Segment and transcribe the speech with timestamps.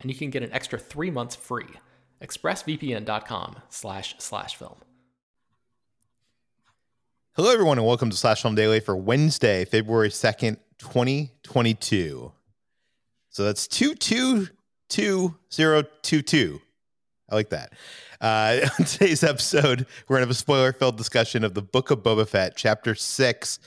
[0.00, 1.68] and you can get an extra three months free.
[2.22, 4.76] ExpressVPN.com slash slash film.
[7.34, 12.32] Hello, everyone, and welcome to Slash Film Daily for Wednesday, February 2nd, 2022.
[13.30, 16.60] So that's 222022.
[17.30, 17.72] I like that.
[18.20, 21.92] Uh, on today's episode, we're going to have a spoiler filled discussion of the Book
[21.92, 23.60] of Boba Fett, Chapter 6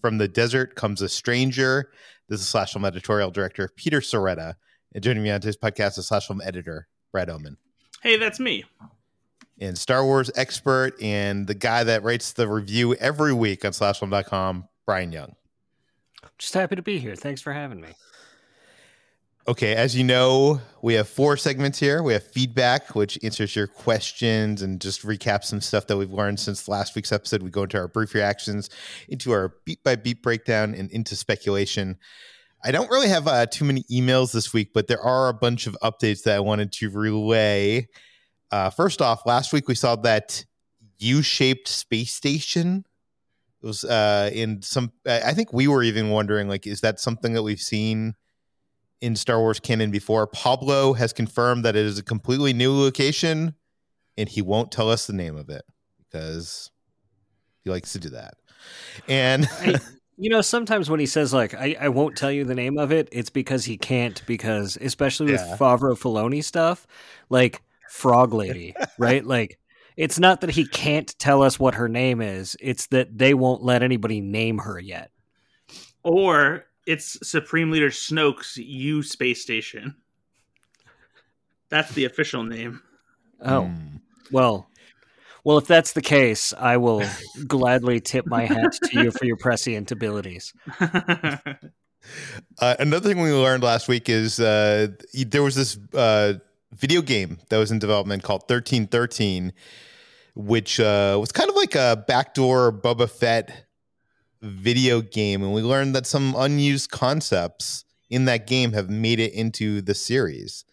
[0.00, 1.92] From the Desert Comes a Stranger.
[2.28, 4.54] This is Slash Film editorial director Peter Sciretta.
[4.92, 7.56] And joining me on today's podcast is slash film editor, Brad Oman.
[8.02, 8.64] Hey, that's me.
[9.60, 14.68] And Star Wars expert and the guy that writes the review every week on slashfilm.com,
[14.86, 15.36] Bryan Young.
[16.38, 17.14] Just happy to be here.
[17.14, 17.88] Thanks for having me.
[19.48, 22.02] Okay, as you know, we have four segments here.
[22.02, 26.40] We have feedback, which answers your questions and just recaps some stuff that we've learned
[26.40, 27.42] since last week's episode.
[27.42, 28.70] We go into our brief reactions,
[29.08, 31.98] into our beat by beat breakdown, and into speculation.
[32.62, 35.66] I don't really have uh, too many emails this week, but there are a bunch
[35.66, 37.88] of updates that I wanted to relay.
[38.50, 40.44] Uh, first off, last week we saw that
[40.98, 42.84] U-shaped space station.
[43.62, 44.92] It was uh, in some.
[45.06, 48.14] I think we were even wondering, like, is that something that we've seen
[49.00, 50.26] in Star Wars canon before?
[50.26, 53.54] Pablo has confirmed that it is a completely new location,
[54.16, 55.62] and he won't tell us the name of it
[55.98, 56.70] because
[57.62, 58.34] he likes to do that.
[59.08, 59.48] And
[60.20, 62.92] you know, sometimes when he says like I, I won't tell you the name of
[62.92, 65.56] it, it's because he can't because especially with yeah.
[65.56, 66.86] Favreau Filoni stuff,
[67.30, 69.24] like Frog Lady, right?
[69.24, 69.58] Like
[69.96, 73.62] it's not that he can't tell us what her name is, it's that they won't
[73.62, 75.10] let anybody name her yet.
[76.02, 79.96] Or it's Supreme Leader Snoke's U space station.
[81.70, 82.82] That's the official name.
[83.40, 83.62] Oh.
[83.62, 84.00] Mm.
[84.30, 84.68] Well,
[85.44, 87.02] well, if that's the case, I will
[87.46, 90.52] gladly tip my hat to you for your prescient abilities.
[92.58, 96.34] Uh, another thing we learned last week is uh, there was this uh,
[96.74, 99.52] video game that was in development called 1313,
[100.34, 103.66] which uh, was kind of like a backdoor Boba Fett
[104.42, 105.42] video game.
[105.42, 109.94] And we learned that some unused concepts in that game have made it into the
[109.94, 110.64] series.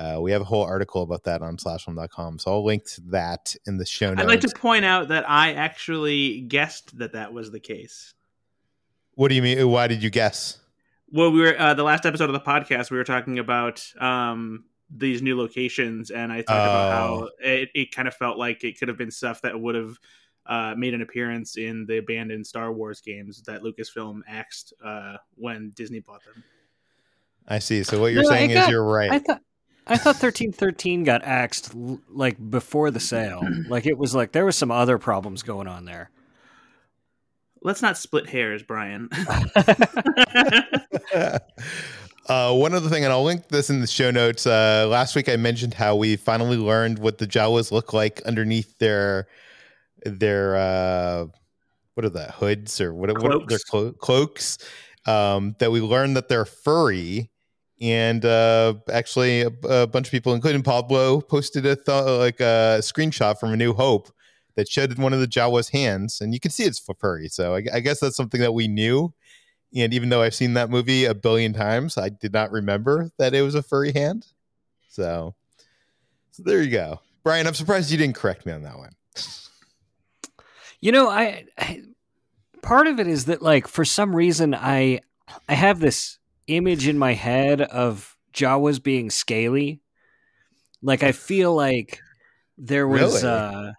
[0.00, 2.38] Uh, we have a whole article about that on slashfilm.com.
[2.38, 4.22] So I'll link to that in the show notes.
[4.22, 8.14] I'd like to point out that I actually guessed that that was the case.
[9.16, 9.68] What do you mean?
[9.68, 10.58] Why did you guess?
[11.12, 12.90] Well, we were uh, the last episode of the podcast.
[12.90, 16.54] We were talking about um, these new locations, and I talked oh.
[16.54, 17.28] about how oh.
[17.40, 19.98] it, it, kind of felt like it could have been stuff that would have
[20.46, 25.72] uh, made an appearance in the abandoned Star Wars games that Lucasfilm axed uh, when
[25.74, 26.42] Disney bought them.
[27.46, 27.82] I see.
[27.82, 29.10] So what you're no, saying got, is you're right.
[29.10, 29.42] I thought
[29.90, 33.42] I thought thirteen thirteen got axed like before the sale.
[33.68, 36.10] Like it was like there was some other problems going on there.
[37.62, 39.08] Let's not split hairs, Bryan.
[42.26, 44.46] uh, one other thing, and I'll link this in the show notes.
[44.46, 48.78] Uh, last week I mentioned how we finally learned what the Jawas look like underneath
[48.78, 49.28] their
[50.04, 51.26] their uh,
[51.94, 54.58] what are that hoods or what, what are their clo- cloaks.
[55.06, 57.30] Um, that we learned that they're furry
[57.80, 62.78] and uh, actually a, a, bunch of people, including Pablo, posted a th- like a
[62.80, 64.10] screenshot from A New Hope
[64.56, 67.28] that showed one of the Jawa's hands, and you can see it's furry.
[67.28, 69.14] So I, I, guess that's something that we knew.
[69.74, 73.34] And even though I've seen that movie a billion times, I did not remember that
[73.34, 74.26] it was a furry hand.
[74.88, 75.34] So,
[76.32, 77.46] so there you go, Bryan.
[77.46, 78.90] I'm surprised you didn't correct me on that one.
[80.80, 81.82] You know, I, I
[82.62, 85.00] part of it is that like for some reason I
[85.48, 86.18] I have this
[86.56, 89.80] image in my head of Jawas being scaly.
[90.82, 92.00] Like I feel like
[92.56, 93.34] there was really?
[93.34, 93.72] uh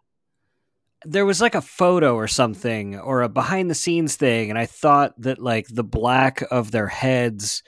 [1.04, 4.68] there was like a photo or something or a behind the scenes thing and I
[4.68, 7.64] thought that like the black of their heads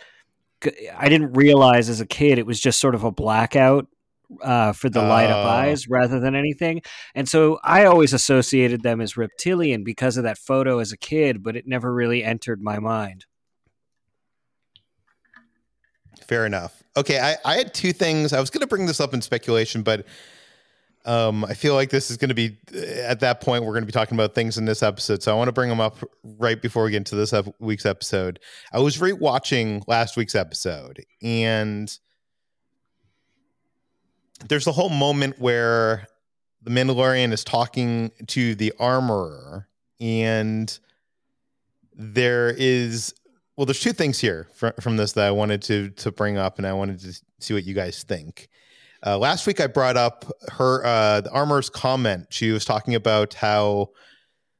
[0.95, 3.87] I didn't realize as a kid it was just sort of a blackout
[4.41, 5.49] uh, for the light up oh.
[5.49, 6.81] eyes rather than anything.
[7.15, 11.43] And so I always associated them as reptilian because of that photo as a kid,
[11.43, 13.25] but it never really entered my mind.
[16.33, 16.81] Fair enough.
[16.97, 18.33] Okay, I, I had two things.
[18.33, 20.07] I was going to bring this up in speculation, but
[21.05, 23.85] um, I feel like this is going to be at that point we're going to
[23.85, 26.59] be talking about things in this episode, so I want to bring them up right
[26.59, 28.39] before we get into this week's episode.
[28.71, 31.95] I was rewatching last week's episode, and
[34.49, 36.07] there's a whole moment where
[36.63, 39.67] the Mandalorian is talking to the armorer,
[39.99, 40.79] and
[41.95, 43.13] there is
[43.55, 46.57] well, there's two things here from, from this that I wanted to to bring up,
[46.57, 48.49] and I wanted to see what you guys think.
[49.05, 52.27] Uh, last week, I brought up her uh, the armorer's comment.
[52.29, 53.89] She was talking about how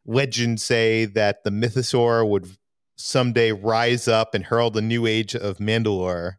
[0.05, 2.47] legends say that the Mythosaur would
[2.95, 6.33] someday rise up and herald the new age of Mandalore.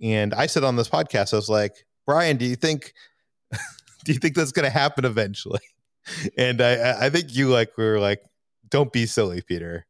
[0.00, 1.74] And I said on this podcast, I was like,
[2.06, 2.94] Bryan, do you think
[4.04, 5.60] do you think that's going to happen eventually?
[6.36, 8.22] And I I think you like were like,
[8.70, 9.86] don't be silly, Peter.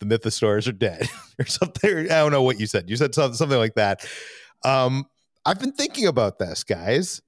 [0.00, 1.08] The mythosaurs are dead
[1.38, 1.98] or something.
[1.98, 2.88] I don't know what you said.
[2.88, 4.06] You said something like that.
[4.64, 5.06] Um,
[5.44, 7.22] I've been thinking about this, guys.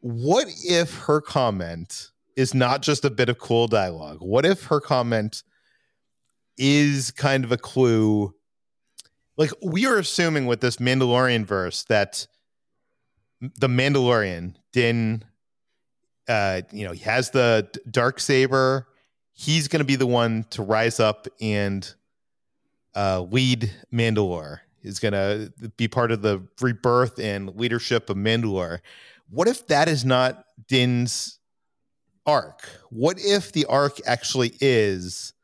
[0.00, 4.18] What if her comment is not just a bit of cool dialogue?
[4.20, 5.42] What if her comment
[6.56, 8.34] is kind of a clue?
[9.36, 12.26] Like we are assuming with this Mandalorian verse that
[13.40, 15.24] the Mandalorian, Din,
[16.28, 18.86] uh, you know, he has the dark saber.
[19.32, 21.94] He's going to be the one to rise up and
[22.94, 24.60] uh, lead Mandalore.
[24.82, 28.80] Is going to be part of the rebirth and leadership of Mandalore.
[29.28, 31.38] What if that is not Din's
[32.24, 32.66] arc?
[32.88, 35.34] What if the arc actually is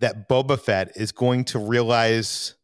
[0.00, 2.56] that Boba Fett is going to realize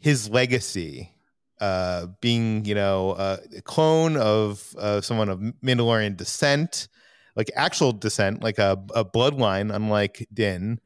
[0.00, 1.12] his legacy
[1.60, 6.88] uh, being, you know, uh, a clone of uh, someone of Mandalorian descent,
[7.36, 10.80] like actual descent, like a, a bloodline, unlike Din.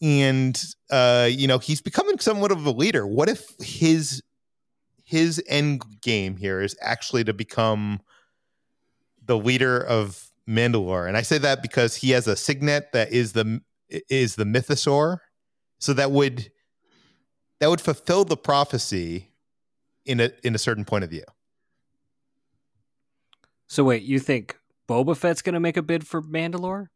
[0.00, 0.60] And
[0.90, 3.06] uh, you know, he's becoming somewhat of a leader.
[3.06, 4.22] What if his
[5.04, 8.00] his end game here is actually to become
[9.24, 11.08] the leader of Mandalore?
[11.08, 15.18] And I say that because he has a signet that is the is the mythosaur.
[15.78, 16.50] So that would
[17.60, 19.32] that would fulfill the prophecy
[20.04, 21.24] in a in a certain point of view.
[23.66, 24.58] So wait, you think
[24.88, 26.86] Boba Fett's going to make a bid for Mandalore?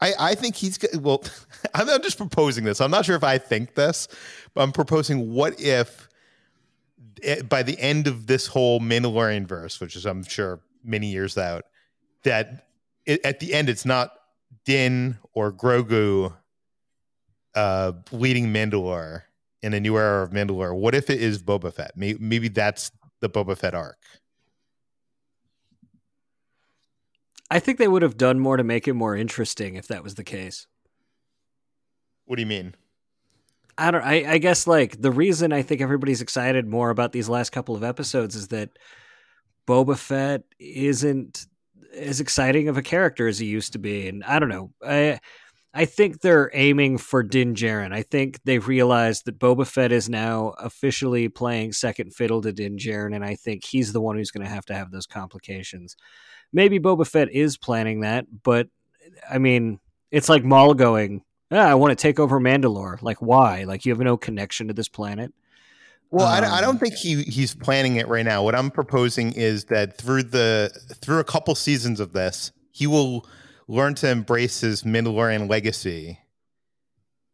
[0.00, 1.22] I, I think he's well.
[1.74, 2.80] I'm just proposing this.
[2.80, 4.08] I'm not sure if I think this,
[4.54, 6.08] but I'm proposing what if
[7.22, 11.36] eh, by the end of this whole Mandalorian verse, which is I'm sure many years
[11.36, 11.64] out,
[12.24, 12.66] that
[13.06, 14.12] it, at the end it's not
[14.64, 16.34] Din or Grogu
[17.54, 19.22] uh, leading Mandalore,
[19.62, 20.74] in a new era of Mandalore.
[20.74, 21.92] What if it is Boba Fett?
[21.96, 23.98] Maybe, maybe that's the Boba Fett arc.
[27.50, 30.14] I think they would have done more to make it more interesting if that was
[30.14, 30.66] the case.
[32.26, 32.74] What do you mean?
[33.76, 34.04] I don't.
[34.04, 37.74] I, I guess like the reason I think everybody's excited more about these last couple
[37.74, 38.70] of episodes is that
[39.66, 41.46] Boba Fett isn't
[41.94, 44.70] as exciting of a character as he used to be, and I don't know.
[44.86, 45.18] I
[45.72, 47.92] I think they're aiming for Din Djarin.
[47.92, 52.76] I think they've realized that Boba Fett is now officially playing second fiddle to Din
[52.76, 55.96] Djarin, and I think he's the one who's going to have to have those complications.
[56.52, 58.68] Maybe Boba Fett is planning that, but
[59.30, 59.78] I mean,
[60.10, 63.64] it's like Maul going, ah, "I want to take over Mandalore." Like, why?
[63.64, 65.32] Like, you have no connection to this planet.
[66.10, 68.42] Well, um, I, I, don't think he he's planning it right now.
[68.42, 73.26] What I'm proposing is that through the through a couple seasons of this, he will
[73.68, 76.18] learn to embrace his Mandalorian legacy.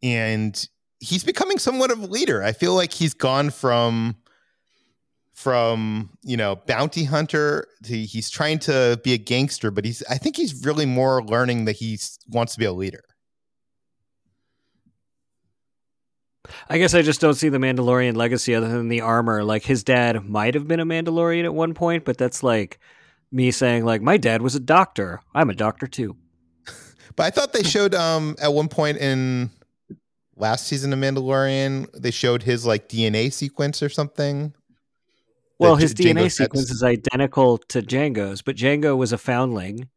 [0.02, 0.68] And
[1.00, 2.42] he's becoming somewhat of a leader.
[2.42, 4.16] I feel like he's gone from
[5.36, 10.16] from you know bounty hunter to he's trying to be a gangster but he's i
[10.16, 11.98] think he's really more learning that he
[12.30, 13.04] wants to be a leader
[16.68, 19.42] I guess I just don't see the Mandalorian legacy other than the armor.
[19.42, 22.78] Like his dad might have been a Mandalorian at one point, but that's like
[23.32, 25.20] me saying like my dad was a doctor.
[25.34, 26.16] I'm a doctor too.
[27.16, 29.50] But I thought they showed um at one point in
[30.36, 34.54] last season of Mandalorian, they showed his like DNA sequence or something.
[35.58, 39.88] Well, his J- DNA sequence is identical to Django's, but Django was a foundling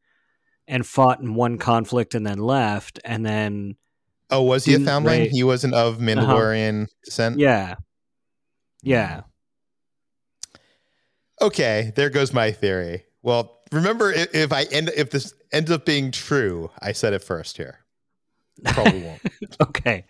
[0.67, 3.75] and fought in one conflict and then left, and then
[4.31, 5.29] Oh, was he a foundling?
[5.29, 6.03] He wasn't of uh-huh.
[6.03, 6.93] Mandalorian uh-huh.
[7.03, 7.39] descent.
[7.39, 7.75] Yeah,
[8.83, 9.21] yeah.
[11.41, 13.05] Okay, there goes my theory.
[13.23, 17.23] Well, remember if, if I end if this ends up being true, I said it
[17.23, 17.79] first here.
[18.65, 19.21] Probably won't.
[19.61, 20.05] okay.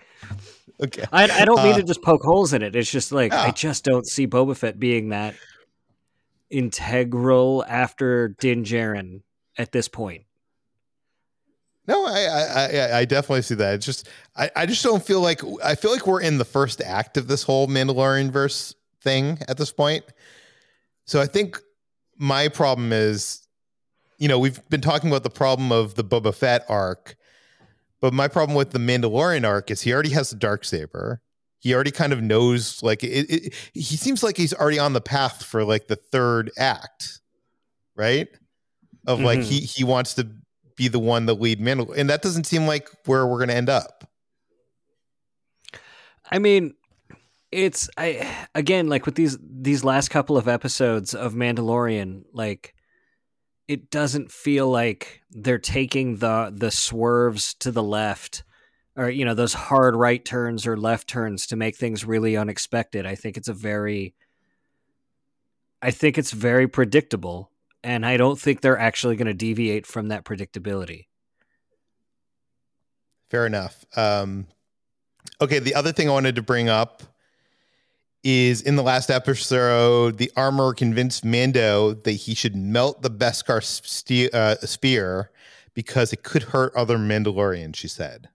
[0.81, 1.03] Okay.
[1.11, 2.75] I, I don't mean uh, to just poke holes in it.
[2.75, 3.41] It's just like yeah.
[3.41, 5.35] I just don't see Boba Fett being that
[6.49, 9.21] integral after Din Djarin
[9.57, 10.23] at this point.
[11.85, 13.73] No, I, I I definitely see that.
[13.73, 16.81] It's just I, I just don't feel like I feel like we're in the first
[16.81, 20.05] act of this whole Mandalorian verse thing at this point.
[21.05, 21.59] So I think
[22.17, 23.47] my problem is,
[24.19, 27.15] you know, we've been talking about the problem of the Boba Fett arc,
[28.01, 31.21] but my problem with the Mandalorian arc is he already has the dark saber.
[31.59, 35.01] He already kind of knows, like, it, it, he seems like he's already on the
[35.01, 37.19] path for like the third act,
[37.95, 38.29] right?
[39.05, 39.25] Of mm-hmm.
[39.25, 40.29] like he he wants to
[40.77, 43.55] be the one to lead Mandalorian, and that doesn't seem like where we're going to
[43.55, 44.09] end up.
[46.31, 46.75] I mean,
[47.51, 52.73] it's I again like with these these last couple of episodes of Mandalorian, like
[53.69, 58.43] it doesn't feel like they're taking the the swerves to the left
[58.95, 63.05] or you know those hard right turns or left turns to make things really unexpected.
[63.05, 64.15] I think it's a very
[65.83, 67.51] I think it's very predictable
[67.83, 71.05] and I don't think they're actually going to deviate from that predictability.
[73.29, 73.85] Fair enough.
[73.95, 74.47] Um,
[75.39, 77.03] okay, the other thing I wanted to bring up
[78.23, 83.63] is in the last episode, the armor convinced Mando that he should melt the Beskar
[83.63, 85.31] ste- uh, spear
[85.73, 87.75] because it could hurt other Mandalorians.
[87.75, 88.29] She said,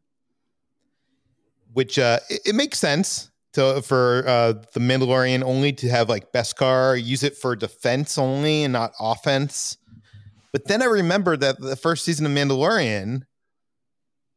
[1.72, 6.32] which uh, it, it makes sense to for uh, the Mandalorian only to have like
[6.32, 9.76] Beskar use it for defense only and not offense.
[10.52, 13.22] But then I remember that the first season of Mandalorian,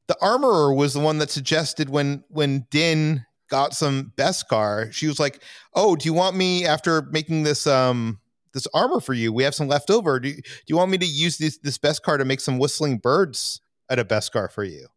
[0.07, 5.19] the armorer was the one that suggested when when Din got some Beskar, she was
[5.19, 5.41] like,
[5.73, 8.19] "Oh, do you want me after making this um
[8.53, 9.31] this armor for you?
[9.31, 10.19] We have some left over.
[10.19, 12.97] Do you, do you want me to use this this Beskar to make some whistling
[12.97, 14.87] birds out of Beskar for you?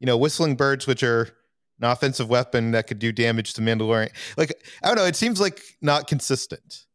[0.00, 1.28] You know, whistling birds, which are
[1.80, 4.10] an offensive weapon that could do damage to Mandalorian.
[4.36, 4.52] Like
[4.82, 6.86] I don't know, it seems like not consistent.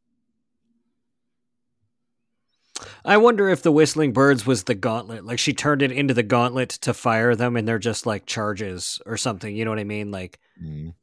[3.04, 5.26] I wonder if the whistling birds was the gauntlet.
[5.26, 9.02] Like she turned it into the gauntlet to fire them, and they're just like charges
[9.06, 9.56] or something.
[9.56, 10.12] You know what I mean?
[10.12, 10.94] Like mm.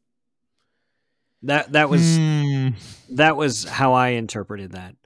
[1.42, 1.72] that.
[1.72, 2.74] That was mm.
[3.10, 4.96] that was how I interpreted that.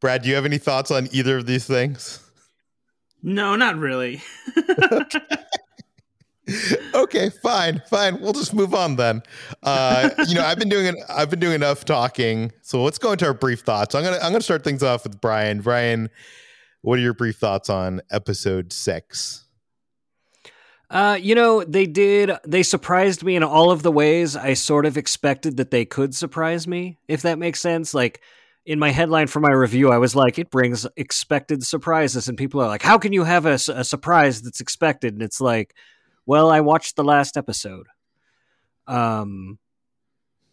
[0.00, 2.20] Brad, do you have any thoughts on either of these things?
[3.22, 4.22] No, not really.
[4.92, 5.20] okay
[6.94, 8.20] okay, fine, fine.
[8.20, 9.22] We'll just move on then.
[9.62, 13.26] Uh, you know, I've been doing I've been doing enough talking, so let's go into
[13.26, 13.94] our brief thoughts.
[13.94, 15.60] I'm gonna I'm gonna start things off with Bryan.
[15.60, 16.10] Bryan,
[16.82, 19.44] what are your brief thoughts on episode six?
[20.90, 22.32] Uh, you know, they did.
[22.44, 26.14] They surprised me in all of the ways I sort of expected that they could
[26.14, 26.98] surprise me.
[27.06, 28.20] If that makes sense, like
[28.66, 32.60] in my headline for my review, I was like, it brings expected surprises, and people
[32.60, 35.14] are like, how can you have a, a surprise that's expected?
[35.14, 35.74] And it's like
[36.30, 37.88] well, I watched the last episode.
[38.86, 39.58] Um,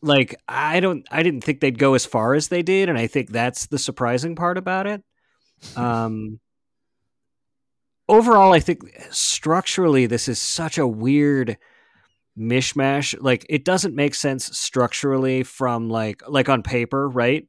[0.01, 3.05] like I don't, I didn't think they'd go as far as they did, and I
[3.05, 5.03] think that's the surprising part about it.
[5.75, 6.39] Um,
[8.09, 11.57] overall, I think structurally, this is such a weird
[12.37, 13.15] mishmash.
[13.19, 17.47] Like it doesn't make sense structurally from like like on paper, right?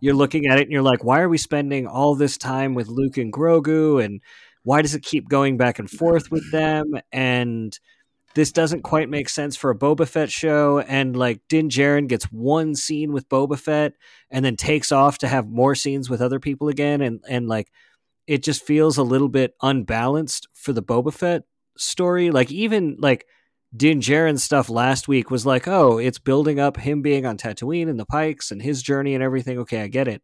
[0.00, 2.88] You're looking at it and you're like, why are we spending all this time with
[2.88, 4.20] Luke and Grogu and
[4.62, 6.94] why does it keep going back and forth with them?
[7.12, 7.78] And
[8.34, 10.80] this doesn't quite make sense for a Boba Fett show.
[10.80, 13.92] And like Din Djarin gets one scene with Boba Fett
[14.30, 17.00] and then takes off to have more scenes with other people again.
[17.02, 17.70] And, and like
[18.30, 21.42] it just feels a little bit unbalanced for the Boba Fett
[21.76, 22.30] story.
[22.30, 23.26] Like even like
[23.76, 27.90] Din Djarin stuff last week was like, oh, it's building up him being on Tatooine
[27.90, 29.58] and the Pikes and his journey and everything.
[29.58, 30.22] Okay, I get it.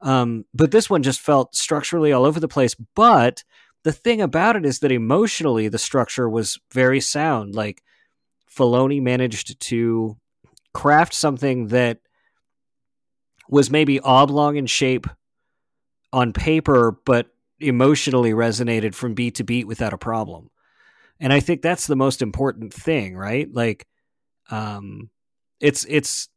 [0.00, 2.74] Um, but this one just felt structurally all over the place.
[2.96, 3.44] But
[3.82, 7.54] the thing about it is that emotionally the structure was very sound.
[7.54, 7.82] Like
[8.50, 10.16] Filoni managed to
[10.72, 11.98] craft something that
[13.50, 15.06] was maybe oblong in shape
[16.10, 17.26] on paper, but
[17.60, 20.50] emotionally resonated from beat to beat without a problem.
[21.20, 23.48] And I think that's the most important thing, right?
[23.52, 23.86] Like,
[24.50, 25.10] um,
[25.60, 26.28] it's it's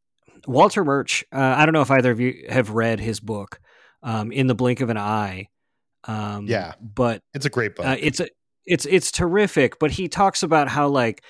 [0.45, 1.25] Walter Murch.
[1.33, 3.59] Uh, I don't know if either of you have read his book,
[4.03, 5.49] um, "In the Blink of an Eye,"
[6.07, 7.85] Um, yeah, but it's a great book.
[7.85, 8.29] Uh, it's a
[8.65, 9.77] it's it's terrific.
[9.79, 11.23] But he talks about how like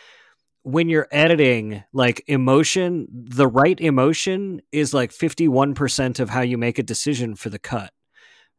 [0.63, 6.41] when you're editing, like emotion, the right emotion is like fifty one percent of how
[6.41, 7.91] you make a decision for the cut.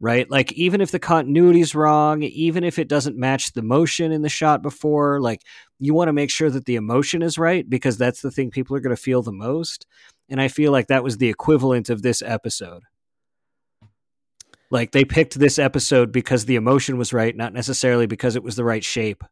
[0.00, 0.31] Right?
[0.31, 4.28] Like even if the continuity's wrong, even if it doesn't match the motion in the
[4.28, 5.43] shot before, like
[5.78, 8.76] you want to make sure that the emotion is right because that's the thing people
[8.76, 9.87] are going to feel the most.
[10.28, 12.83] And I feel like that was the equivalent of this episode.
[14.71, 18.55] Like they picked this episode because the emotion was right, not necessarily because it was
[18.55, 19.25] the right shape.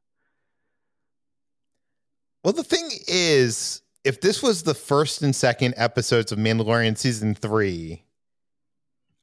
[2.43, 7.35] Well, the thing is, if this was the first and second episodes of Mandalorian season
[7.35, 8.06] three,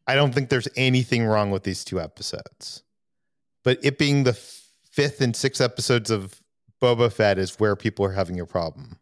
[0.08, 2.84] I don't think there's anything wrong with these two episodes.
[3.64, 6.42] But it being the fifth and sixth episodes of
[6.82, 9.00] Boba Fett is where people are having a problem.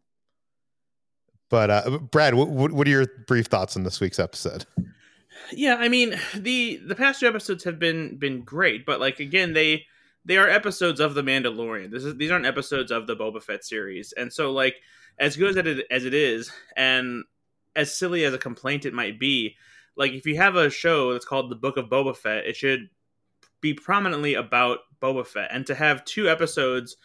[1.50, 4.65] But uh, Brad, what, what are your brief thoughts on this week's episode?
[5.51, 9.53] Yeah, I mean the the past two episodes have been been great, but like again,
[9.53, 9.86] they
[10.24, 11.91] they are episodes of the Mandalorian.
[11.91, 14.75] This is these aren't episodes of the Boba Fett series, and so like
[15.20, 17.24] as good as it as it is, and
[17.75, 19.55] as silly as a complaint it might be,
[19.95, 22.89] like if you have a show that's called the Book of Boba Fett, it should
[23.62, 26.98] be prominently about Boba Fett, and to have two episodes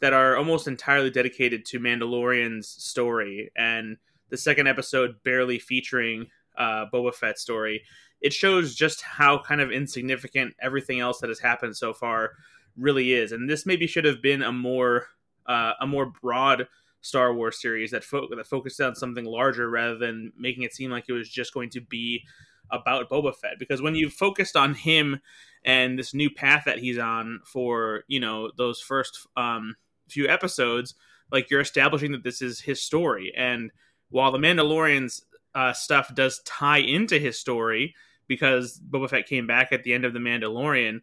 [0.00, 3.96] that are almost entirely dedicated to Mandalorian's story, and
[4.30, 7.82] the second episode barely featuring uh, Boba Fett's story,
[8.20, 12.32] it shows just how kind of insignificant everything else that has happened so far
[12.76, 13.32] really is.
[13.32, 15.06] And this maybe should have been a more
[15.46, 16.68] uh, a more broad
[17.00, 20.90] Star Wars series that fo- that focused on something larger rather than making it seem
[20.90, 22.22] like it was just going to be
[22.70, 23.58] about Boba Fett.
[23.58, 25.20] Because when you focused on him
[25.64, 29.76] and this new path that he's on for you know those first um,
[30.08, 30.94] few episodes,
[31.32, 33.32] like you're establishing that this is his story.
[33.36, 33.70] And
[34.10, 37.94] while the Mandalorian's uh, stuff does tie into his story
[38.26, 41.00] because Boba Fett came back at the end of the Mandalorian,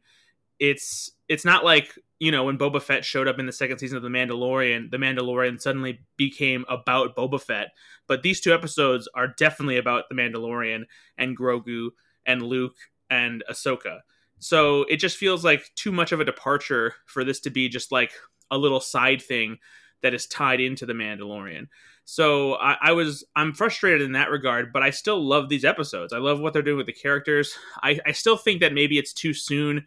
[0.60, 3.98] it's it's not like you know when Boba Fett showed up in the second season
[3.98, 7.70] of the Mandalorian, the Mandalorian suddenly became about Boba Fett.
[8.08, 10.86] But these two episodes are definitely about the Mandalorian
[11.18, 11.90] and Grogu
[12.26, 12.76] and Luke
[13.10, 14.00] and Ahsoka.
[14.40, 17.92] So it just feels like too much of a departure for this to be just
[17.92, 18.12] like
[18.52, 19.58] a little side thing
[20.02, 21.68] that is tied into the Mandalorian.
[22.06, 26.14] So I, I, was I'm frustrated in that regard, but I still love these episodes.
[26.14, 27.58] I love what they're doing with the characters.
[27.84, 29.86] I, I still think that maybe it's too soon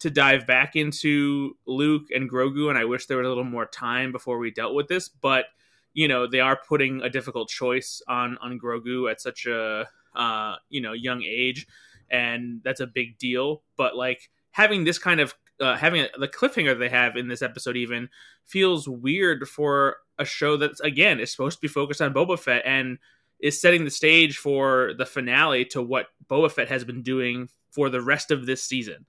[0.00, 3.66] to dive back into Luke and Grogu, and I wish there was a little more
[3.66, 5.08] time before we dealt with this.
[5.08, 5.46] But
[5.94, 10.56] you know, they are putting a difficult choice on on Grogu at such a uh,
[10.68, 11.66] you know young age,
[12.10, 13.62] and that's a big deal.
[13.76, 17.42] But like having this kind of uh, having a, the cliffhanger they have in this
[17.42, 18.08] episode even
[18.44, 22.62] feels weird for a show that's again is supposed to be focused on Boba Fett
[22.64, 22.98] and
[23.40, 27.90] is setting the stage for the finale to what Boba Fett has been doing for
[27.90, 29.06] the rest of this season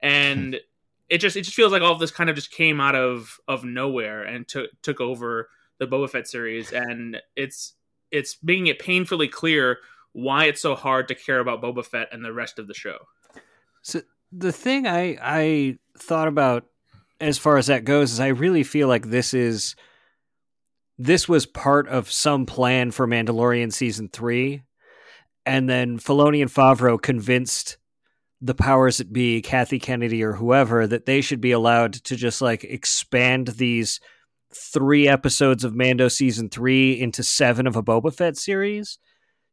[0.00, 0.60] and hmm.
[1.08, 3.38] it just it just feels like all of this kind of just came out of
[3.48, 7.74] of nowhere and took took over the Boba Fett series, and it's
[8.10, 9.78] it's making it painfully clear
[10.12, 12.98] why it's so hard to care about Boba Fett and the rest of the show.
[13.82, 16.66] So the thing I I thought about
[17.20, 19.76] as far as that goes is I really feel like this is
[20.98, 24.64] this was part of some plan for Mandalorian season three,
[25.46, 27.77] and then Filoni and Favreau convinced
[28.40, 32.40] the powers that be, Kathy Kennedy or whoever, that they should be allowed to just
[32.40, 34.00] like expand these
[34.54, 38.98] three episodes of Mando season three into seven of a Boba Fett series.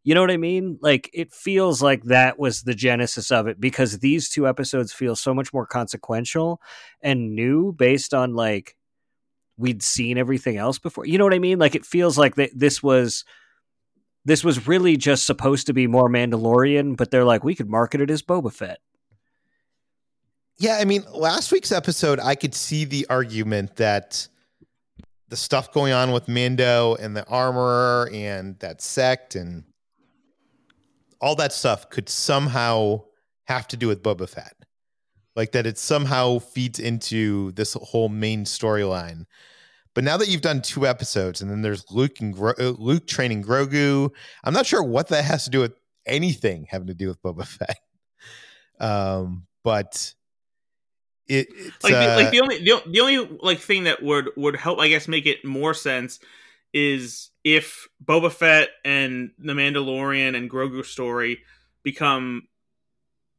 [0.04, 0.78] You know what I mean?
[0.82, 5.16] Like it feels like that was the genesis of it because these two episodes feel
[5.16, 6.62] so much more consequential
[7.02, 8.76] and new based on like
[9.58, 11.08] we'd seen everything else before.
[11.08, 11.58] You know what I mean?
[11.58, 13.26] Like it feels like that this was
[14.26, 18.02] this was really just supposed to be more Mandalorian, but they're like, we could market
[18.02, 18.80] it as Boba Fett.
[20.58, 24.28] Yeah, I mean, last week's episode, I could see the argument that
[25.30, 29.64] the stuff going on with Mando and the armorer and that sect and
[31.20, 33.04] all that stuff could somehow
[33.46, 34.56] have to do with Boba Fett.
[35.36, 39.26] Like that it somehow feeds into this whole main storyline.
[39.96, 43.08] But now that you've done two episodes, and then there's Luke and Gro- uh, Luke
[43.08, 44.12] training Grogu,
[44.44, 45.74] I'm not sure what that has to do with
[46.06, 47.80] anything having to do with Boba Fett.
[48.78, 50.14] Um, but
[51.30, 51.48] it
[51.82, 54.80] like, uh, the, like the only the, the only like thing that would would help,
[54.80, 56.20] I guess, make it more sense
[56.74, 61.40] is if Boba Fett and the Mandalorian and Grogu story
[61.84, 62.50] become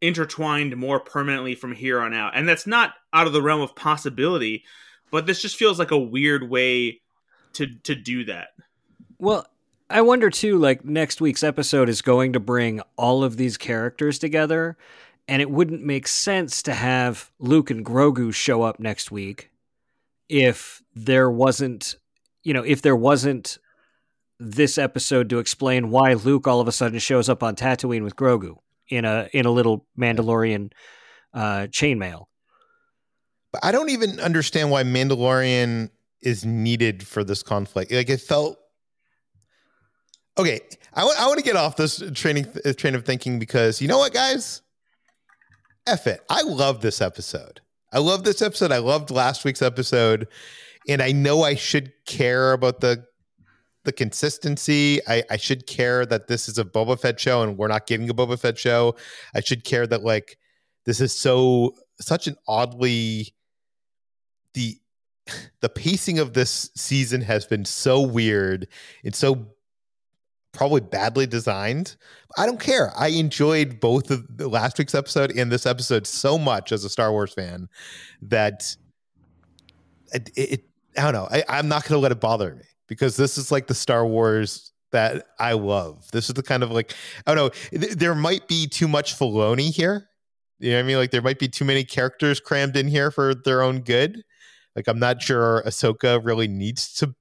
[0.00, 3.76] intertwined more permanently from here on out, and that's not out of the realm of
[3.76, 4.64] possibility
[5.10, 7.00] but this just feels like a weird way
[7.54, 8.48] to to do that.
[9.18, 9.46] Well,
[9.88, 14.18] I wonder too like next week's episode is going to bring all of these characters
[14.18, 14.76] together
[15.28, 19.50] and it wouldn't make sense to have Luke and Grogu show up next week
[20.28, 21.96] if there wasn't
[22.42, 23.58] you know, if there wasn't
[24.38, 28.14] this episode to explain why Luke all of a sudden shows up on Tatooine with
[28.14, 28.58] Grogu.
[28.88, 30.72] in a in a little Mandalorian
[31.34, 32.26] uh, chainmail.
[33.56, 35.88] But I don't even understand why Mandalorian
[36.20, 37.90] is needed for this conflict.
[37.90, 38.58] Like it felt
[40.36, 40.60] okay.
[40.92, 44.12] I, want to get off this training uh, train of thinking because you know what,
[44.12, 44.60] guys?
[45.86, 46.20] F it.
[46.28, 47.62] I love this episode.
[47.92, 48.72] I love this episode.
[48.72, 50.28] I loved last week's episode,
[50.86, 53.06] and I know I should care about the
[53.84, 55.00] the consistency.
[55.08, 58.10] I, I should care that this is a Boba Fett show and we're not getting
[58.10, 58.96] a Boba Fett show.
[59.34, 60.36] I should care that like
[60.84, 63.32] this is so such an oddly
[64.56, 64.78] the
[65.60, 68.68] the pacing of this season has been so weird
[69.04, 69.46] and so
[70.52, 71.96] probably badly designed.
[72.38, 72.92] I don't care.
[72.96, 77.12] I enjoyed both of last week's episode and this episode so much as a Star
[77.12, 77.68] Wars fan
[78.22, 78.74] that
[80.12, 80.64] it, it
[80.96, 81.28] I don't know.
[81.30, 84.06] I, I'm not going to let it bother me because this is like the Star
[84.06, 86.08] Wars that I love.
[86.12, 86.94] This is the kind of like
[87.26, 87.78] I don't know.
[87.78, 90.08] Th- there might be too much Filoni here.
[90.60, 90.96] You know what I mean?
[90.96, 94.22] Like there might be too many characters crammed in here for their own good.
[94.76, 97.14] Like I'm not sure Ahsoka really needs to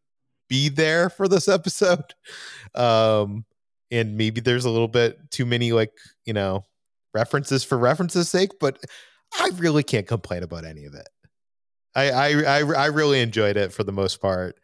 [0.48, 2.04] be there for this episode.
[2.74, 3.46] Um,
[3.90, 5.94] and maybe there's a little bit too many like
[6.26, 6.66] you know
[7.14, 8.84] references for references sake, but
[9.40, 11.08] I really can't complain about any of it.
[11.96, 14.60] I I I, I really enjoyed it for the most part.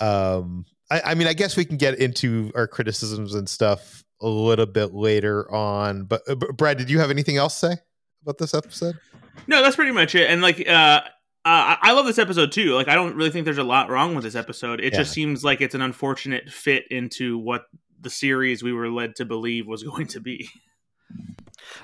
[0.00, 4.28] Um, I, I mean, I guess we can get into our criticisms and stuff a
[4.28, 6.04] little bit later on.
[6.04, 7.76] But uh, Brad, did you have anything else to say
[8.22, 8.98] about this episode?
[9.46, 10.30] No, that's pretty much it.
[10.30, 11.02] And like, uh,
[11.44, 12.74] uh, I love this episode too.
[12.74, 14.80] Like, I don't really think there's a lot wrong with this episode.
[14.80, 15.00] It yeah.
[15.00, 17.66] just seems like it's an unfortunate fit into what
[18.00, 20.48] the series we were led to believe was going to be.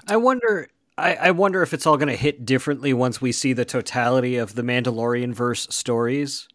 [0.06, 0.68] I wonder.
[0.96, 4.36] I, I wonder if it's all going to hit differently once we see the totality
[4.36, 6.48] of the Mandalorian verse stories,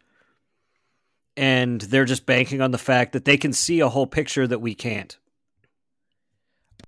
[1.38, 4.60] and they're just banking on the fact that they can see a whole picture that
[4.60, 5.18] we can't.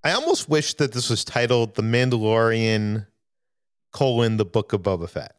[0.04, 3.08] I almost wish that this was titled "The Mandalorian:
[3.92, 5.36] colon the Book of Boba Fett."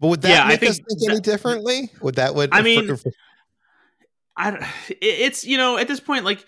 [0.00, 1.90] But would that yeah, make us think that, any differently?
[2.00, 2.96] Would that would I mean?
[4.36, 4.68] I
[5.00, 6.46] it's you know at this point like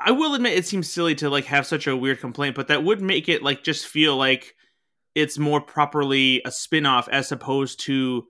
[0.00, 2.84] I will admit it seems silly to like have such a weird complaint, but that
[2.84, 4.54] would make it like just feel like
[5.14, 8.24] it's more properly a spin-off as opposed to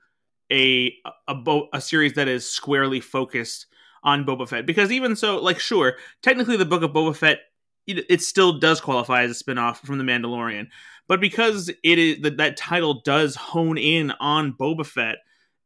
[0.53, 3.67] a a, a, a series that is squarely focused
[4.03, 4.67] on Boba Fett.
[4.67, 7.39] Because even so, like sure, technically the book of Boba Fett
[7.87, 10.69] it, it still does qualify as a spin-off from the Mandalorian
[11.09, 15.17] but because it is that that title does hone in on Boba Fett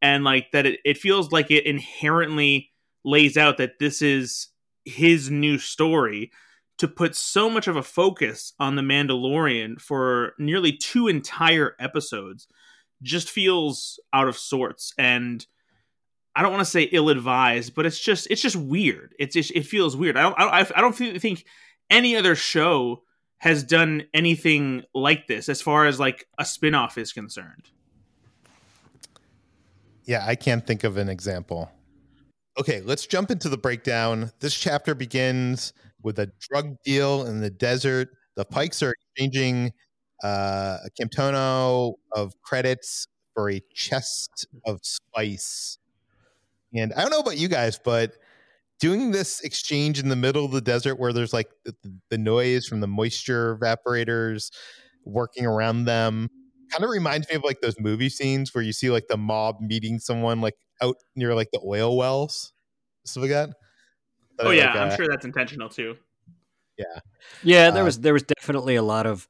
[0.02, 2.70] and like that it, it feels like it inherently
[3.04, 4.48] lays out that this is
[4.84, 6.30] his new story
[6.78, 12.46] to put so much of a focus on the Mandalorian for nearly two entire episodes
[13.02, 15.46] just feels out of sorts and
[16.34, 19.12] I don't want to say ill-advised, but it's just it's just weird.
[19.18, 20.16] It's just, it feels weird.
[20.16, 21.44] I don't I, I don't think
[21.90, 23.02] any other show
[23.38, 27.70] has done anything like this as far as like a spin-off is concerned.
[30.04, 31.70] Yeah, I can't think of an example.
[32.58, 34.32] Okay, let's jump into the breakdown.
[34.40, 35.72] This chapter begins
[36.02, 38.08] with a drug deal in the desert.
[38.34, 39.72] The Pikes are exchanging
[40.24, 45.78] uh, a Camtono of credits for a chest of spice.
[46.74, 48.14] And I don't know about you guys, but
[48.80, 51.74] doing this exchange in the middle of the desert where there's like the,
[52.10, 54.50] the noise from the moisture evaporators
[55.04, 56.28] working around them
[56.70, 59.60] kind of reminds me of like those movie scenes where you see like the mob
[59.60, 62.52] meeting someone like out near like the oil wells
[63.04, 63.50] stuff like that,
[64.36, 65.96] that oh yeah like, i'm uh, sure that's intentional too.
[66.76, 67.00] Yeah.
[67.42, 69.26] Yeah there uh, was there was definitely a lot of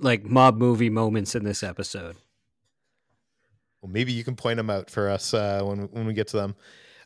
[0.00, 2.16] like mob movie moments in this episode.
[3.80, 6.36] Well maybe you can point them out for us uh, when when we get to
[6.38, 6.56] them.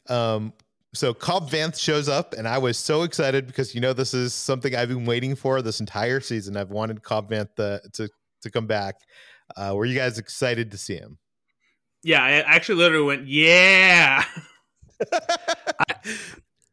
[0.09, 0.53] Um,
[0.99, 4.35] so Cobb Vanth shows up, and I was so excited because you know this is
[4.35, 6.57] something I've been waiting for this entire season.
[6.57, 8.09] I've wanted Cobb Vanth to to,
[8.43, 8.97] to come back.
[9.57, 11.19] Uh, were you guys excited to see him?
[12.03, 14.25] Yeah, I actually literally went, yeah.
[15.01, 15.95] I,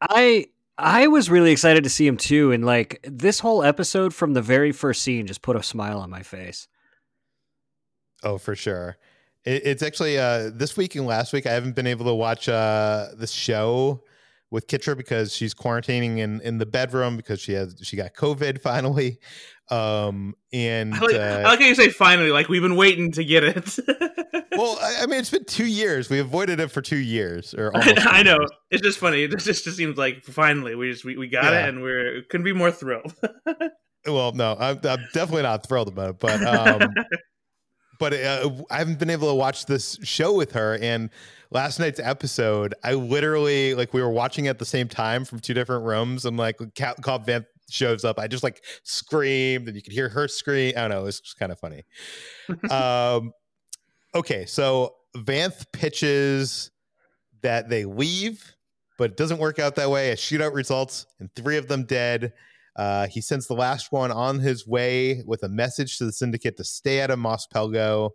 [0.00, 4.34] I I was really excited to see him too, and like this whole episode from
[4.34, 6.66] the very first scene just put a smile on my face.
[8.24, 8.96] Oh, for sure.
[9.44, 12.48] It, it's actually uh, this week and last week I haven't been able to watch
[12.48, 14.02] uh, the show
[14.50, 18.60] with Kitra because she's quarantining in, in the bedroom because she has she got COVID
[18.62, 19.18] finally.
[19.68, 23.10] Um, and I like, uh, I like how you say finally, like we've been waiting
[23.12, 23.78] to get it.
[24.52, 26.08] well, I, I, mean, it's been two years.
[26.08, 28.38] We avoided it for two years, or I know.
[28.38, 28.50] Years.
[28.70, 29.24] It's just funny.
[29.24, 31.66] It just, just seems like finally we just we, we got yeah.
[31.66, 33.12] it, and we're couldn't be more thrilled.
[34.06, 36.94] well, no, I'm, I'm definitely not thrilled about it, but um,
[37.98, 40.78] but uh, I haven't been able to watch this show with her.
[40.80, 41.10] And
[41.50, 45.54] last night's episode, I literally like we were watching at the same time from two
[45.54, 46.24] different rooms.
[46.24, 50.28] And like Cobb Vanth shows up, I just like screamed, and you could hear her
[50.28, 50.74] scream.
[50.76, 51.84] I don't know, it's just kind of funny.
[52.70, 53.32] um,
[54.14, 56.70] okay, so Vanth pitches
[57.42, 58.54] that they leave,
[58.98, 60.10] but it doesn't work out that way.
[60.10, 62.32] A shootout results, and three of them dead.
[62.76, 66.56] Uh, he sends the last one on his way with a message to the syndicate
[66.58, 68.10] to stay out of Mos Pelgo.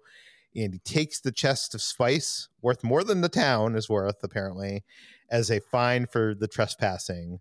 [0.55, 4.83] And he takes the chest of spice, worth more than the town is worth, apparently,
[5.29, 7.39] as a fine for the trespassing.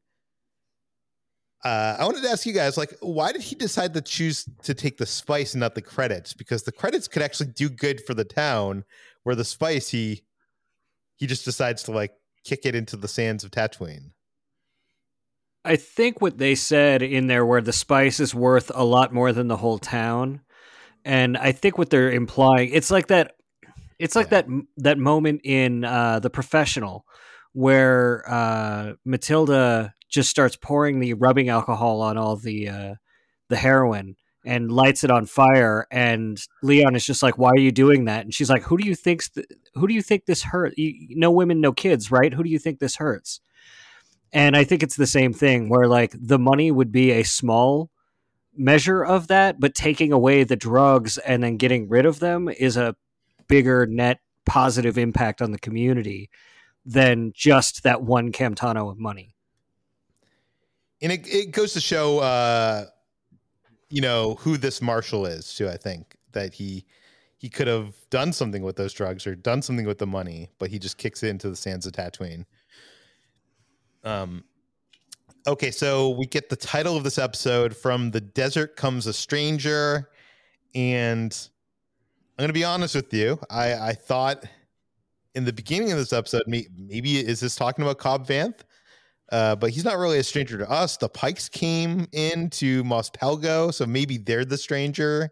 [1.64, 4.74] Uh, I wanted to ask you guys, like, why did he decide to choose to
[4.74, 6.32] take the spice and not the credits?
[6.32, 8.84] Because the credits could actually do good for the town,
[9.24, 10.22] where the spice he
[11.16, 12.12] he just decides to like
[12.44, 14.12] kick it into the sands of Tatooine.
[15.62, 19.30] I think what they said in there where the spice is worth a lot more
[19.32, 20.40] than the whole town.
[21.04, 23.32] And I think what they're implying, it's like that
[24.00, 24.42] it's like yeah.
[24.42, 27.04] that that moment in uh, the professional
[27.52, 32.94] where uh, Mathilda just starts pouring the rubbing alcohol on all the uh,
[33.50, 37.70] the heroin and lights it on fire and Leon is just like why are you
[37.70, 38.24] doing that?
[38.24, 40.72] And she's like who do you think th- who do you think this hurt?
[40.78, 42.32] You, no women no kids right?
[42.32, 43.40] Who do you think this hurts?
[44.32, 47.89] And I think it's the same thing where like the money would be a small
[48.60, 52.76] measure of that, but taking away the drugs and then getting rid of them is
[52.76, 52.94] a
[53.48, 56.30] bigger net positive impact on the community
[56.84, 59.34] than just that one Camtono of money.
[61.02, 62.86] And it, it goes to show, uh,
[63.88, 65.68] you know, who this Marshall is too.
[65.68, 66.84] I think that he
[67.38, 70.68] he could have done something with those drugs or done something with the money, but
[70.68, 72.44] he just kicks it into the sands of Tatooine.
[74.04, 74.44] Um,
[75.46, 80.10] okay, so we get the title of this episode from the desert comes a stranger,
[80.74, 81.48] and
[82.38, 83.38] I'm gonna be honest with you.
[83.50, 84.44] I I thought
[85.34, 88.60] in the beginning of this episode, maybe is this talking about Cobb Vanth?
[89.30, 90.96] Uh, but he's not really a stranger to us.
[90.96, 95.30] The Pikes came into Mos Pelgo, so maybe they're the stranger.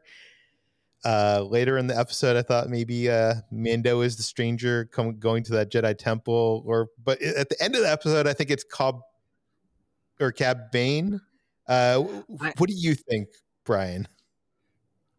[1.04, 5.42] Uh, later in the episode, I thought maybe uh, Mando is the stranger come, going
[5.44, 8.64] to that Jedi temple, or but at the end of the episode, I think it's
[8.64, 9.00] Cobb
[10.20, 11.20] or Cad Bane.
[11.66, 13.28] Uh, what do you think,
[13.64, 14.08] Bryan?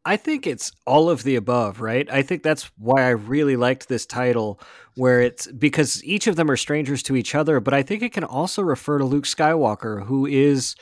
[0.06, 2.10] I think it's all of the above, right?
[2.10, 4.60] I think that's why I really liked this title,
[4.96, 8.14] where it's because each of them are strangers to each other, but I think it
[8.14, 10.76] can also refer to Luke Skywalker, who is,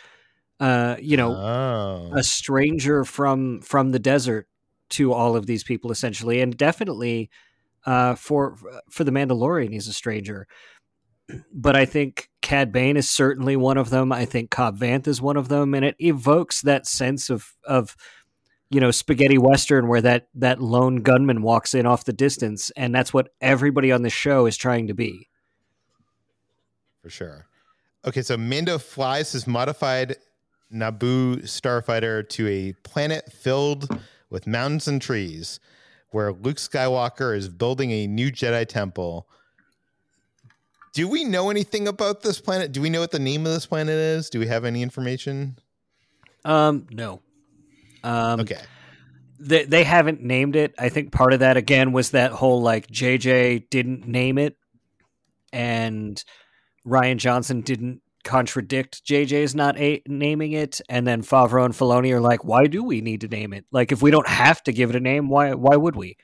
[0.60, 2.12] uh, you know, oh.
[2.14, 4.48] a stranger from from the desert
[4.92, 7.30] to all of these people essentially, and definitely
[7.86, 8.56] uh, for
[8.90, 10.48] for the Mandalorian, he's a stranger.
[11.54, 14.12] But I think Cad Bane is certainly one of them.
[14.12, 17.96] I think Cobb Vanth is one of them, and it evokes that sense of of
[18.70, 22.96] you know spaghetti western where that that lone gunman walks in off the distance, and
[22.96, 25.28] that's what everybody on the show is trying to be.
[27.02, 27.48] For sure.
[28.06, 30.16] Okay, so Mando flies his modified
[30.74, 33.90] Naboo starfighter to a planet filled
[34.30, 35.60] with mountains and trees,
[36.12, 39.28] where Luke Skywalker is building a new Jedi temple.
[40.98, 42.72] Do we know anything about this planet?
[42.72, 44.32] Do we know what the name of this planet is?
[44.32, 45.60] Do we have any information?
[46.44, 47.22] Um, no.
[48.04, 48.62] Um, okay.
[49.40, 50.74] They, they haven't named it.
[50.80, 54.58] I think part of that again was that whole like JJ didn't name it,
[55.54, 56.24] and
[56.84, 62.20] Rian Johnson didn't contradict JJ's not a- naming it, and then Favreau and Filoni are
[62.20, 63.66] like, "Why do we need to name it?
[63.72, 66.18] Like, if we don't have to give it a name, why why would we?"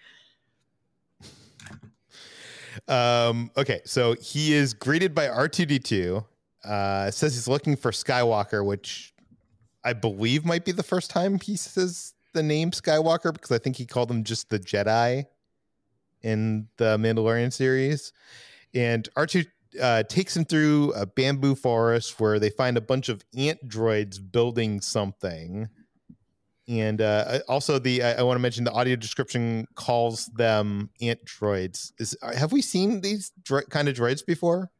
[2.88, 3.51] Um.
[3.57, 6.25] Okay, so he is greeted by R two D two.
[6.63, 9.13] Uh, says he's looking for Skywalker, which
[9.83, 13.75] I believe might be the first time he says the name Skywalker because I think
[13.75, 15.25] he called him just the Jedi
[16.21, 18.13] in the Mandalorian series.
[18.73, 19.45] And R2
[19.81, 24.19] uh, takes him through a bamboo forest where they find a bunch of ant droids
[24.31, 25.69] building something.
[26.67, 31.26] And uh, also, the I, I want to mention the audio description calls them ant
[31.26, 31.91] droids.
[31.99, 34.71] Is uh, have we seen these dro- kind of droids before?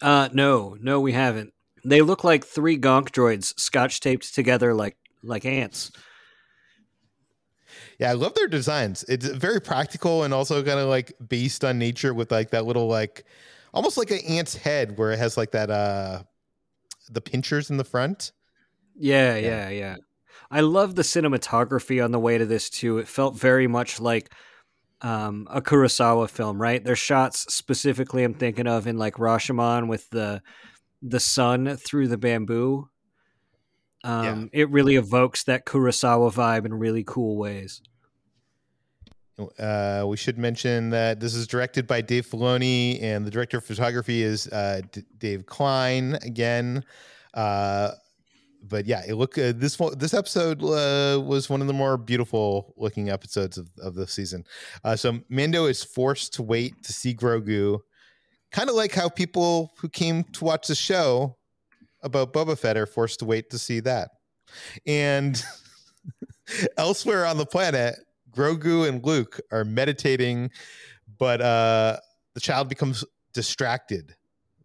[0.00, 1.52] Uh, no, no, we haven't.
[1.84, 5.90] They look like three gonk droids scotch taped together like like ants.
[7.98, 9.04] Yeah, I love their designs.
[9.08, 12.86] It's very practical and also kind of like based on nature with like that little
[12.86, 13.24] like
[13.74, 16.22] almost like an ant's head where it has like that uh
[17.10, 18.32] the pinchers in the front.
[18.96, 19.68] Yeah, yeah, yeah.
[19.70, 19.96] yeah.
[20.50, 22.98] I love the cinematography on the way to this too.
[22.98, 24.30] It felt very much like
[25.00, 26.82] um, a Kurosawa film, right?
[26.82, 30.42] There's shots specifically I'm thinking of in like Rashomon with the
[31.02, 32.88] the sun through the bamboo.
[34.04, 34.62] Um, yeah.
[34.62, 37.82] It really evokes that Kurosawa vibe in really cool ways.
[39.58, 43.64] Uh, we should mention that this is directed by Dave Filoni, and the director of
[43.64, 46.84] photography is uh, D- Dave Klein again.
[47.34, 47.90] Uh,
[48.68, 52.74] but yeah, it look uh, this this episode uh, was one of the more beautiful
[52.76, 54.44] looking episodes of, of the season.
[54.84, 57.78] Uh, so Mando is forced to wait to see Grogu,
[58.52, 61.36] kind of like how people who came to watch the show
[62.02, 64.10] about Boba Fett are forced to wait to see that.
[64.86, 65.42] And
[66.76, 67.96] elsewhere on the planet,
[68.30, 70.50] Grogu and Luke are meditating,
[71.18, 71.98] but uh,
[72.34, 74.14] the child becomes distracted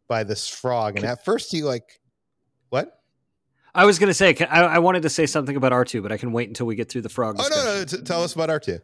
[0.07, 1.99] by this frog, and at first he like,
[2.69, 3.00] what?
[3.73, 6.17] I was going to say, I, I, wanted to say something about R2, but I
[6.17, 7.37] can wait until we get through the frog.
[7.39, 7.85] Oh, no, no.
[7.85, 8.81] T- tell us about R2.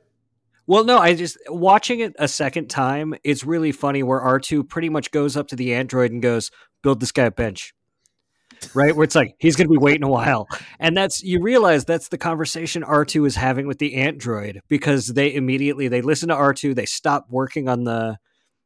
[0.66, 3.16] Well, no, I just watching it a second time.
[3.24, 6.52] It's really funny where R2 pretty much goes up to the android and goes,
[6.84, 7.74] build this guy a bench.
[8.74, 8.96] Right?
[8.96, 10.48] Where it's like, he's going to be waiting a while.
[10.80, 15.34] And that's, you realize that's the conversation R2 is having with the android because they
[15.34, 18.18] immediately, they listen to R2, they stop working on the,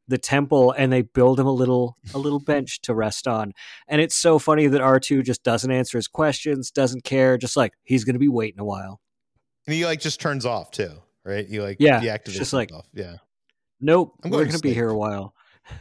[0.08, 3.54] the temple and they build him a little a little bench to rest on.
[3.88, 7.74] And it's so funny that R2 just doesn't answer his questions, doesn't care, just like
[7.84, 9.02] he's going to be waiting a while.
[9.68, 10.92] And he like just turns off too,
[11.24, 11.48] right?
[11.48, 12.88] He like yeah, deactivates just like off.
[12.94, 13.18] Yeah.
[13.80, 15.34] Nope, I'm we're going to be here a while.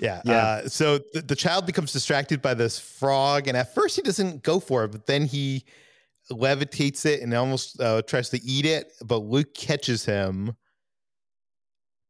[0.00, 0.20] Yeah.
[0.24, 0.36] yeah.
[0.36, 4.42] Uh, so the, the child becomes distracted by this frog, and at first he doesn't
[4.42, 5.64] go for it, but then he
[6.30, 8.92] levitates it and almost uh, tries to eat it.
[9.04, 10.56] But Luke catches him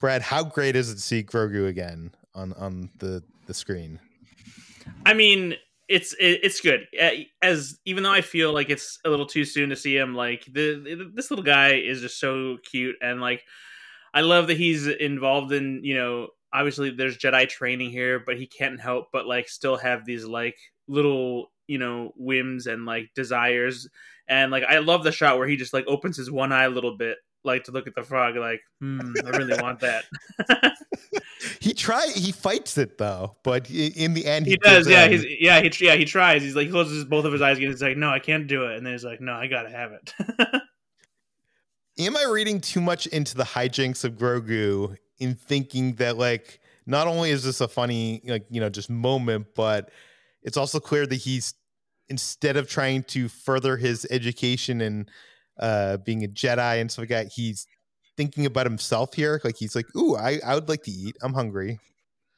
[0.04, 3.98] Brad, how great is it to see Grogu again on on the the screen?
[5.06, 5.54] I mean,
[5.88, 6.86] it's it's good.
[7.40, 10.44] As even though I feel like it's a little too soon to see him, like
[10.44, 13.44] the this little guy is just so cute and like
[14.12, 18.46] I love that he's involved in you know obviously there's Jedi training here, but he
[18.46, 23.88] can't help but like still have these like little you know whims and like desires
[24.28, 26.68] and like I love the shot where he just like opens his one eye a
[26.68, 30.04] little bit like to look at the frog like, hmm, I really want that.
[31.60, 34.88] he try he fights it though, but in the end he, he does.
[34.88, 36.42] Yeah, he's yeah he yeah he tries.
[36.42, 37.70] He's like he closes both of his eyes again.
[37.70, 38.76] He's like, no, I can't do it.
[38.76, 40.12] And then he's like, no, I gotta have it.
[41.98, 47.06] Am I reading too much into the hijinks of Grogu in thinking that like not
[47.06, 49.90] only is this a funny like you know just moment, but
[50.42, 51.54] it's also clear that he's
[52.08, 55.10] instead of trying to further his education and
[55.58, 57.66] uh, being a Jedi and stuff like that, he's
[58.16, 59.40] thinking about himself here.
[59.44, 61.16] Like he's like, "Ooh, I I would like to eat.
[61.22, 61.78] I'm hungry."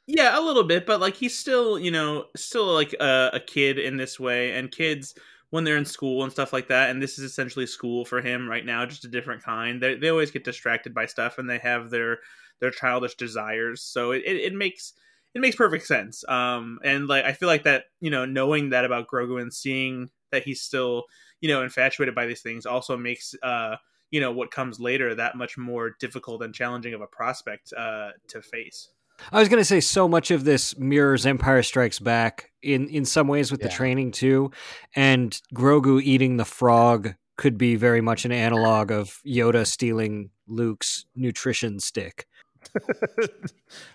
[0.07, 3.79] Yeah, a little bit, but like he's still, you know, still like a, a kid
[3.79, 5.15] in this way, and kids
[5.51, 8.49] when they're in school and stuff like that, and this is essentially school for him
[8.49, 9.83] right now, just a different kind.
[9.83, 12.19] They they always get distracted by stuff, and they have their
[12.61, 13.83] their childish desires.
[13.83, 14.93] So it, it, it makes
[15.35, 16.27] it makes perfect sense.
[16.29, 20.11] Um, and like I feel like that, you know, knowing that about Grogu and seeing
[20.31, 21.05] that he's still
[21.41, 23.77] you know infatuated by these things also makes uh
[24.11, 28.11] you know what comes later that much more difficult and challenging of a prospect uh
[28.29, 28.91] to face
[29.33, 33.07] I was going to say so much of this mirrors Empire Strikes Back in in
[33.07, 33.69] some ways with yeah.
[33.69, 34.51] the training too,
[34.95, 41.07] and Grogu eating the frog could be very much an analog of Yoda stealing Luke's
[41.15, 42.27] nutrition stick.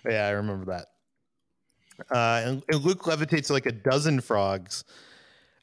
[0.08, 0.86] yeah, I remember that.
[2.10, 4.84] Uh, and, and Luke levitates like a dozen frogs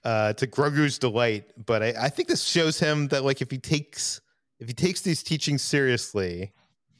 [0.04, 1.46] uh, to Grogu's delight.
[1.66, 4.22] But I, I think this shows him that like if he takes
[4.60, 6.52] if he takes these teachings seriously,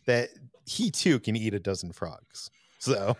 [0.06, 0.30] that
[0.66, 2.50] he too can eat a dozen frogs.
[2.80, 3.18] So.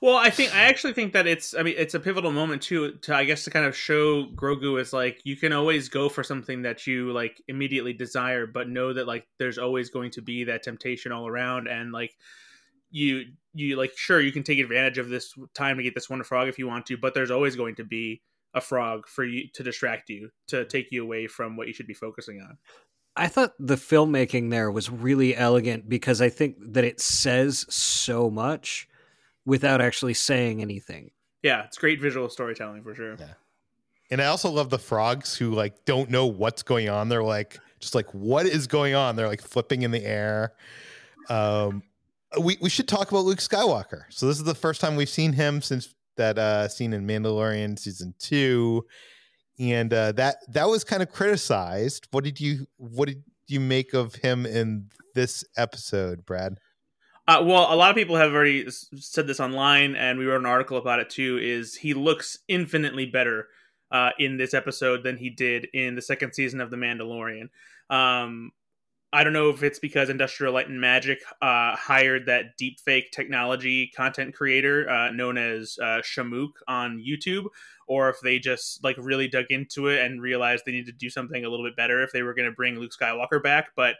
[0.00, 2.92] Well, I think I actually think that it's I mean it's a pivotal moment too
[3.02, 6.22] to I guess to kind of show Grogu is like you can always go for
[6.22, 10.44] something that you like immediately desire, but know that like there's always going to be
[10.44, 12.14] that temptation all around and like
[12.90, 16.22] you you like sure you can take advantage of this time to get this one
[16.22, 18.22] frog if you want to, but there's always going to be
[18.54, 21.86] a frog for you to distract you to take you away from what you should
[21.86, 22.58] be focusing on.
[23.16, 28.30] I thought the filmmaking there was really elegant because i think that it says so
[28.30, 28.88] much
[29.44, 31.10] without actually saying anything.
[31.42, 33.16] Yeah it's great visual storytelling for sure.
[33.18, 33.34] Yeah.
[34.10, 37.08] And i also love the frogs who like don't know what's going on.
[37.08, 39.16] They're like just like what is going on?
[39.16, 40.54] They're like flipping in the air.
[41.28, 41.82] Um
[42.38, 44.02] we, we should talk about Luke Skywalker.
[44.10, 47.78] So this is the first time we've seen him since that uh, scene in Mandalorian
[47.78, 48.84] season two,
[49.58, 52.06] and uh, that that was kind of criticized.
[52.10, 56.58] What did you what did you make of him in this episode, Brad?
[57.26, 60.46] Uh, well, a lot of people have already said this online, and we wrote an
[60.46, 61.38] article about it too.
[61.42, 63.48] Is he looks infinitely better
[63.90, 67.50] uh, in this episode than he did in the second season of The Mandalorian?
[67.90, 68.52] Um,
[69.12, 73.90] I don't know if it's because Industrial Light and Magic uh, hired that deepfake technology
[73.96, 77.46] content creator uh, known as uh, Shamook on YouTube,
[77.86, 81.08] or if they just like really dug into it and realized they need to do
[81.08, 83.70] something a little bit better if they were going to bring Luke Skywalker back.
[83.74, 83.96] But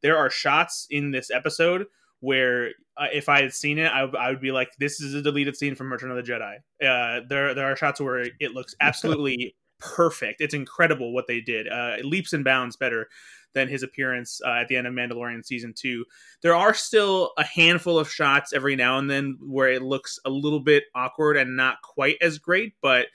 [0.00, 1.86] there are shots in this episode
[2.20, 5.22] where uh, if I had seen it, I, I, would be like, "This is a
[5.22, 8.76] deleted scene from Return of the Jedi." Uh, there, there are shots where it looks
[8.80, 10.40] absolutely perfect.
[10.40, 11.66] It's incredible what they did.
[11.68, 13.08] Uh, leaps and bounds better
[13.54, 16.04] than his appearance uh, at the end of Mandalorian season two.
[16.42, 20.30] There are still a handful of shots every now and then where it looks a
[20.30, 23.06] little bit awkward and not quite as great, but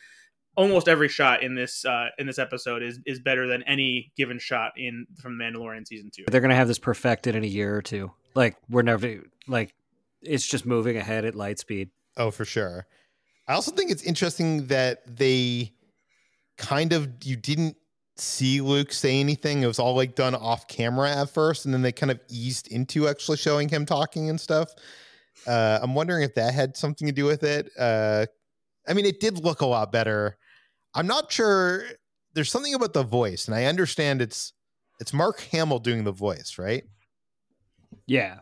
[0.58, 4.40] almost every shot in this uh, in this episode is is better than any given
[4.40, 6.26] shot in from Mandalorian season two.
[6.30, 8.12] They're gonna have this perfected in a year or two.
[8.36, 9.74] Like we're never like
[10.22, 11.90] it's just moving ahead at light speed.
[12.18, 12.88] Oh, for sure.
[13.48, 15.72] I also think it's interesting that they
[16.58, 17.78] kind of you didn't
[18.20, 19.64] see Luke say anything.
[19.64, 22.72] It was all like done off camera at first, and then they kind of eased
[22.72, 24.70] into actually showing him talking and stuff.
[25.46, 27.70] Uh, I'm wondering if that had something to do with it.
[27.78, 28.26] Uh,
[28.88, 30.38] I mean, it did look a lot better.
[30.94, 31.84] I'm not sure.
[32.34, 34.54] There's something about the voice, and I understand it's
[35.00, 36.84] it's Mark Hamill doing the voice, right?
[38.06, 38.40] Yeah.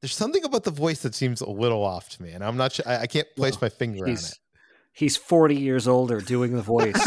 [0.00, 2.72] There's something about the voice that seems a little off to me, and I'm not
[2.72, 2.84] sure.
[2.88, 4.38] I, I can't place well, my finger on it
[4.92, 6.94] he's 40 years older doing the voice.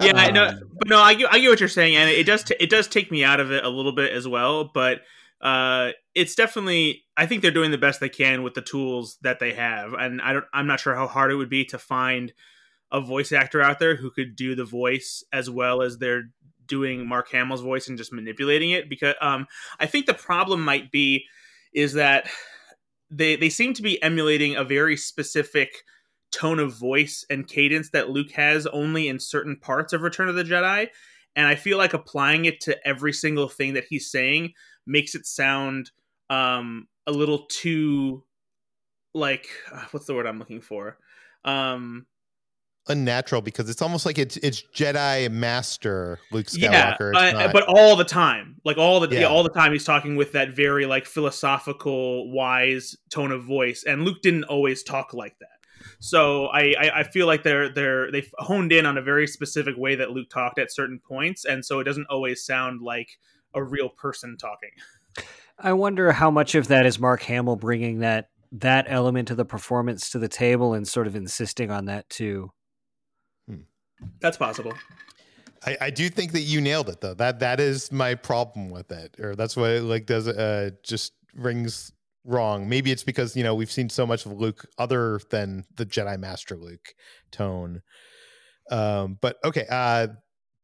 [0.00, 2.24] yeah, um, I know, but no, I get, I get what you're saying, and it
[2.24, 4.70] does t- it does take me out of it a little bit as well.
[4.72, 5.02] But
[5.40, 9.38] uh, it's definitely I think they're doing the best they can with the tools that
[9.38, 12.32] they have, and I don't I'm not sure how hard it would be to find
[12.90, 16.30] a voice actor out there who could do the voice as well as they're
[16.66, 18.88] doing Mark Hamill's voice and just manipulating it.
[18.88, 19.46] Because um,
[19.78, 21.26] I think the problem might be
[21.72, 22.28] is that
[23.10, 25.82] they they seem to be emulating a very specific
[26.36, 30.34] tone of voice and cadence that Luke has only in certain parts of Return of
[30.34, 30.88] the Jedi.
[31.34, 34.52] And I feel like applying it to every single thing that he's saying
[34.86, 35.90] makes it sound
[36.30, 38.24] um, a little too
[39.14, 40.98] like uh, what's the word I'm looking for?
[41.44, 42.06] Um,
[42.88, 47.12] unnatural because it's almost like it's it's Jedi Master Luke Skywalker.
[47.14, 49.20] Yeah, uh, but all the time, like all the yeah.
[49.20, 49.26] yeah.
[49.26, 54.02] all the time, he's talking with that very like philosophical, wise tone of voice, and
[54.02, 55.55] Luke didn't always talk like that.
[56.00, 59.76] So I, I, I feel like they're they're they've honed in on a very specific
[59.76, 63.08] way that Luke talked at certain points, and so it doesn't always sound like
[63.54, 64.70] a real person talking.
[65.58, 69.44] I wonder how much of that is Mark Hamill bringing that that element of the
[69.44, 72.50] performance to the table and sort of insisting on that too.
[73.48, 73.62] Hmm.
[74.20, 74.72] That's possible.
[75.64, 77.14] I, I, do think that you nailed it though.
[77.14, 80.28] That that is my problem with it, or that's what it like does.
[80.28, 81.92] Uh, just rings
[82.26, 82.68] wrong.
[82.68, 86.18] Maybe it's because you know we've seen so much of Luke other than the Jedi
[86.18, 86.94] Master Luke
[87.30, 87.82] tone.
[88.70, 90.08] Um, but okay, uh,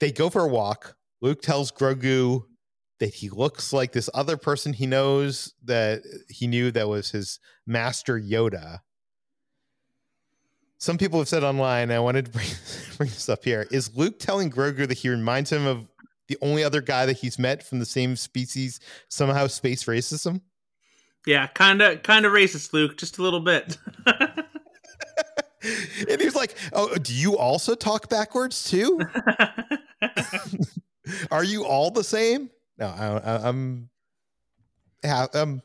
[0.00, 0.96] they go for a walk.
[1.20, 2.42] Luke tells Grogu
[2.98, 7.40] that he looks like this other person he knows that he knew that was his
[7.66, 8.78] master Yoda.
[10.78, 12.46] Some people have said online, I wanted to bring,
[12.96, 13.66] bring this up here.
[13.70, 15.86] Is Luke telling Grogu that he reminds him of
[16.28, 20.40] the only other guy that he's met from the same species, somehow space racism?
[21.26, 23.78] Yeah, kind of, kind of racist, Luke, just a little bit.
[24.06, 29.00] and he was like, "Oh, do you also talk backwards too?
[31.30, 33.88] Are you all the same?" No, I, am
[35.04, 35.62] I'm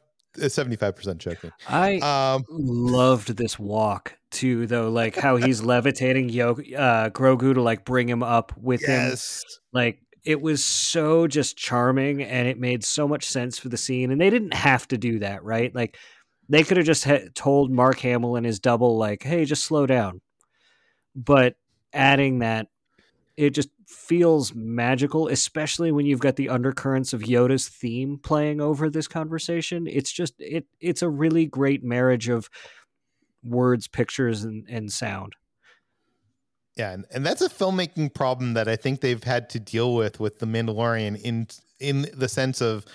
[0.50, 1.52] seventy five percent joking.
[1.68, 4.90] I um, loved this walk too, though.
[4.90, 9.38] Like how he's levitating Yo uh, Grogu to like bring him up with yes.
[9.38, 9.50] him.
[9.74, 14.12] Like it was so just charming and it made so much sense for the scene
[14.12, 15.74] and they didn't have to do that right?
[15.74, 15.98] Like
[16.50, 19.86] they could have just ha- told mark hamill and his double like hey just slow
[19.86, 20.20] down.
[21.16, 21.56] But
[21.94, 22.68] adding that
[23.38, 28.90] it just feels magical especially when you've got the undercurrents of yoda's theme playing over
[28.90, 29.88] this conversation.
[29.88, 32.50] It's just it it's a really great marriage of
[33.46, 35.36] words pictures and, and sound
[36.78, 40.20] yeah, and, and that's a filmmaking problem that I think they've had to deal with
[40.20, 41.48] with the Mandalorian in
[41.80, 42.86] in the sense of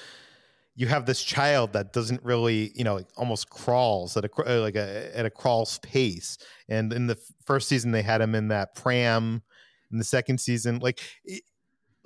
[0.75, 5.17] you have this child that doesn't really, you know, almost crawls at a like a
[5.17, 6.39] at a crawl's pace.
[6.69, 9.43] And in the first season, they had him in that pram.
[9.91, 11.01] In the second season, like,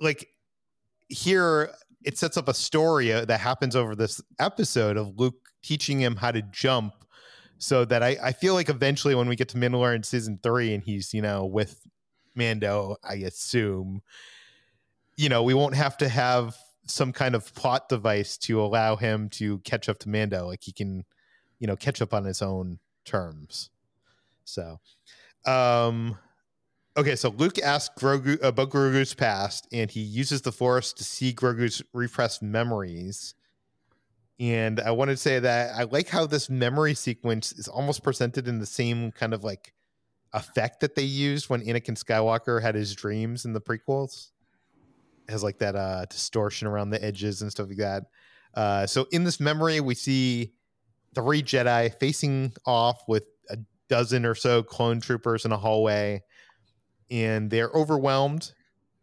[0.01, 0.27] like
[1.07, 1.73] here,
[2.03, 6.17] it sets up a story uh, that happens over this episode of Luke teaching him
[6.17, 6.91] how to jump
[7.59, 10.83] so that I, I feel like eventually when we get to Mandalorian season three and
[10.83, 11.81] he's you know with
[12.37, 14.01] Mando, I assume,
[15.15, 16.55] you know, we won't have to have
[16.85, 20.45] some kind of plot device to allow him to catch up to Mando.
[20.45, 21.03] Like he can,
[21.59, 23.71] you know, catch up on his own terms.
[24.45, 24.79] So,
[25.45, 26.17] um,
[26.97, 31.31] Okay, so Luke asks Grogu about Grogu's past, and he uses the Force to see
[31.31, 33.35] Grogu's repressed memories.
[34.39, 38.47] And I want to say that I like how this memory sequence is almost presented
[38.47, 39.73] in the same kind of like
[40.33, 44.29] effect that they used when Anakin Skywalker had his dreams in the prequels.
[45.27, 48.03] It has like that uh distortion around the edges and stuff like that.
[48.53, 50.53] Uh so in this memory we see
[51.15, 53.57] three Jedi facing off with a
[53.89, 56.21] dozen or so clone troopers in a hallway
[57.09, 58.51] and they're overwhelmed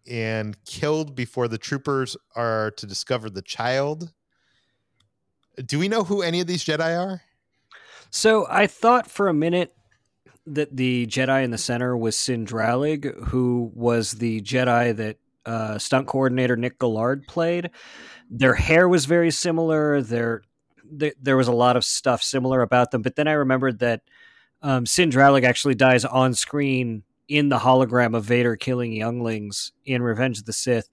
[0.06, 4.12] and killed before the troopers are to discover the child.
[5.64, 7.22] Do we know who any of these Jedi are?
[8.10, 9.74] So I thought for a minute
[10.46, 15.78] that the Jedi in the center was Cin Drallig, who was the Jedi that uh,
[15.78, 17.70] stunt coordinator Nick Gillard played.
[18.30, 20.00] Their hair was very similar.
[20.02, 20.42] Their
[20.98, 23.02] th- there was a lot of stuff similar about them.
[23.02, 24.02] But then I remembered that
[24.62, 30.02] um, Cin Drallig actually dies on screen in the hologram of Vader killing younglings in
[30.02, 30.88] Revenge of the Sith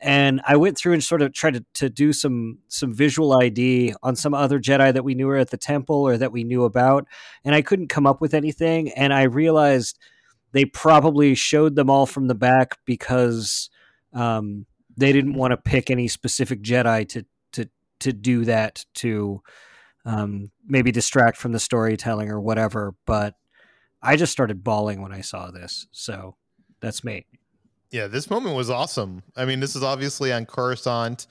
[0.00, 3.94] and I went through and sort of tried to, to do some some visual ID
[4.02, 6.64] on some other Jedi that we knew were at the temple or that we knew
[6.64, 7.06] about,
[7.44, 8.90] and I couldn't come up with anything.
[8.90, 9.98] And I realized
[10.52, 13.70] they probably showed them all from the back because
[14.12, 14.66] um,
[14.96, 17.68] they didn't want to pick any specific Jedi to to
[18.00, 19.42] to do that to
[20.04, 22.94] um, maybe distract from the storytelling or whatever.
[23.06, 23.34] But
[24.02, 26.36] I just started bawling when I saw this, so
[26.80, 27.24] that's me.
[27.90, 29.22] Yeah, this moment was awesome.
[29.36, 31.26] I mean, this is obviously on Coruscant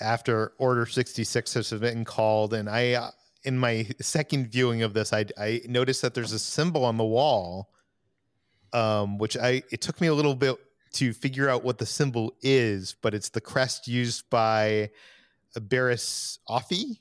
[0.00, 2.54] after Order 66 has been called.
[2.54, 3.10] And I, uh,
[3.44, 7.04] in my second viewing of this, I, I noticed that there's a symbol on the
[7.04, 7.70] wall,
[8.72, 10.56] um, which I, it took me a little bit
[10.94, 14.90] to figure out what the symbol is, but it's the crest used by
[15.54, 16.98] Barriss Offee.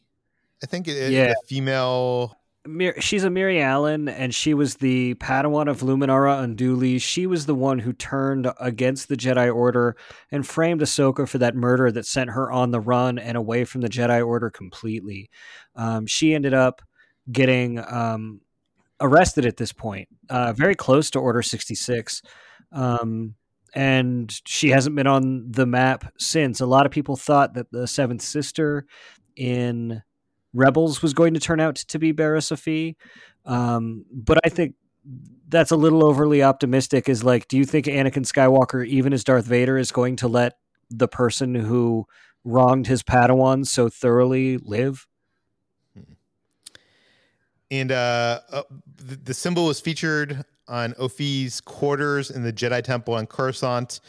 [0.64, 1.30] I think it, yeah.
[1.30, 2.38] the female
[3.00, 7.00] she's a Mirialan, and she was the Padawan of Luminara Unduli.
[7.00, 9.96] She was the one who turned against the Jedi Order
[10.32, 13.82] and framed Ahsoka for that murder that sent her on the run and away from
[13.82, 15.30] the Jedi Order completely.
[15.76, 16.82] Um, she ended up
[17.32, 18.42] getting um,
[19.00, 22.22] arrested at this point, uh, very close to Order 66.
[22.72, 23.36] Um,
[23.74, 26.62] and she hasn't been on the map since.
[26.62, 28.86] A lot of people thought that the Seventh Sister
[29.36, 30.02] in
[30.56, 32.96] Rebels was going to turn out to be Offee.
[33.46, 34.76] Um, but I think
[35.50, 37.08] that's a little overly optimistic.
[37.10, 40.54] Is like, do you think Anakin Skywalker, even as Darth Vader, is going to let
[40.90, 42.08] the person who
[42.44, 45.06] wronged his Padawan so thoroughly live?
[47.70, 48.64] And uh, uh,
[48.98, 54.00] the, the symbol was featured on Offee's quarters in the Jedi Temple on Coruscant.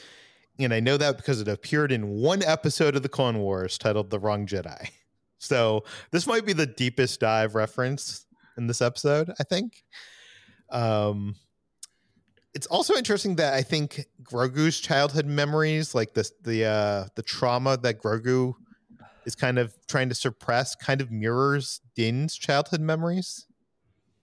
[0.58, 4.10] And I know that because it appeared in one episode of the Clone Wars titled
[4.10, 4.90] The Wrong Jedi.
[5.46, 8.26] So this might be the deepest dive reference
[8.56, 9.84] in this episode, I think.
[10.70, 11.36] Um,
[12.54, 17.76] it's also interesting that I think Grogu's childhood memories, like the the uh, the trauma
[17.78, 18.54] that Grogu
[19.26, 23.46] is kind of trying to suppress, kind of mirrors Din's childhood memories.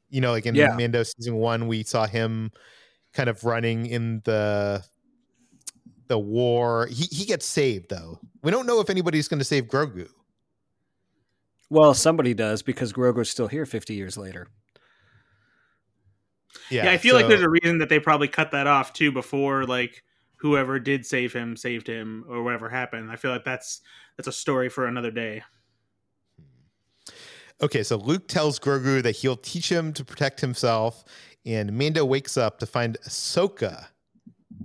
[0.10, 0.76] You know, like in yeah.
[0.76, 2.52] Mando season one, we saw him
[3.14, 4.84] kind of running in the
[6.08, 6.88] the war.
[6.88, 8.20] He he gets saved though.
[8.42, 10.10] We don't know if anybody's going to save Grogu.
[11.74, 14.46] Well, somebody does because Grogu's still here 50 years later.
[16.70, 17.18] Yeah, yeah I feel so...
[17.18, 20.04] like there's a reason that they probably cut that off too before like
[20.36, 23.10] whoever did save him saved him or whatever happened.
[23.10, 23.82] I feel like that's
[24.18, 25.42] that's a story for another day.
[27.60, 31.04] Okay, so Luke tells Grogu that he'll teach him to protect himself,
[31.44, 33.88] and Mando wakes up to find Ahsoka.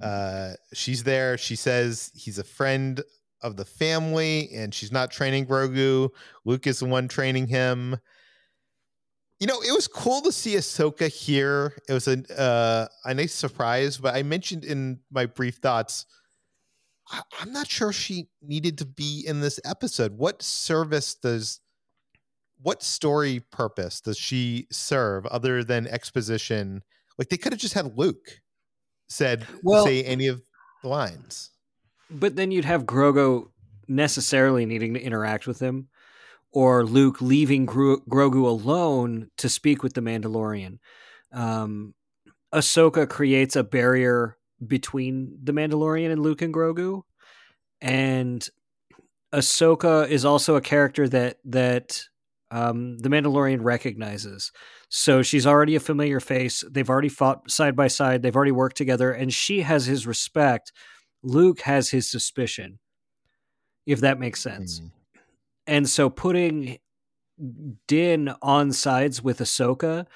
[0.03, 1.39] Uh, she's there.
[1.39, 3.03] She says he's a friend
[3.43, 6.11] of the family, and she's not training Grogu.
[6.45, 7.97] Luke is the one training him.
[9.41, 11.75] You know, it was cool to see Ahsoka here.
[11.89, 16.07] It was a uh, a nice surprise, but I mentioned in my brief thoughts,
[17.11, 20.19] I- I'm not sure she needed to be in this episode.
[20.19, 21.61] What service does,
[22.61, 26.83] what story purpose does she serve other than exposition?
[27.17, 28.41] Like they could have just had Luke
[29.09, 30.43] said well, say any of
[30.83, 31.51] the lines.
[32.11, 33.49] But then you'd have Grogu
[33.87, 35.89] necessarily needing to interact with him,
[36.53, 40.79] or Luke leaving Gro- Grogu alone to speak with the Mandalorian.
[41.33, 41.95] Um,
[42.53, 44.37] Ahsoka creates a barrier
[44.67, 47.03] between the Mandalorian and Luke and Grogu,
[47.81, 48.49] and
[49.33, 52.03] Ahsoka is also a character that that
[52.51, 54.53] um, the Mandalorian recognizes.
[54.89, 56.65] So she's already a familiar face.
[56.71, 58.23] They've already fought side by side.
[58.23, 60.73] They've already worked together, and she has his respect
[61.23, 62.79] Luke has his suspicion,
[63.87, 64.81] if that makes sense.
[64.81, 64.91] Mm.
[65.67, 66.79] And so putting
[67.87, 70.07] Din on sides with Ahsoka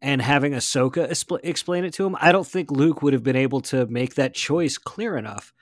[0.00, 3.36] and having Ahsoka expl- explain it to him, I don't think Luke would have been
[3.36, 5.52] able to make that choice clear enough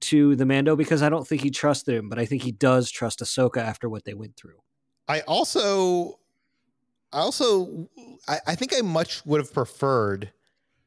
[0.00, 2.90] to the Mando because I don't think he trusted him, but I think he does
[2.90, 4.60] trust Ahsoka after what they went through.
[5.06, 6.18] I also,
[7.12, 7.88] I also,
[8.28, 10.32] I, I think I much would have preferred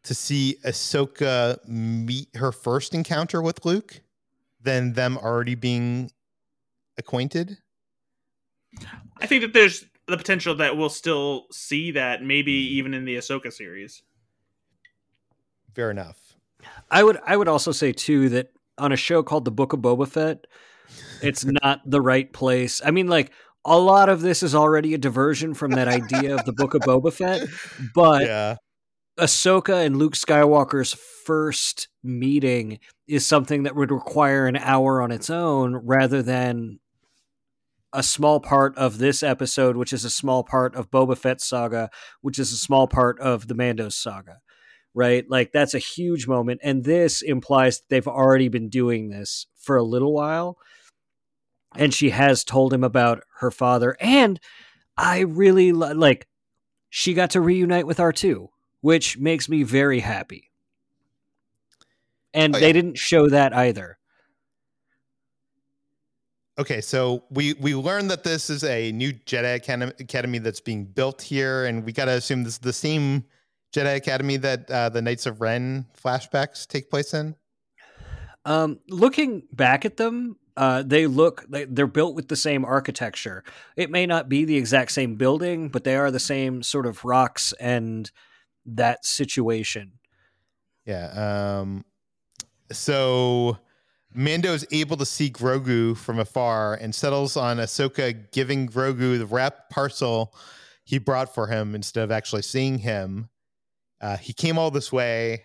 [0.04, 4.02] to see Ahsoka meet her first encounter with Luke
[4.62, 6.12] than them already being
[6.98, 7.58] acquainted.
[9.18, 13.16] I think that there's the potential that we'll still see that maybe even in the
[13.18, 14.04] Ahsoka series.
[15.76, 16.18] Fair enough.
[16.90, 19.80] I would I would also say too that on a show called The Book of
[19.80, 20.46] Boba Fett,
[21.22, 22.82] it's not the right place.
[22.84, 23.32] I mean, like
[23.66, 26.82] a lot of this is already a diversion from that idea of the Book of
[26.82, 27.48] Boba Fett,
[27.94, 28.58] but yeah.
[29.22, 35.30] Ahsoka and Luke Skywalker's first meeting is something that would require an hour on its
[35.30, 36.80] own rather than
[37.94, 41.92] a small part of this episode, which is a small part of Boba Fett's saga,
[42.22, 44.40] which is a small part of the Mando's saga,
[44.96, 45.24] right?
[45.30, 46.62] Like that's a huge moment.
[46.64, 50.58] And this implies they've already been doing this for a little while.
[51.76, 53.96] And she has told him about her father.
[54.00, 54.40] And
[54.98, 56.28] I really like,
[56.90, 58.48] she got to reunite with R2,
[58.82, 60.52] which makes me very happy.
[62.34, 62.68] And oh, yeah.
[62.68, 63.98] they didn't show that either.
[66.60, 69.56] Okay, so we we learned that this is a new Jedi
[70.00, 73.24] Academy that's being built here, and we got to assume this is the same
[73.74, 77.36] Jedi Academy that uh, the Knights of Ren flashbacks take place in.
[78.44, 83.44] Um, looking back at them, uh, they look they're built with the same architecture.
[83.76, 87.06] It may not be the exact same building, but they are the same sort of
[87.06, 88.12] rocks and
[88.66, 89.94] that situation.
[90.86, 91.60] Yeah.
[91.60, 91.86] Um.
[92.72, 93.58] So
[94.14, 99.26] Mando is able to see Grogu from afar and settles on Ahsoka giving Grogu the
[99.26, 100.34] wrapped parcel
[100.84, 103.30] he brought for him instead of actually seeing him.
[104.02, 105.44] Uh, he came all this way,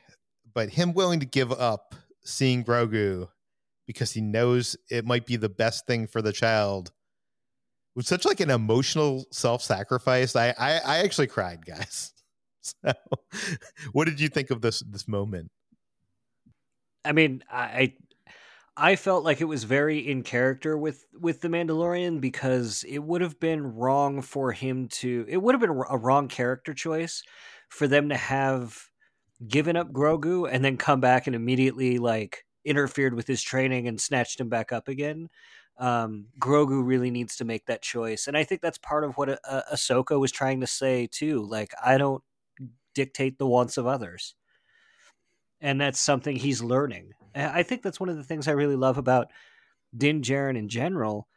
[0.54, 1.94] but him willing to give up
[2.24, 3.28] seeing Grogu
[3.86, 6.90] because he knows it might be the best thing for the child
[7.94, 10.34] was such like an emotional self-sacrifice.
[10.36, 12.12] I I, I actually cried, guys.
[12.84, 12.92] So,
[13.92, 15.50] what did you think of this this moment?
[17.04, 17.94] I mean, I
[18.76, 23.22] I felt like it was very in character with with the Mandalorian because it would
[23.22, 27.22] have been wrong for him to it would have been a wrong character choice
[27.68, 28.90] for them to have
[29.48, 34.00] given up Grogu and then come back and immediately like interfered with his training and
[34.00, 35.28] snatched him back up again.
[35.78, 39.28] Um, Grogu really needs to make that choice, and I think that's part of what
[39.44, 41.42] uh, Ahsoka was trying to say too.
[41.44, 42.22] Like, I don't
[42.96, 44.34] dictate the wants of others,
[45.60, 47.12] and that's something he's learning.
[47.34, 49.28] I think that's one of the things I really love about
[49.96, 51.28] Din Djarin in general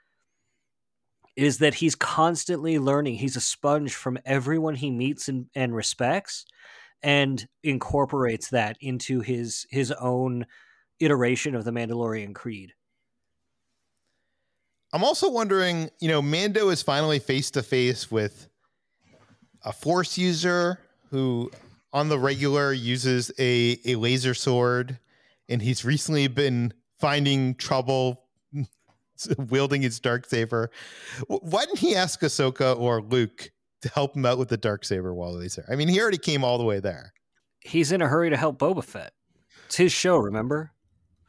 [1.36, 3.16] is that he's constantly learning.
[3.16, 6.46] He's a sponge from everyone he meets and, and respects
[7.04, 10.46] and incorporates that into his his own
[11.00, 12.74] iteration of the Mandalorian Creed.
[14.92, 18.50] I'm also wondering, you know, Mando is finally face to face with
[19.64, 20.80] a force user
[21.10, 21.52] who
[21.92, 25.00] on the regular uses a, a laser sword
[25.50, 28.24] and he's recently been finding trouble
[29.50, 30.70] wielding his dark saber.
[31.28, 33.52] Why didn't he ask Ahsoka or Luke
[33.82, 35.66] to help him out with the dark saber while he's there?
[35.70, 37.14] I mean, he already came all the way there.
[37.62, 39.14] He's in a hurry to help Boba Fett.
[39.66, 40.72] It's his show, remember?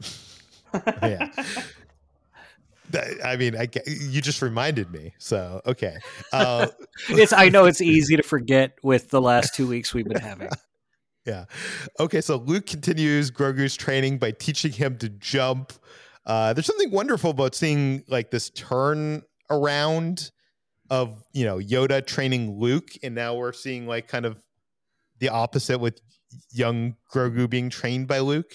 [1.02, 1.28] yeah.
[3.22, 5.14] I mean, I, you just reminded me.
[5.18, 5.98] So okay,
[6.32, 6.68] uh,
[7.08, 7.32] it's.
[7.32, 10.48] I know it's easy to forget with the last two weeks we've been having.
[11.26, 11.44] Yeah.
[12.00, 15.74] Okay, so Luke continues Grogu's training by teaching him to jump.
[16.24, 20.30] Uh, there's something wonderful about seeing like this turn around
[20.88, 24.42] of you know Yoda training Luke, and now we're seeing like kind of
[25.18, 26.00] the opposite with
[26.50, 28.54] young Grogu being trained by Luke.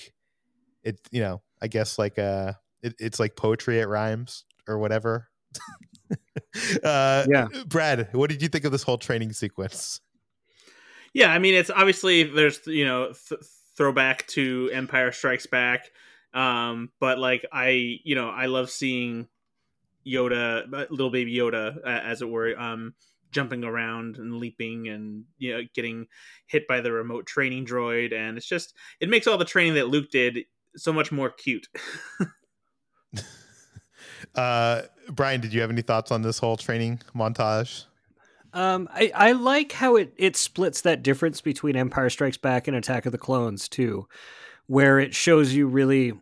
[0.84, 5.30] It you know I guess like uh it, it's like poetry it rhymes or whatever.
[6.84, 10.02] uh, yeah, Brad, what did you think of this whole training sequence?
[11.14, 13.42] Yeah, I mean, it's obviously there's you know th-
[13.78, 15.92] throwback to Empire Strikes Back,
[16.34, 19.28] um, but like I you know I love seeing
[20.06, 22.94] Yoda, uh, little baby Yoda, uh, as it were, um,
[23.32, 26.08] jumping around and leaping and you know getting
[26.48, 29.88] hit by the remote training droid, and it's just it makes all the training that
[29.88, 30.40] Luke did
[30.76, 31.68] so much more cute.
[34.36, 37.86] uh, Bryan, did you have any thoughts on this whole training montage?
[38.54, 42.78] Um, I, I like how it, it splits that difference between Empire Strikes Back and
[42.78, 44.08] Attack of the Clones too,
[44.68, 46.14] where it shows you really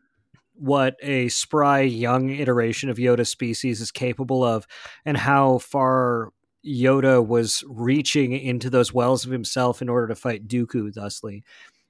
[0.55, 4.67] what a spry young iteration of Yoda species is capable of
[5.05, 6.29] and how far
[6.65, 11.43] Yoda was reaching into those wells of himself in order to fight Dooku, thusly.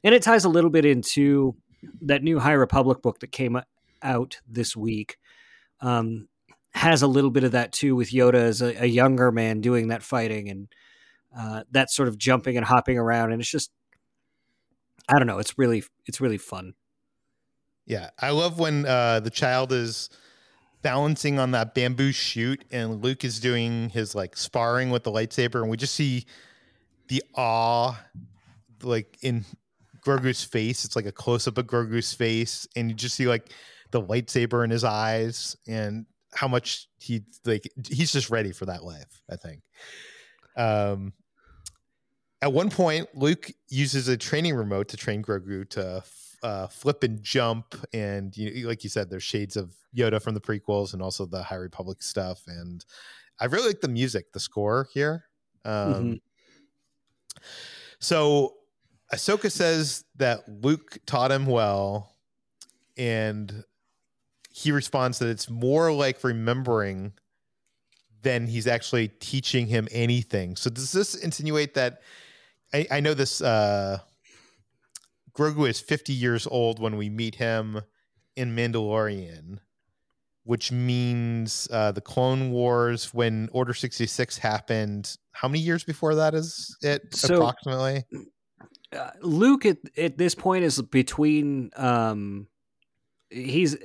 [0.04, 1.56] And it ties a little bit into
[2.02, 3.62] that new High Republic book that came
[4.02, 5.18] out this week.
[5.84, 6.28] Um,
[6.74, 9.90] has a little bit of that too, with Yoda as a, a younger man doing
[9.90, 10.68] that fighting and
[11.38, 13.72] uh, that sort of jumping and hopping around, and it's just,
[15.08, 16.74] I don't know, it's really, it's really fun.
[17.86, 20.10] Yeah, I love when uh, the child is
[20.84, 25.62] balancing on that bamboo shoot and Luke is doing his like sparring with the lightsaber
[25.62, 26.26] and we just see
[27.08, 27.98] the awe
[28.84, 29.46] like in
[30.02, 30.84] Grogu's face.
[30.86, 33.52] It's like a close up of Grogu's face and you just see like
[33.94, 38.84] the lightsaber in his eyes and how much he like he's just ready for that
[38.84, 39.62] life, I think.
[40.58, 41.14] Um
[42.42, 46.04] at one point Luke uses a training remote to train Grogu to
[46.44, 50.42] uh, flip and jump, and you, like you said, there's shades of Yoda from the
[50.42, 52.44] prequels and also the High Republic stuff.
[52.48, 52.84] And
[53.40, 55.24] I really like the music, the score here.
[55.64, 56.14] Um, mm-hmm.
[58.00, 58.56] So
[59.14, 62.14] Ahsoka says that Luke taught him well,
[62.98, 63.64] and
[64.56, 67.14] he responds that it's more like remembering
[68.22, 70.56] than he's actually teaching him anything.
[70.56, 72.02] So does this insinuate that?
[72.72, 73.42] I, I know this.
[73.42, 73.98] Uh,
[75.36, 77.82] Grogu is 50 years old when we meet him
[78.36, 79.58] in Mandalorian,
[80.44, 85.18] which means uh, the Clone Wars when Order 66 happened.
[85.32, 88.04] How many years before that is it so, approximately?
[88.96, 92.46] Uh, Luke at, at this point is between um
[93.34, 93.80] he's uh,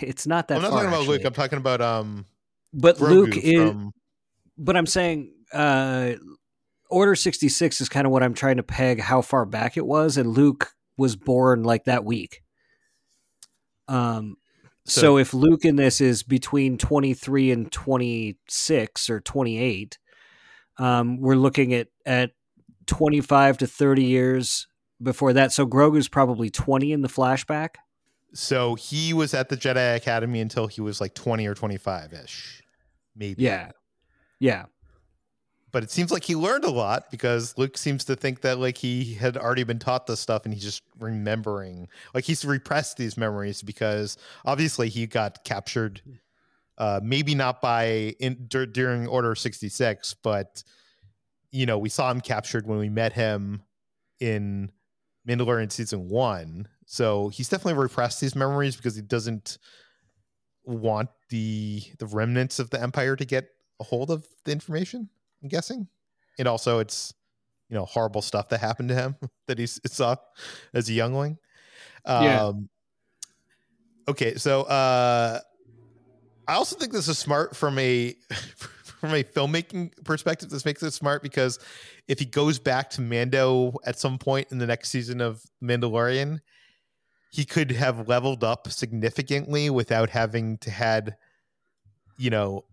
[0.00, 1.18] it's not that I'm not far, talking about actually.
[1.18, 2.26] Luke, I'm talking about um
[2.72, 3.92] but Grogu Luke is from...
[4.56, 6.12] but I'm saying uh
[6.90, 10.16] Order 66 is kind of what I'm trying to peg how far back it was,
[10.16, 12.42] and Luke was born like that week.
[13.86, 14.36] Um,
[14.86, 19.98] so, so if Luke in this is between 23 and 26 or 28,
[20.78, 22.32] um, we're looking at, at
[22.86, 24.66] 25 to 30 years
[25.02, 25.52] before that.
[25.52, 27.76] So Grogu's probably 20 in the flashback.
[28.32, 32.62] So he was at the Jedi Academy until he was like 20 or 25 ish,
[33.16, 33.42] maybe.
[33.42, 33.70] Yeah.
[34.38, 34.66] Yeah
[35.72, 38.76] but it seems like he learned a lot because Luke seems to think that like
[38.76, 41.88] he had already been taught this stuff and he's just remembering.
[42.14, 46.00] Like he's repressed these memories because obviously he got captured.
[46.78, 50.62] Uh, maybe not by in dur- during Order sixty six, but
[51.50, 53.62] you know we saw him captured when we met him
[54.18, 54.72] in
[55.28, 56.68] Mandalorian season one.
[56.92, 59.58] So he's definitely repressed these memories because he doesn't
[60.64, 65.08] want the the remnants of the Empire to get a hold of the information.
[65.40, 65.86] I'm guessing.
[66.36, 67.14] And also, it's
[67.68, 69.14] you know horrible stuff that happened to him
[69.46, 70.16] that he saw
[70.74, 71.38] as a youngling.
[72.04, 72.52] Um, yeah.
[74.08, 75.38] Okay, so uh,
[76.48, 78.16] I also think this is smart from a
[78.98, 80.50] from a filmmaking perspective.
[80.50, 81.60] This makes it smart because
[82.08, 86.40] if he goes back to Mando at some point in the next season of Mandalorian,
[87.30, 91.16] he could have leveled up significantly without having to had
[92.18, 92.64] you know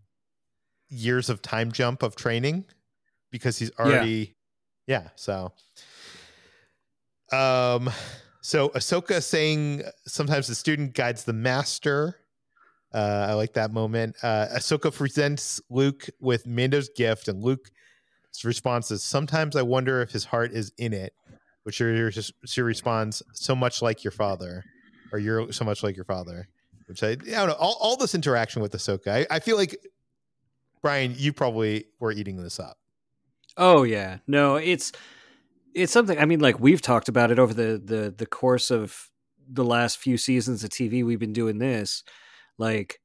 [0.90, 2.66] years of time jump of training
[3.32, 4.36] because he's already
[4.88, 5.52] yeah, yeah so
[7.38, 7.90] um
[8.48, 12.16] so Ahsoka saying sometimes the student guides the master.
[12.94, 14.16] Uh, I like that moment.
[14.24, 17.70] Uh, Ahsoka presents Luke with Mando's gift, and Luke's
[18.46, 21.12] response is, "Sometimes I wonder if his heart is in it."
[21.68, 24.64] Which she, she responds, "So much like your father,
[25.12, 26.48] or you're so much like your father."
[26.88, 27.56] Which I, I don't know.
[27.60, 29.78] All, all this interaction with Ahsoka, I, I feel like
[30.82, 32.78] Bryan, you probably were eating this up.
[33.58, 34.94] Oh yeah, no, it's
[35.76, 36.18] it's something.
[36.18, 39.10] I mean, like we've talked about it over the the the course of
[39.46, 41.06] the last few seasons of TV.
[41.06, 42.06] We've been doing this.
[42.58, 43.02] Like,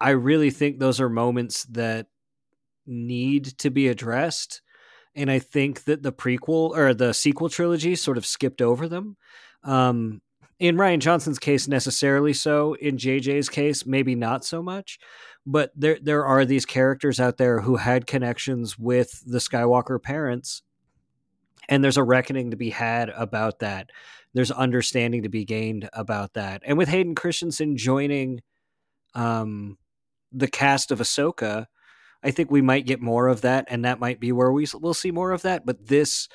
[0.00, 2.08] I really think those are moments that
[2.84, 4.60] need to be addressed,
[5.16, 9.16] and I think that the prequel or the sequel trilogy sort of skipped over them.
[9.64, 10.20] Um,
[10.58, 12.74] in Rian Johnson's case, necessarily so.
[12.74, 14.98] In JJ's case, maybe not so much
[15.48, 20.62] but there there are these characters out there who had connections with the Skywalker parents
[21.68, 23.90] and there's a reckoning to be had about that.
[24.34, 26.62] There's understanding to be gained about that.
[26.64, 28.42] And with Hayden Christensen joining
[29.14, 29.78] um,
[30.32, 31.66] the cast of Ahsoka,
[32.26, 34.94] I think we might get more of that, and that might be where we will
[34.94, 35.64] see more of that.
[35.64, 36.28] But this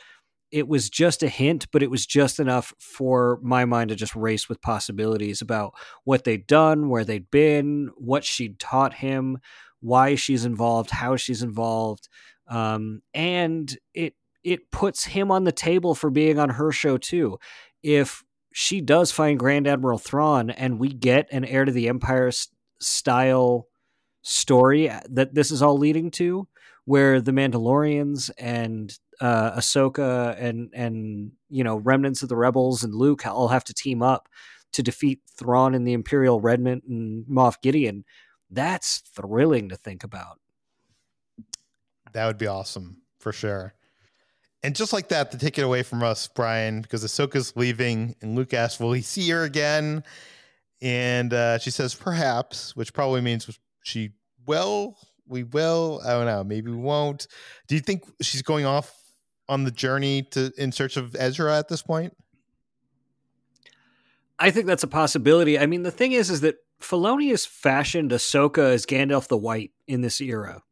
[0.49, 4.15] it was just a hint, but it was just enough for my mind to just
[4.15, 5.73] race with possibilities about
[6.03, 9.39] what they'd done, where they'd been, what she'd taught him,
[9.79, 12.07] why she's involved, how she's involved,
[12.47, 14.13] um, and it
[14.43, 17.37] it puts him on the table for being on her show too.
[17.83, 18.23] If
[18.53, 22.31] she does find Grand Admiral Thrawn, and we get an heir to the Empire
[22.79, 23.67] style
[24.21, 26.47] story that this is all leading to,
[26.85, 32.93] where the Mandalorians and uh, Ahsoka and and you know remnants of the rebels and
[32.93, 34.27] Luke all have to team up
[34.73, 38.05] to defeat Thrawn and the Imperial Regiment and Moff Gideon.
[38.49, 40.39] That's thrilling to think about.
[42.13, 43.73] That would be awesome for sure.
[44.63, 48.35] And just like that, to take it away from us, Bryan, because Ahsoka's leaving, and
[48.35, 50.03] Luke asks, "Will he see her again?"
[50.81, 53.47] And uh, she says, "Perhaps," which probably means
[53.83, 54.11] she
[54.45, 54.97] will.
[55.27, 56.01] We will.
[56.05, 56.43] I don't know.
[56.43, 57.27] Maybe we won't.
[57.67, 58.93] Do you think she's going off
[59.47, 62.15] on the journey to in search of Ezra at this point?
[64.39, 65.59] I think that's a possibility.
[65.59, 69.71] I mean, the thing is, is that Filoni has fashioned Ahsoka as Gandalf the White
[69.87, 70.63] in this era,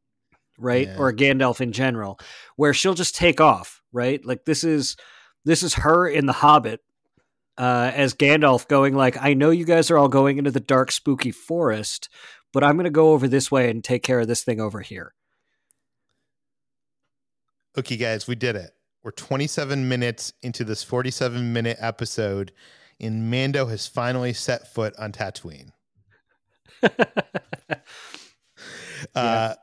[0.57, 0.87] right?
[0.87, 0.97] Yeah.
[0.97, 2.19] Or Gandalf in general,
[2.55, 4.23] where she'll just take off, right?
[4.25, 4.97] Like this is
[5.45, 6.81] this is her in the Hobbit
[7.59, 10.91] uh, as Gandalf going like, "I know you guys are all going into the dark,
[10.91, 12.09] spooky forest,
[12.53, 14.81] but I'm going to go over this way and take care of this thing over
[14.81, 15.13] here."
[17.77, 18.71] Okay, guys, we did it.
[19.03, 22.51] We're 27 minutes into this 47 minute episode,
[22.99, 25.71] and Mando has finally set foot on Tatooine.
[29.15, 29.53] uh,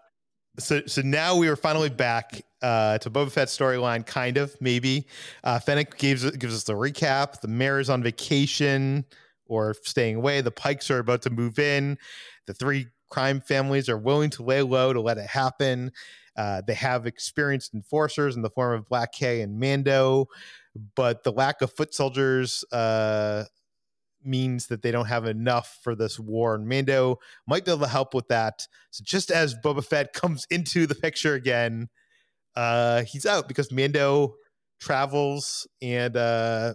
[0.59, 5.07] so so now we are finally back uh, to Boba Fett's storyline, kind of maybe.
[5.45, 7.41] Uh, Fennec gives gives us the recap.
[7.41, 9.05] The mayor is on vacation
[9.47, 10.41] or staying away.
[10.41, 11.99] The Pikes are about to move in.
[12.47, 15.93] The three crime families are willing to lay low to let it happen.
[16.37, 20.27] Uh, they have experienced enforcers in the form of Black K and Mando,
[20.95, 23.45] but the lack of foot soldiers uh,
[24.23, 26.55] means that they don't have enough for this war.
[26.55, 28.67] And Mando might be able to help with that.
[28.91, 31.89] So just as Boba Fett comes into the picture again,
[32.55, 34.35] uh, he's out because Mando
[34.81, 36.75] travels and uh,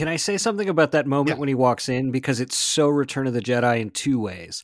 [0.00, 1.40] can, I say something about that moment yeah.
[1.40, 4.62] when he walks in because it's so Return of the Jedi in two ways.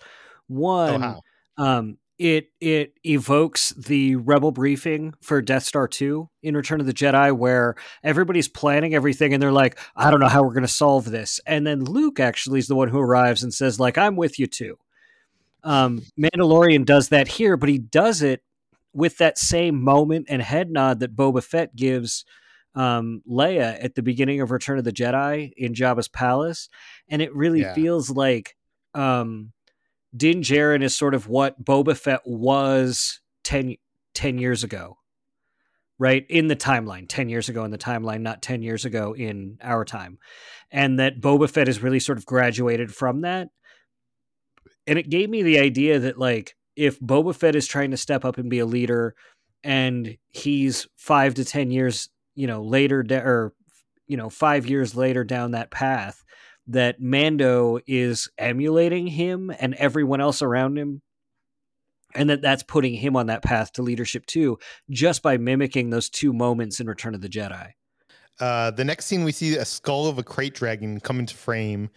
[0.49, 1.21] One,
[1.59, 6.87] oh, um, it it evokes the rebel briefing for Death Star 2 in Return of
[6.87, 10.63] the Jedi where everybody's planning everything and they're like I don't know how we're going
[10.63, 13.99] to solve this and then Luke actually is the one who arrives and says like
[13.99, 14.79] I'm with you too.
[15.63, 18.43] Um Mandalorian does that here but he does it
[18.95, 22.25] with that same moment and head nod that Boba Fett gives
[22.77, 26.69] um, Leia at the beginning of Return of the Jedi in Jabba's palace
[27.09, 27.75] and it really yeah.
[27.75, 28.55] feels like
[28.95, 29.53] um
[30.17, 33.77] Din Djarin is sort of what Boba Fett was 10,
[34.15, 34.99] 10 years ago,
[35.99, 36.25] right?
[36.29, 39.85] In the timeline, 10 years ago in the timeline, not 10 years ago in our
[39.85, 40.19] time.
[40.71, 43.49] And that Boba Fett has really sort of graduated from that.
[44.87, 48.25] And it gave me the idea that, like, if Boba Fett is trying to step
[48.25, 49.15] up and be a leader
[49.65, 53.53] and he's five to 10 years, you know, later, or,
[54.07, 56.23] you know, five years later down that path,
[56.69, 61.03] that Mando is emulating him and everyone else around him
[62.15, 64.59] and that that's putting him on that path to leadership too
[64.91, 67.71] just by mimicking those two moments in Return of the Jedi.
[68.41, 71.91] Uh, the next scene we see a skull of a krayt dragon come into frame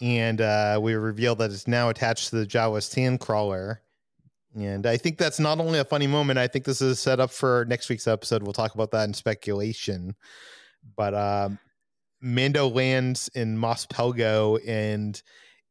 [0.00, 3.78] and uh, we reveal that it's now attached to the Jawa sandcrawler.
[4.54, 6.38] And I think that's not only a funny moment.
[6.38, 8.42] I think this is set up for next week's episode.
[8.42, 10.14] We'll talk about that in speculation.
[10.96, 11.58] But um,
[12.20, 15.20] Mando lands in Mos Pelgo and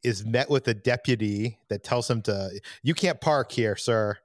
[0.04, 4.18] is met with a deputy that tells him to, "You can't park here, sir.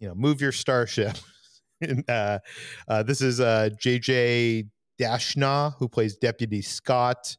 [0.00, 1.16] You know, move your starship."
[1.80, 2.40] and, uh,
[2.88, 4.68] uh, this is uh, JJ
[5.00, 7.36] Dashnaw, who plays Deputy Scott.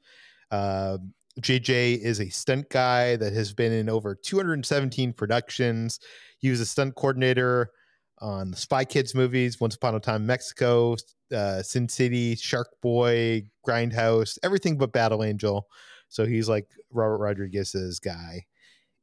[0.51, 5.99] Uh, um, JJ is a stunt guy that has been in over 217 productions.
[6.45, 7.71] He was a stunt coordinator
[8.19, 10.95] on the Spy Kids movies, Once Upon a Time Mexico,
[11.33, 15.65] uh, Sin City, Shark Boy, Grindhouse, everything but Battle Angel.
[16.07, 18.45] So he's like Robert Rodriguez's guy.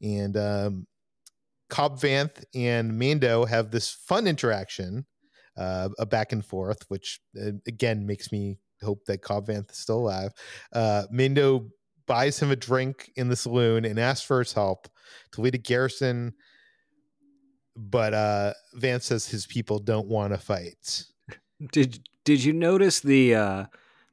[0.01, 0.87] And um,
[1.69, 5.05] Cobb Vanth and Mando have this fun interaction,
[5.57, 9.79] uh, a back and forth, which uh, again makes me hope that Cobb Vanth is
[9.79, 10.31] still alive.
[10.73, 11.71] Uh, Mando
[12.07, 14.89] buys him a drink in the saloon and asks for his help
[15.33, 16.35] to lead a garrison
[17.77, 21.07] but uh Vanth says his people don't want to fight.
[21.73, 23.65] Did did you notice the uh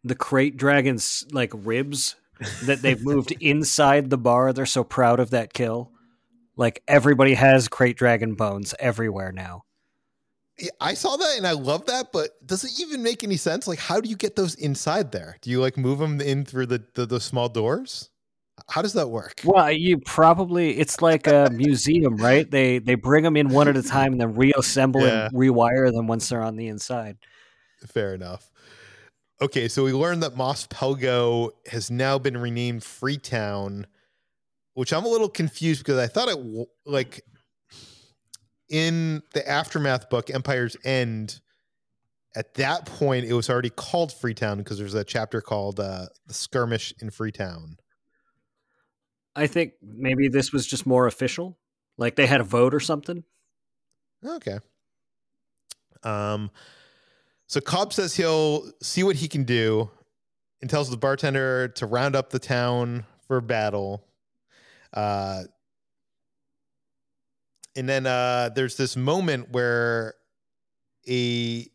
[0.03, 2.15] the krayt dragons like ribs
[2.65, 4.53] that they've moved inside the bar?
[4.53, 5.91] They're so proud of that kill.
[6.55, 9.63] Like everybody has krayt dragon bones everywhere now.
[10.81, 13.65] I saw that and I love that, but does it even make any sense?
[13.65, 15.37] Like, how do you get those inside there?
[15.41, 18.09] Do you like move them in through the the, the small doors?
[18.69, 19.41] How does that work?
[19.43, 22.49] Well, you probably it's like a museum, right?
[22.49, 25.25] They they bring them in one at a time and then reassemble yeah.
[25.25, 27.17] and rewire them once they're on the inside.
[27.87, 28.49] Fair enough.
[29.41, 33.87] Okay, so we learned that Mos Pelgo has now been renamed Freetown,
[34.73, 37.23] which I'm a little confused because I thought it like
[38.69, 41.39] in the aftermath book, Empire's End,
[42.35, 46.33] at that point it was already called Freetown because there's a chapter called uh, the
[46.33, 47.77] skirmish in Freetown.
[49.35, 51.57] I think maybe this was just more official,
[51.97, 53.23] like they had a vote or something.
[54.25, 54.59] Okay.
[56.03, 56.51] Um,
[57.47, 59.89] so Cobb says he'll see what he can do,
[60.61, 64.03] and tells the bartender to round up the town for battle.
[64.93, 65.43] Uh,
[67.75, 70.15] and then uh, there's this moment where
[71.07, 71.67] a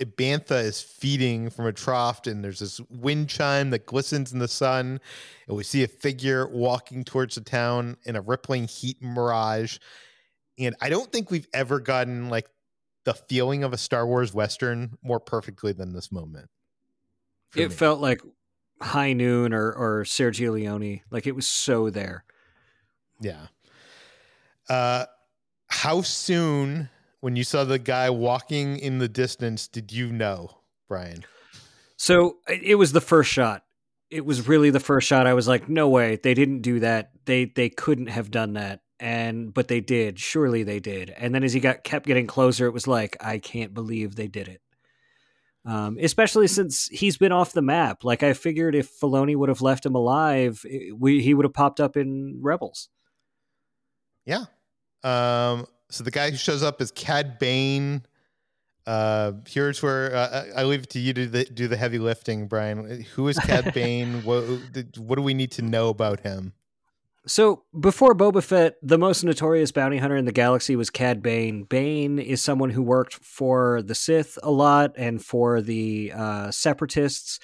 [0.00, 4.38] a bantha is feeding from a trough, and there's this wind chime that glistens in
[4.38, 5.00] the sun,
[5.46, 9.78] and we see a figure walking towards the town in a rippling heat mirage.
[10.58, 12.48] And I don't think we've ever gotten like
[13.04, 16.48] the feeling of a Star Wars Western more perfectly than this moment.
[17.56, 17.74] It me.
[17.74, 18.20] felt like
[18.80, 21.00] High Noon or or Sergio Leone.
[21.10, 22.24] Like it was so there.
[23.20, 23.46] Yeah.
[24.68, 25.06] Uh
[25.68, 26.88] how soon
[27.20, 30.50] when you saw the guy walking in the distance did you know,
[30.88, 31.24] Bryan?
[31.96, 33.64] So it was the first shot.
[34.10, 35.26] It was really the first shot.
[35.26, 37.10] I was like, no way, they didn't do that.
[37.26, 41.44] They they couldn't have done that and but they did surely they did and then
[41.44, 44.60] as he got kept getting closer it was like i can't believe they did it
[45.64, 49.60] um, especially since he's been off the map like i figured if Filoni would have
[49.60, 50.64] left him alive
[50.96, 52.88] we, he would have popped up in rebels
[54.24, 54.44] yeah
[55.04, 58.02] um, so the guy who shows up is cad bane
[58.88, 61.98] uh, here's where uh, I leave it to you to do the, do the heavy
[61.98, 63.04] lifting, Bryan.
[63.16, 64.24] Who is Cad Bane?
[64.24, 64.44] what,
[64.96, 66.54] what do we need to know about him?
[67.26, 71.64] So before Boba Fett, the most notorious bounty hunter in the galaxy was Cad Bane.
[71.64, 77.38] Bane is someone who worked for the Sith a lot and for the uh, Separatists.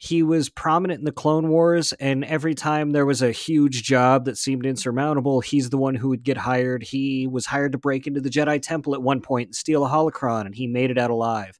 [0.00, 4.26] He was prominent in the Clone Wars, and every time there was a huge job
[4.26, 6.84] that seemed insurmountable, he's the one who would get hired.
[6.84, 9.88] He was hired to break into the Jedi Temple at one point and steal a
[9.88, 11.58] holocron, and he made it out alive.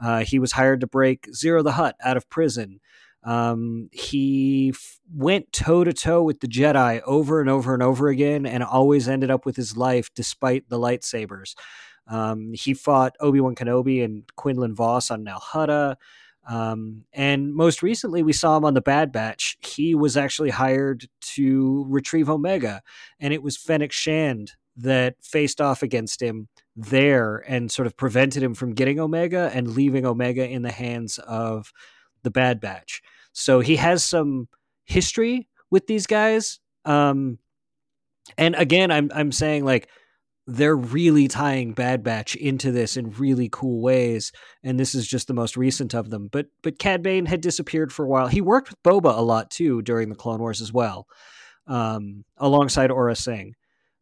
[0.00, 2.80] Uh, he was hired to break Ziro the Hutt out of prison.
[3.22, 8.08] Um, he f- went toe to toe with the Jedi over and over and over
[8.08, 11.54] again, and always ended up with his life despite the lightsabers.
[12.08, 15.96] Um, he fought Obi Wan Kenobi and Quinlan Vos on Nal Hutta.
[16.48, 19.56] Um, and most recently, we saw him on the Bad Batch.
[19.60, 22.82] He was actually hired to retrieve Omega,
[23.18, 28.42] and it was Fennec Shand that faced off against him there and sort of prevented
[28.42, 31.72] him from getting Omega and leaving Omega in the hands of
[32.22, 33.02] the Bad Batch.
[33.32, 34.48] So he has some
[34.84, 36.60] history with these guys.
[36.84, 37.38] Um,
[38.36, 39.88] and again, I'm I'm saying like
[40.46, 44.32] they're really tying Bad Batch into this in really cool ways,
[44.62, 46.28] and this is just the most recent of them.
[46.30, 48.28] But but Cad Bane had disappeared for a while.
[48.28, 51.06] He worked with Boba a lot too during the Clone Wars as well,
[51.66, 53.54] um, alongside Aurra Sing.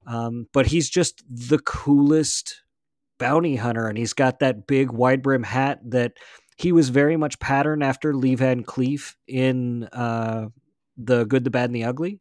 [0.06, 2.62] Um, but he's just the coolest
[3.18, 6.12] bounty hunter, and he's got that big wide brim hat that
[6.56, 10.48] he was very much patterned after Lee Van Cleef in uh,
[10.96, 12.20] the Good, the Bad, and the Ugly,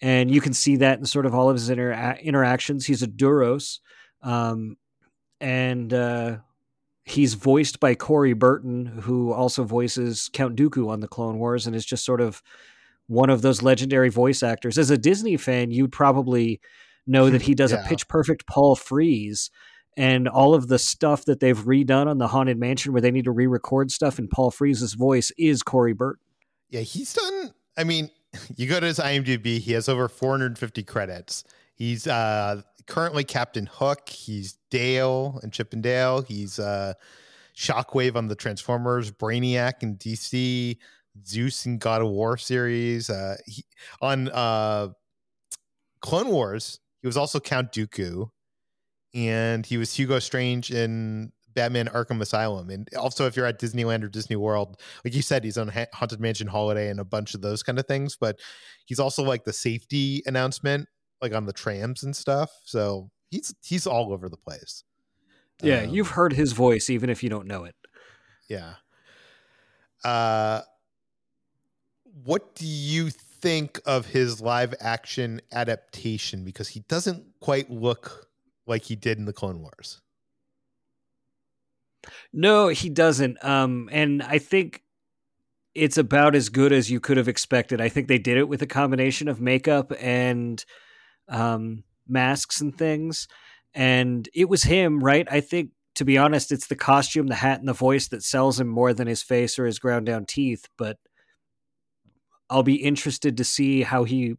[0.00, 2.86] and you can see that in sort of all of his inter- interactions.
[2.86, 3.80] He's a Duros,
[4.22, 4.76] um,
[5.40, 6.36] and uh,
[7.04, 11.74] he's voiced by Corey Burton, who also voices Count Dooku on the Clone Wars, and
[11.74, 12.42] is just sort of
[13.06, 14.78] one of those legendary voice actors.
[14.78, 16.60] As a Disney fan, you'd probably
[17.06, 17.84] know that he does yeah.
[17.84, 19.50] a pitch perfect Paul Frees.
[19.96, 23.24] and all of the stuff that they've redone on the Haunted Mansion where they need
[23.24, 26.22] to re-record stuff in Paul Frees's voice is Corey Burton.
[26.70, 27.54] Yeah, he's done.
[27.76, 28.10] I mean,
[28.56, 31.44] you go to his IMDb, he has over 450 credits.
[31.74, 34.08] He's uh, currently Captain Hook.
[34.08, 36.22] He's Dale and Chip and Dale.
[36.22, 36.94] He's uh,
[37.56, 40.76] Shockwave on the Transformers, Brainiac in DC,
[41.26, 43.10] Zeus and God of War series.
[43.10, 43.64] Uh, he,
[44.00, 44.88] on uh,
[46.00, 48.30] Clone Wars, he was also Count Dooku
[49.14, 52.70] and he was Hugo Strange in Batman Arkham Asylum.
[52.70, 56.20] And also, if you're at Disneyland or Disney World, like you said, he's on Haunted
[56.20, 58.16] Mansion Holiday and a bunch of those kind of things.
[58.16, 58.38] But
[58.86, 60.88] he's also like the safety announcement,
[61.20, 62.50] like on the trams and stuff.
[62.64, 64.84] So he's he's all over the place.
[65.60, 67.74] Yeah, um, you've heard his voice even if you don't know it.
[68.48, 68.74] Yeah.
[70.04, 70.60] Uh,
[72.22, 76.44] what do you think of his live action adaptation?
[76.44, 78.28] Because he doesn't quite look
[78.64, 80.00] like he did in the Clone Wars.
[82.32, 83.42] No, he doesn't.
[83.44, 84.82] Um, and I think
[85.74, 87.80] it's about as good as you could have expected.
[87.80, 90.64] I think they did it with a combination of makeup and
[91.28, 93.28] um, masks and things.
[93.74, 95.26] And it was him, right?
[95.30, 98.58] I think, to be honest, it's the costume, the hat, and the voice that sells
[98.58, 100.68] him more than his face or his ground down teeth.
[100.76, 100.96] But
[102.50, 104.34] I'll be interested to see how he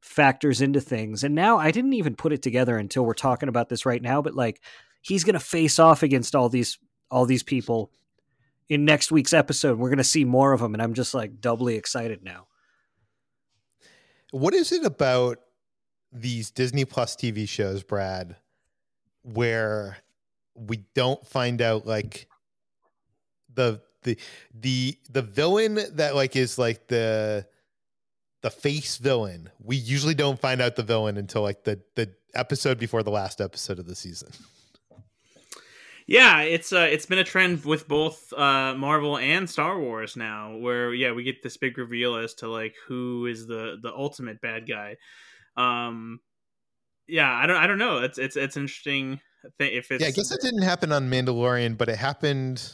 [0.00, 1.24] factors into things.
[1.24, 4.20] And now I didn't even put it together until we're talking about this right now,
[4.20, 4.60] but like
[5.00, 6.78] he's going to face off against all these
[7.14, 7.92] all these people
[8.68, 9.78] in next week's episode.
[9.78, 12.48] We're going to see more of them and I'm just like doubly excited now.
[14.32, 15.38] What is it about
[16.12, 18.34] these Disney Plus TV shows, Brad,
[19.22, 19.98] where
[20.56, 22.26] we don't find out like
[23.54, 24.18] the the
[24.52, 27.46] the the villain that like is like the
[28.42, 29.50] the face villain.
[29.62, 33.40] We usually don't find out the villain until like the the episode before the last
[33.40, 34.30] episode of the season.
[36.06, 40.56] Yeah, it's uh, it's been a trend with both uh, Marvel and Star Wars now,
[40.56, 44.40] where yeah we get this big reveal as to like who is the the ultimate
[44.42, 44.96] bad guy.
[45.56, 46.20] Um,
[47.06, 47.98] yeah, I don't I don't know.
[47.98, 49.20] It's it's it's interesting.
[49.58, 52.70] thing If it's yeah, I guess it didn't happen on Mandalorian, but it happened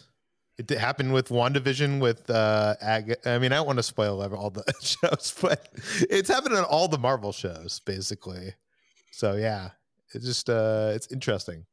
[0.58, 4.50] it happened with WandaVision with uh Ag- I mean, I don't want to spoil all
[4.50, 5.68] the shows, but
[6.10, 8.54] it's happened on all the Marvel shows basically.
[9.12, 9.70] So yeah,
[10.14, 11.66] it's just uh it's interesting.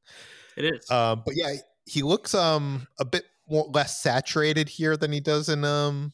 [0.58, 0.90] It is.
[0.92, 1.54] Um but yeah,
[1.86, 6.14] he looks um a bit more less saturated here than he does in um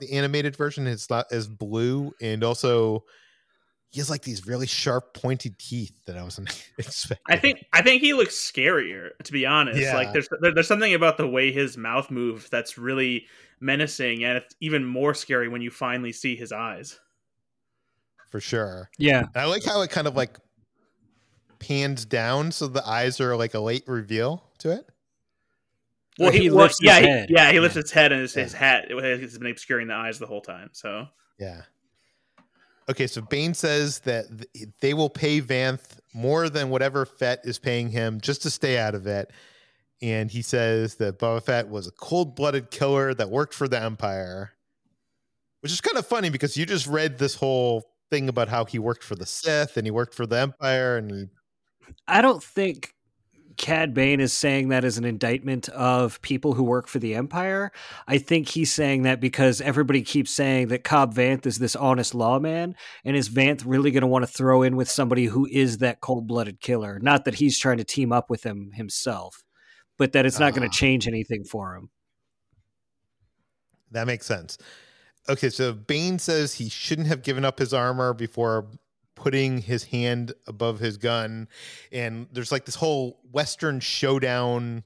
[0.00, 0.86] the animated version.
[0.86, 3.04] It's not as blue and also
[3.92, 7.22] he has like these really sharp pointed teeth that I wasn't expecting.
[7.28, 9.78] I think I think he looks scarier to be honest.
[9.78, 9.94] Yeah.
[9.94, 13.26] Like there's there, there's something about the way his mouth moves that's really
[13.60, 16.98] menacing and it's even more scary when you finally see his eyes.
[18.30, 18.90] For sure.
[18.98, 19.18] Yeah.
[19.18, 20.38] And I like how it kind of like
[21.62, 24.88] pans down so the eyes are like a late reveal to it.
[26.18, 27.82] Well, he, he lifts well, yeah, he, yeah, he lifts yeah.
[27.82, 28.42] his head and his, yeah.
[28.42, 30.68] his hat has been obscuring the eyes the whole time.
[30.72, 31.06] So
[31.38, 31.62] yeah,
[32.88, 34.26] Okay, so Bane says that
[34.80, 38.94] they will pay Vanth more than whatever Fett is paying him just to stay out
[38.94, 39.30] of it.
[40.00, 43.80] And he says that Boba Fett was a cold blooded killer that worked for the
[43.80, 44.52] Empire,
[45.60, 48.80] which is kind of funny because you just read this whole thing about how he
[48.80, 50.96] worked for the Sith and he worked for the Empire.
[50.96, 51.26] And he.
[52.06, 52.94] I don't think
[53.56, 57.70] Cad Bane is saying that as an indictment of people who work for the Empire.
[58.08, 62.14] I think he's saying that because everybody keeps saying that Cobb Vanth is this honest
[62.14, 62.74] lawman,
[63.04, 66.00] and is Vanth really going to want to throw in with somebody who is that
[66.00, 66.98] cold blooded killer?
[67.00, 69.44] Not that he's trying to team up with him himself,
[69.98, 71.90] but that it's not uh, going to change anything for him.
[73.90, 74.58] That makes sense.
[75.28, 78.70] Okay, so Bane says he shouldn't have given up his armor before
[79.22, 81.46] putting his hand above his gun
[81.92, 84.82] and there's like this whole western showdown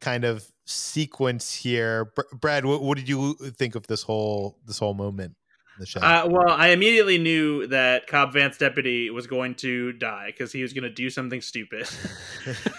[0.00, 2.04] kind of sequence here.
[2.14, 5.34] Br- brad what, what, did you think of this whole this whole moment
[5.78, 6.00] the show.
[6.00, 10.62] Uh, well i immediately knew that cobb Vanth deputy was going to die because he
[10.62, 11.88] was going to do something stupid.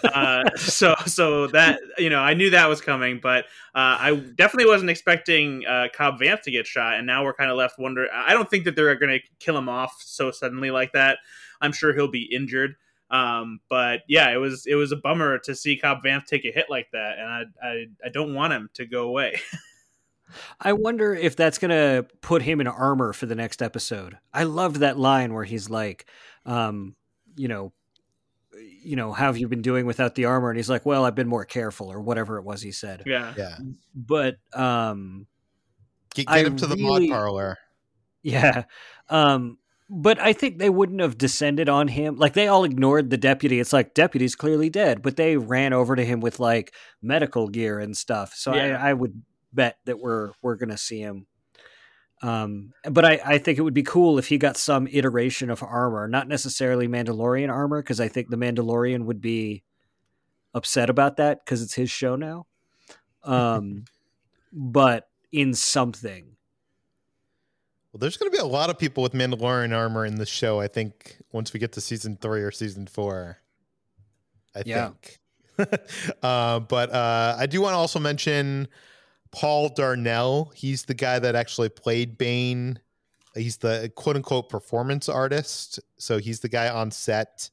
[0.03, 4.69] Uh, so so that you know i knew that was coming but uh, i definitely
[4.69, 8.09] wasn't expecting uh, cobb Vanth to get shot and now we're kind of left wondering
[8.13, 11.19] i don't think that they're going to kill him off so suddenly like that.
[11.61, 12.75] I'm sure he'll be injured.
[13.09, 16.51] Um, but yeah, it was it was a bummer to see Cobb Vanth take a
[16.51, 19.39] hit like that, and I I, I don't want him to go away.
[20.59, 24.17] I wonder if that's going to put him in armor for the next episode.
[24.33, 26.05] I loved that line where he's like,
[26.45, 26.95] um,
[27.35, 27.73] you know,
[28.83, 30.49] you know, how have you been doing without the armor?
[30.49, 33.03] And he's like, well, I've been more careful or whatever it was he said.
[33.05, 33.33] Yeah.
[33.37, 33.57] Yeah.
[33.95, 35.25] But, um,
[36.13, 37.57] get, get him to the really, mod parlor.
[38.21, 38.65] Yeah.
[39.09, 39.57] Um,
[39.89, 42.15] but I think they wouldn't have descended on him.
[42.15, 43.59] Like they all ignored the deputy.
[43.59, 47.79] It's like deputy's clearly dead, but they ran over to him with like medical gear
[47.79, 48.33] and stuff.
[48.35, 48.81] So yeah.
[48.81, 49.21] I, I would
[49.53, 51.27] bet that we're we're gonna see him.
[52.21, 55.61] Um, but I, I think it would be cool if he got some iteration of
[55.61, 59.63] armor, not necessarily Mandalorian armor, because I think the Mandalorian would be
[60.53, 62.45] upset about that because it's his show now.
[63.23, 63.83] Um,
[64.53, 66.37] but in something.
[67.91, 70.61] Well, there's going to be a lot of people with Mandalorian armor in the show.
[70.61, 73.39] I think once we get to season three or season four.
[74.55, 74.91] I yeah.
[74.91, 75.19] think.
[76.23, 78.67] uh, but uh, I do want to also mention
[79.33, 80.51] Paul Darnell.
[80.55, 82.79] He's the guy that actually played Bane.
[83.35, 85.79] He's the quote unquote performance artist.
[85.97, 87.49] So he's the guy on set.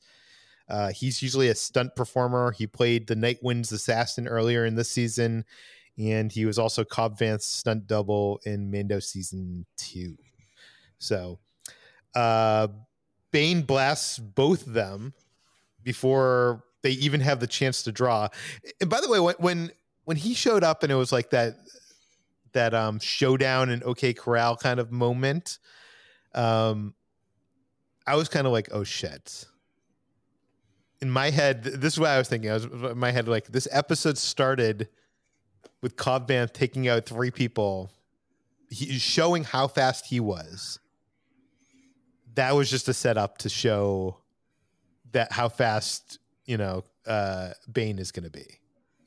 [0.69, 2.53] Uh, he's usually a stunt performer.
[2.53, 5.45] He played the Night Winds assassin earlier in this season,
[5.99, 10.17] and he was also Cobb Vanth's stunt double in Mando season two.
[10.99, 11.41] So,
[12.15, 12.69] uh,
[13.33, 15.13] Bane blasts both of them
[15.83, 18.29] before they even have the chance to draw.
[18.81, 19.73] And by the way, when
[20.11, 21.55] when he showed up and it was like that
[22.53, 25.61] that um showdown and OK Corral kind of moment,
[26.35, 26.95] um
[28.09, 29.47] I was kind of like, oh shit.
[31.01, 32.51] In my head, this is what I was thinking.
[32.51, 34.89] I was in my head like this episode started
[35.81, 37.93] with Cobb Vanth taking out three people.
[38.69, 40.81] He's showing how fast he was.
[42.35, 44.19] that was just a setup to show
[45.13, 48.60] that how fast you know uh, Bane is going to be.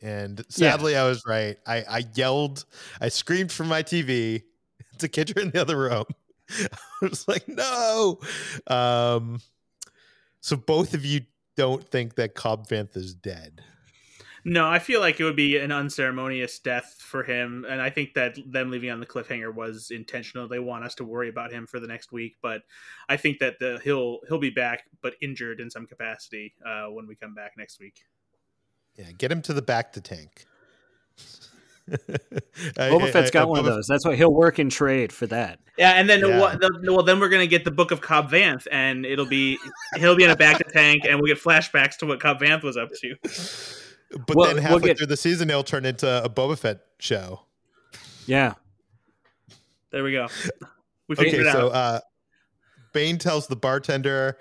[0.03, 1.03] And sadly, yeah.
[1.03, 1.57] I was right.
[1.65, 2.65] I, I yelled,
[2.99, 4.43] I screamed from my TV
[4.99, 6.03] to Kidra in the other room.
[6.51, 6.67] I
[7.01, 8.19] was like, no.
[8.67, 9.39] Um,
[10.41, 11.21] so both of you
[11.55, 13.61] don't think that Cobb Vanth is dead.
[14.45, 18.13] No, I feel like it would be an unceremonious death for him, and I think
[18.15, 20.49] that them leaving on the cliffhanger was intentional.
[20.49, 22.63] They want us to worry about him for the next week, but
[23.07, 27.07] I think that the he'll he'll be back, but injured in some capacity uh, when
[27.07, 28.01] we come back next week.
[28.97, 30.45] Yeah, get him to the bacta tank.
[31.89, 33.87] Boba Fett's got I, I, one of those.
[33.87, 35.59] That's why he'll work in trade for that.
[35.77, 36.39] Yeah, and then yeah.
[36.39, 39.57] What, the, well, then we're gonna get the Book of Cobb Vanth, and it'll be
[39.97, 42.77] he'll be in a bacta tank, and we'll get flashbacks to what Cobb Vanth was
[42.77, 43.15] up to.
[44.27, 44.97] But well, then halfway we'll get...
[44.99, 47.41] through the season, it'll turn into a Boba Fett show.
[48.27, 48.53] Yeah.
[49.89, 50.27] There we go.
[51.07, 51.55] We figured it out.
[51.55, 51.99] okay, so uh,
[52.93, 54.37] Bane tells the bartender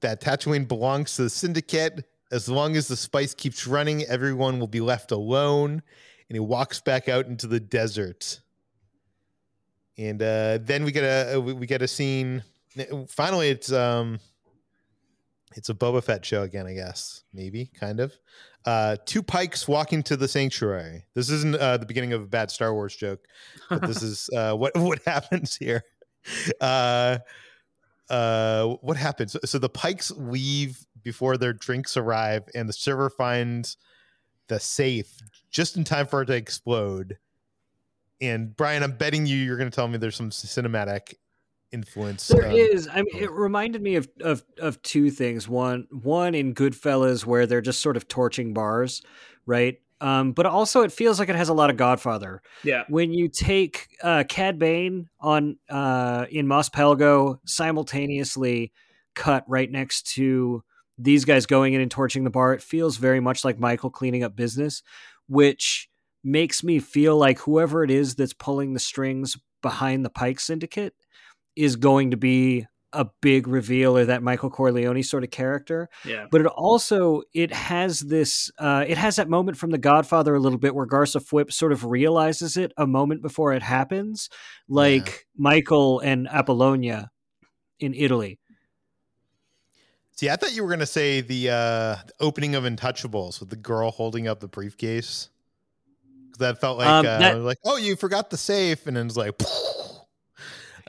[0.00, 2.04] that Tatooine belongs to the Syndicate.
[2.34, 5.70] As long as the spice keeps running, everyone will be left alone.
[6.28, 8.40] And he walks back out into the desert.
[9.96, 12.42] And uh, then we get a we get a scene.
[13.06, 14.18] Finally, it's um,
[15.54, 17.22] it's a Boba Fett show again, I guess.
[17.32, 18.12] Maybe, kind of.
[18.64, 21.04] Uh, two pikes walking to the sanctuary.
[21.14, 23.20] This isn't uh, the beginning of a bad Star Wars joke,
[23.70, 25.84] but this is uh, what what happens here.
[26.60, 27.18] Uh,
[28.10, 29.36] uh, what happens?
[29.44, 33.76] So the pikes leave before their drinks arrive, and the server finds
[34.48, 35.18] the safe
[35.50, 37.18] just in time for it to explode.
[38.20, 41.14] And Bryan, I'm betting you you're going to tell me there's some cinematic
[41.72, 42.28] influence.
[42.28, 42.88] There um, is.
[42.88, 45.48] I mean, it reminded me of, of of two things.
[45.48, 49.02] One, one in Goodfellas where they're just sort of torching bars,
[49.44, 49.78] right?
[50.00, 52.42] Um, but also, it feels like it has a lot of Godfather.
[52.62, 52.84] Yeah.
[52.88, 58.72] When you take uh, Cad Bane on uh, in Mos Pelgo simultaneously
[59.14, 60.62] cut right next to
[60.98, 64.24] these guys going in and torching the bar, it feels very much like Michael cleaning
[64.24, 64.82] up business,
[65.28, 65.88] which
[66.22, 70.94] makes me feel like whoever it is that's pulling the strings behind the Pike Syndicate
[71.56, 75.88] is going to be a big reveal or that Michael Corleone sort of character.
[76.04, 76.26] Yeah.
[76.30, 80.40] But it also it has this uh, it has that moment from The Godfather a
[80.40, 84.28] little bit where Garsa Fwip sort of realizes it a moment before it happens,
[84.68, 85.16] like yeah.
[85.36, 87.10] Michael and Apollonia
[87.80, 88.38] in Italy.
[90.12, 93.56] See, I thought you were going to say the uh, opening of Untouchables with the
[93.56, 95.28] girl holding up the briefcase.
[96.38, 99.16] That felt like um, uh, that, like oh you forgot the safe and then it's
[99.16, 99.34] like.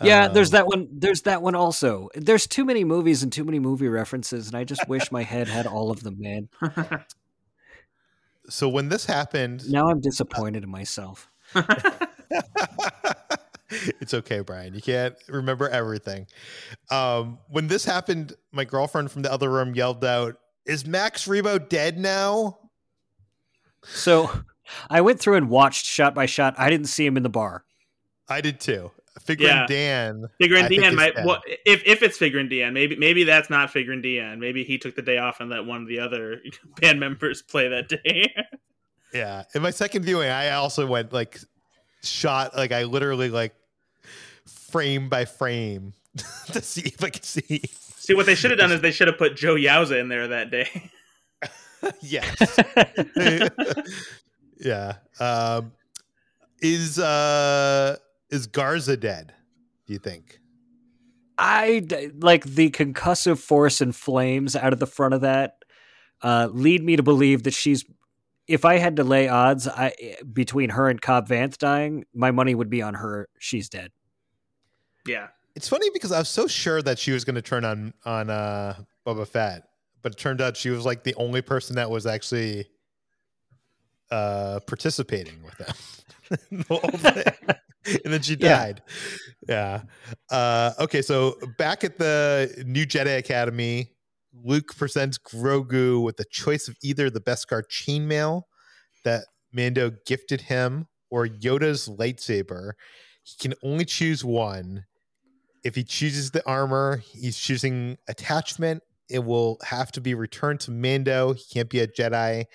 [0.01, 0.87] Yeah, um, there's that one.
[0.91, 2.09] There's that one also.
[2.15, 5.47] There's too many movies and too many movie references, and I just wish my head
[5.47, 6.49] had all of them, man.
[8.49, 11.29] so when this happened, now I'm disappointed in myself.
[13.69, 14.73] it's okay, Bryan.
[14.73, 16.27] You can't remember everything.
[16.91, 21.69] Um, when this happened, my girlfriend from the other room yelled out, "Is Max Rebo
[21.69, 22.57] dead now?"
[23.85, 24.29] So,
[24.89, 26.55] I went through and watched shot by shot.
[26.57, 27.63] I didn't see him in the bar.
[28.27, 28.91] I did too.
[29.21, 29.59] Figure yeah.
[29.61, 30.29] and Dan.
[30.41, 31.15] Figrin D'an might.
[31.23, 34.39] Well, if if it's Figrin D'an, maybe maybe that's not Figrin D'an.
[34.39, 36.41] Maybe he took the day off and let one of the other
[36.81, 38.33] band members play that day.
[39.13, 39.43] yeah.
[39.53, 41.39] In my second viewing, I also went like
[42.03, 43.55] shot like I literally like
[44.45, 45.93] frame by frame
[46.51, 47.63] to see if I could see.
[47.71, 50.27] See what they should have done is they should have put Joh Yowza in there
[50.27, 50.91] that day.
[52.01, 52.59] yes.
[54.59, 54.97] yeah.
[55.19, 55.71] Um,
[56.61, 57.97] is uh
[58.29, 59.33] is Garsa dead?
[59.85, 60.39] Do you think?
[61.37, 61.85] I
[62.19, 65.57] like the concussive force and flames out of the front of that
[66.21, 67.85] uh, lead me to believe that she's.
[68.47, 69.93] If I had to lay odds I,
[70.31, 73.27] between her and Cobb Vanth dying, my money would be on her.
[73.39, 73.91] She's dead.
[75.07, 77.93] Yeah, it's funny because I was so sure that she was going to turn on
[78.05, 78.75] on uh,
[79.05, 79.63] Boba Fett,
[80.01, 82.67] but it turned out she was like the only person that was actually
[84.11, 86.65] uh, participating with them.
[88.03, 88.81] and then she died.
[89.47, 89.81] Yeah.
[90.31, 90.35] yeah.
[90.35, 93.91] Uh, okay, so back at the New Jedi Academy,
[94.43, 98.43] Luke presents Grogu with the choice of either the Beskar chainmail
[99.03, 102.71] that Mando gifted him or Yoda's lightsaber.
[103.23, 104.85] He can only choose one.
[105.63, 108.83] If he chooses the armor, he's choosing attachment.
[109.09, 111.33] It will have to be returned to Mando.
[111.33, 112.45] He can't be a Jedi.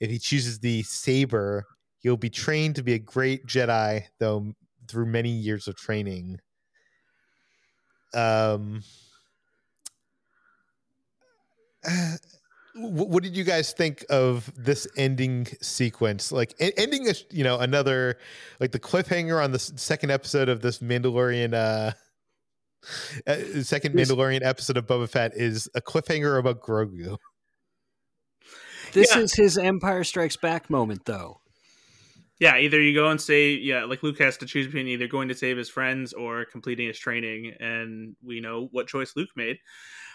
[0.00, 1.66] If he chooses the saber,
[1.98, 4.52] he'll be trained to be a great Jedi, though
[4.88, 6.40] through many years of training.
[8.14, 8.82] Um,
[12.74, 16.32] what did you guys think of this ending sequence?
[16.32, 18.18] Like ending, a, you know, another
[18.60, 21.92] like the cliffhanger on the second episode of this Mandalorian uh,
[23.26, 27.18] Uh, second Mandalorian episode of Boba Fett is a cliffhanger about Grogu.
[28.92, 29.22] This yeah.
[29.22, 31.40] is his Empire Strikes Back moment, though.
[32.40, 35.28] Yeah, either you go and say, yeah, like Luke has to choose between either going
[35.28, 39.58] to save his friends or completing his training, and we know what choice Luke made.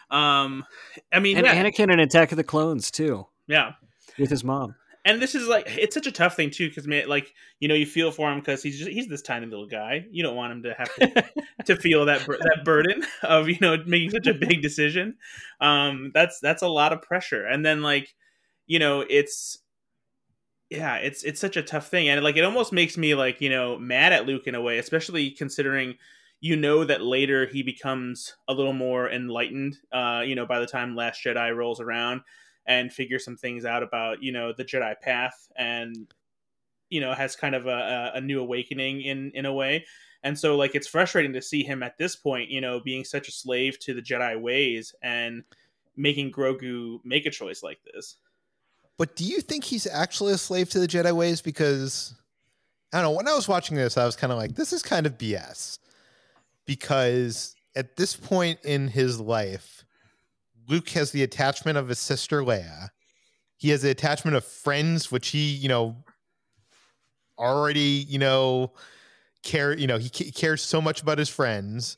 [0.09, 0.63] Um,
[1.11, 1.61] I mean, and yeah.
[1.61, 3.27] Anakin in Attack of the Clones too.
[3.47, 3.73] Yeah,
[4.17, 4.75] with his mom.
[5.05, 7.85] And this is like it's such a tough thing too because like you know you
[7.85, 10.05] feel for him because he's just, he's this tiny little guy.
[10.09, 11.25] You don't want him to have to,
[11.65, 15.15] to feel that that burden of you know making such a big decision.
[15.59, 17.45] Um, that's that's a lot of pressure.
[17.45, 18.15] And then like
[18.65, 19.57] you know it's
[20.73, 23.49] yeah it's it's such a tough thing and like it almost makes me like you
[23.49, 25.95] know mad at Luke in a way, especially considering
[26.41, 30.65] you know that later he becomes a little more enlightened uh you know by the
[30.65, 32.21] time last jedi rolls around
[32.65, 36.13] and figure some things out about you know the jedi path and
[36.89, 39.85] you know has kind of a, a new awakening in in a way.
[40.25, 43.27] And so like it's frustrating to see him at this point you know being such
[43.27, 45.43] a slave to the jedi ways and
[45.95, 48.17] making grogu make a choice like this
[48.97, 52.15] but do you think he's actually a slave to the jedi ways because
[52.91, 54.81] i don't know when i was watching this i was kind of like this is
[54.81, 55.79] kind of bs
[56.65, 59.83] because at this point in his life,
[60.67, 62.89] Luke has the attachment of his sister Leia.
[63.57, 65.95] He has the attachment of friends, which he, you know,
[67.37, 68.73] already, you know,
[69.43, 69.77] care.
[69.77, 71.97] You know, he cares so much about his friends,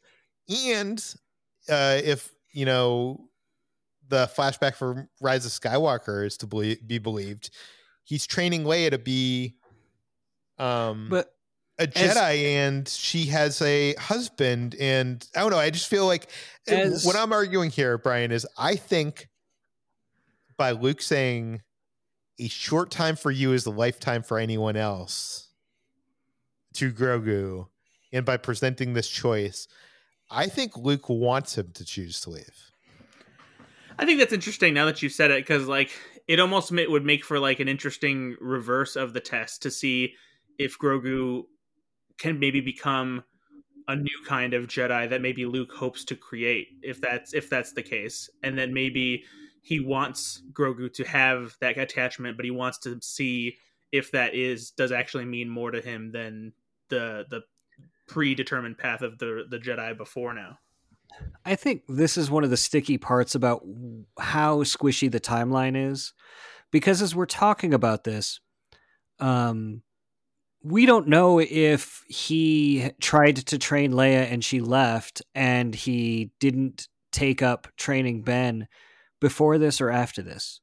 [0.50, 1.04] and
[1.70, 3.28] uh, if you know
[4.08, 7.50] the flashback for Rise of Skywalker is to be believed,
[8.04, 9.56] he's training Leia to be,
[10.58, 11.34] um, but
[11.78, 14.76] a Jedi as, and she has a husband.
[14.80, 15.58] And I don't know.
[15.58, 16.30] I just feel like
[16.68, 19.28] as, what I'm arguing here, Bryan, is I think
[20.58, 21.62] by Luke saying
[22.40, 25.50] a short time for you is a lifetime for anyone else
[26.76, 27.68] to Grogu,
[28.12, 29.68] and by presenting this choice,
[30.30, 32.65] I think Luke wants him to choose to leave.
[33.98, 35.92] I think that's interesting now that you've said it because like
[36.28, 40.14] it almost would make for like an interesting reverse of the test to see
[40.58, 41.44] if Grogu
[42.18, 43.24] can maybe become
[43.88, 47.74] a new kind of Jedi that maybe Luke hopes to create if that's if that's
[47.74, 48.30] the case.
[48.44, 49.24] And then maybe
[49.62, 53.58] he wants Grogu to have that attachment, but he wants to see
[53.92, 56.54] if that is does actually mean more to him than
[56.90, 57.42] the the
[58.08, 60.60] predetermined path of the the Jedi before now.
[61.46, 63.62] I think this is one of the sticky parts about
[64.20, 66.14] how squishy the timeline is
[66.72, 68.40] because as we're talking about this
[69.20, 69.82] um
[70.66, 76.88] we don't know if he tried to train Leia and she left and he didn't
[77.12, 78.68] take up training Ben
[79.22, 80.60] before this or after this.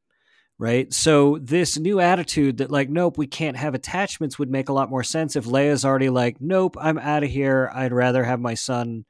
[0.59, 0.93] Right.
[0.93, 4.91] So this new attitude that like, nope, we can't have attachments would make a lot
[4.91, 7.71] more sense if Leia's already like, nope, I'm out of here.
[7.73, 9.05] I'd rather have my son,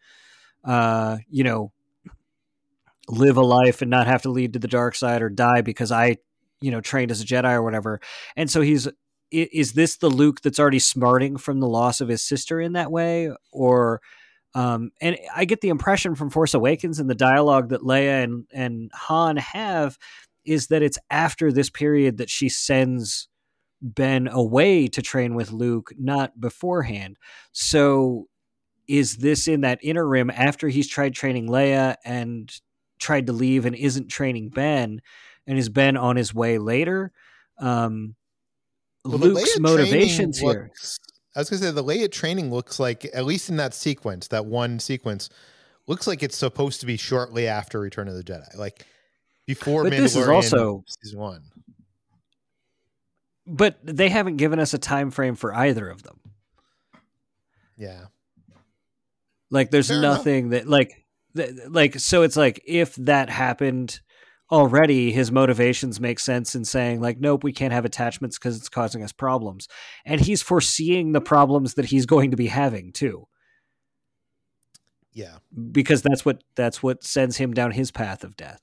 [0.65, 1.73] uh, you know,
[3.09, 5.91] live a life and not have to lead to the dark side or die because
[5.91, 6.19] I,
[6.61, 8.01] you know, trained as a Jedi or whatever.
[8.37, 8.89] And so he's
[9.31, 12.91] is this the Luke that's already smarting from the loss of his sister in that
[12.91, 14.01] way, or?
[14.55, 18.45] Um, and I get the impression from Force Awakens and the dialogue that Leia and
[18.53, 19.97] and Han have
[20.45, 23.29] is that it's after this period that she sends
[23.81, 27.17] Ben away to train with Luke, not beforehand.
[27.53, 28.29] So
[28.87, 32.53] is this in that interim after he's tried training Leia and
[33.03, 35.03] tried to leave and isn't training Ben,
[35.47, 37.13] and is Ben on his way later?
[37.59, 38.15] Um,
[39.05, 40.71] well, Luke's motivations here.
[40.71, 40.99] Looks,
[41.35, 44.47] I was gonna say the Leia training looks like, at least in that sequence, that
[44.47, 45.29] one sequence,
[45.87, 48.87] looks like it's supposed to be shortly after Return of the Jedi, like
[49.47, 51.43] before but Mandalorian this is also season one.
[53.45, 56.21] But they haven't given us a time frame for either of them.
[57.77, 58.05] Yeah.
[59.51, 60.63] Like there's Fair nothing enough.
[60.63, 61.02] that like
[61.35, 64.01] like so it's like if that happened
[64.51, 68.69] already his motivations make sense in saying like nope we can't have attachments because it's
[68.69, 69.69] causing us problems.
[70.05, 73.27] And he's foreseeing the problems that he's going to be having too.
[75.13, 75.39] Yeah.
[75.71, 78.61] Because that's what that's what sends him down his path of death.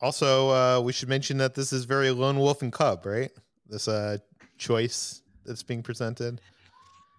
[0.00, 3.30] Also uh we should mention that this is very lone wolf and cub right?
[3.68, 4.18] This uh
[4.56, 6.40] choice that's being presented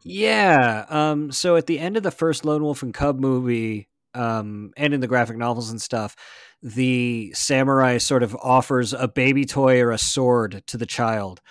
[0.03, 4.71] yeah um so at the end of the first lone wolf and cub movie um,
[4.77, 6.15] and in the graphic novels and stuff,
[6.61, 11.41] the samurai sort of offers a baby toy or a sword to the child.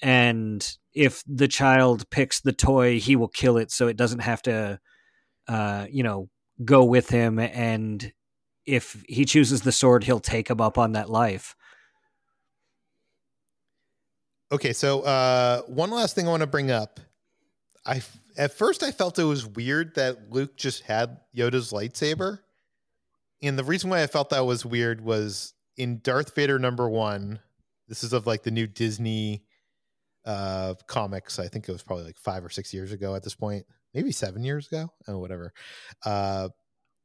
[0.00, 4.42] And if the child picks the toy, he will kill it so it doesn't have
[4.42, 4.80] to,
[5.48, 6.28] uh, you know,
[6.64, 7.38] go with him.
[7.38, 8.12] And
[8.66, 11.56] if he chooses the sword, he'll take him up on that life.
[14.50, 17.00] Okay, so uh, one last thing I want to bring up.
[17.84, 18.02] I
[18.36, 22.38] at first I felt it was weird that Luke just had Yoda's lightsaber.
[23.42, 27.40] And the reason why I felt that was weird was in Darth Vader number one,
[27.88, 29.44] this is of like the new Disney
[30.24, 31.38] uh comics.
[31.40, 34.12] I think it was probably like five or six years ago at this point, maybe
[34.12, 34.92] seven years ago.
[35.08, 35.52] Oh, whatever.
[36.04, 36.48] Uh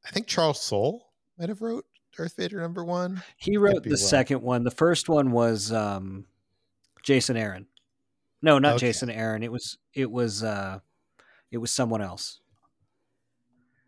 [0.05, 1.07] I think Charles Soule
[1.39, 1.85] might have wrote
[2.15, 3.23] Darth Vader number one.
[3.37, 4.63] He wrote the second one.
[4.63, 6.25] The first one was um
[7.01, 7.65] Jason Aaron.
[8.41, 8.87] No, not okay.
[8.87, 9.43] Jason Aaron.
[9.43, 10.79] It was it was uh
[11.51, 12.39] it was someone else.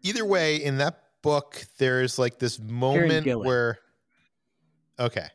[0.02, 3.80] Either way, in that book, there's like this moment where
[5.00, 5.28] Okay.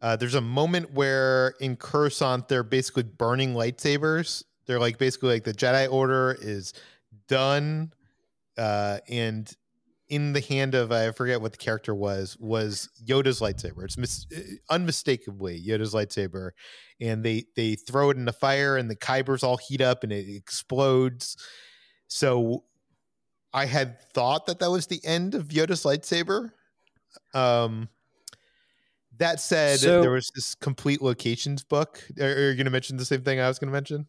[0.00, 4.44] Uh, there's a moment where in Coruscant they're basically burning lightsabers.
[4.66, 6.72] They're like basically like the Jedi Order is
[7.28, 7.92] done,
[8.56, 9.52] uh, and
[10.08, 13.84] in the hand of I forget what the character was was Yoda's lightsaber.
[13.84, 16.50] It's mis- uh, unmistakably Yoda's lightsaber,
[17.00, 20.12] and they they throw it in the fire, and the kybers all heat up, and
[20.12, 21.36] it explodes.
[22.08, 22.64] So
[23.52, 26.52] I had thought that that was the end of Yoda's lightsaber.
[27.34, 27.88] Um,
[29.18, 32.02] that said, so, there was this complete locations book.
[32.20, 34.06] Are, are you going to mention the same thing I was going to mention?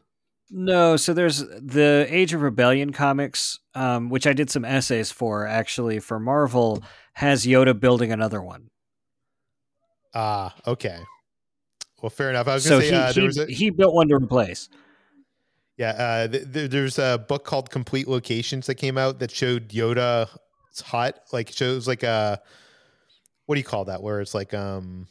[0.50, 5.46] No, so there's the Age of Rebellion comics, um, which I did some essays for
[5.46, 6.84] actually for Marvel,
[7.14, 8.70] has Yoda building another one.
[10.14, 11.00] Ah, uh, okay.
[12.02, 12.48] Well, fair enough.
[12.48, 13.46] I was so gonna say, he, uh, he, a...
[13.56, 14.70] he, built one to replace.
[15.76, 19.70] Yeah, uh, th- th- there's a book called Complete Locations that came out that showed
[19.70, 20.30] Yoda's
[20.82, 22.42] hut, like shows like a
[23.48, 24.02] what do you call that?
[24.02, 25.08] Where it's like um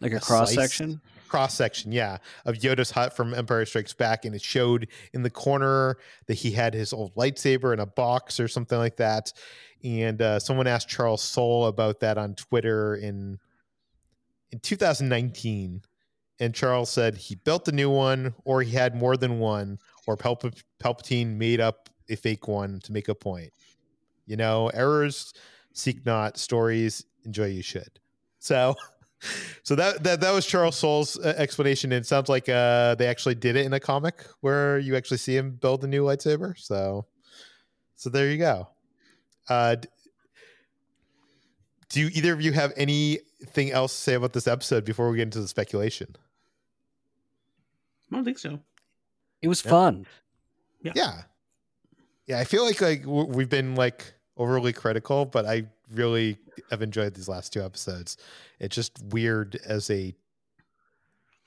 [0.00, 1.00] like a, a cross section
[1.30, 5.30] cross section, yeah, of Yoda's hut from Empire Strikes Back, and it showed in the
[5.30, 5.96] corner
[6.26, 9.32] that he had his old lightsaber in a box or something like that.
[9.84, 13.38] And uh, someone asked Charles Soule about that on Twitter in
[14.52, 15.82] in 2019,
[16.40, 19.78] and Charles said he built a new one, or he had more than one,
[20.08, 23.52] or Palp- Palpatine made up a fake one to make a point.
[24.26, 25.32] You know, errors
[25.72, 28.00] seek not, stories enjoy you should.
[28.40, 28.74] So
[29.62, 31.92] so that, that that was Charles Soule's uh, explanation.
[31.92, 35.18] And it sounds like uh, they actually did it in a comic where you actually
[35.18, 36.58] see him build a new lightsaber.
[36.58, 37.06] So,
[37.96, 38.68] so there you go.
[39.48, 39.76] Uh,
[41.90, 45.24] do either of you have anything else to say about this episode before we get
[45.24, 46.16] into the speculation?
[48.10, 48.60] I don't think so.
[49.42, 50.06] It was fun.
[50.82, 50.92] Yeah.
[50.94, 51.22] yeah.
[52.26, 56.38] Yeah, I feel like like we've been like overly critical, but I really
[56.70, 58.16] have enjoyed these last two episodes.
[58.58, 60.14] It's just weird as a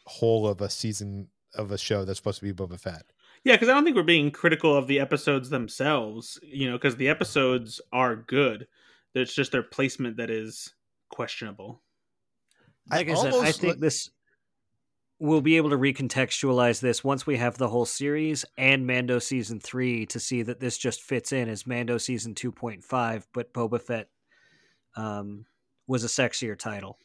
[0.06, 3.03] whole of a season of a show that's supposed to be Boba Fett.
[3.44, 6.95] Yeah, because I don't think we're being critical of the episodes themselves, you know, because
[6.95, 8.68] the episodes are good.
[9.14, 10.74] It's just their placement that is
[11.10, 11.82] questionable.
[12.90, 14.10] Like I, I said, I think this
[15.20, 19.60] we'll be able to recontextualize this once we have the whole series and Mando season
[19.60, 23.53] three to see that this just fits in as Mando season two point five, but
[23.53, 24.10] Boba Fett
[24.95, 25.45] um,
[25.88, 26.98] was a sexier title.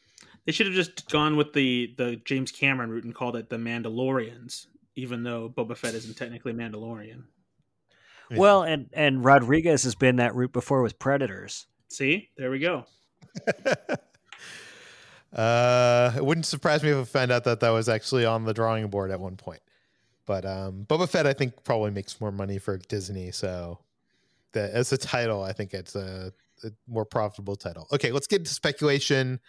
[0.45, 3.57] They should have just gone with the the James Cameron route and called it the
[3.57, 7.23] Mandalorians, even though Boba Fett isn't technically Mandalorian.
[8.29, 8.37] Yeah.
[8.37, 11.67] Well, and and Rodriguez has been that route before with Predators.
[11.89, 12.85] See, there we go.
[15.33, 18.53] uh, it wouldn't surprise me if I found out that that was actually on the
[18.53, 19.61] drawing board at one point.
[20.25, 23.31] But um, Boba Fett, I think, probably makes more money for Disney.
[23.31, 23.79] So,
[24.51, 26.31] that as a title, I think it's a
[26.63, 27.87] a more profitable title.
[27.91, 29.39] Okay, let's get to speculation.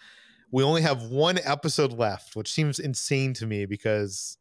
[0.51, 4.37] We only have one episode left, which seems insane to me because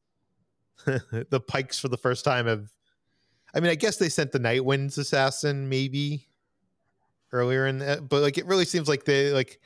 [0.85, 2.69] the Pikes for the first time have.
[3.53, 6.27] I mean, I guess they sent the Night Winds assassin maybe
[7.31, 9.59] earlier in that, but like it really seems like they like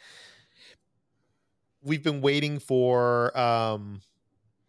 [1.84, 4.02] we've been waiting for um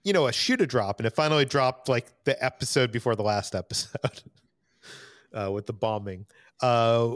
[0.03, 3.23] you know a shoe to drop and it finally dropped like the episode before the
[3.23, 4.23] last episode
[5.35, 6.27] uh with the bombing
[6.61, 7.15] uh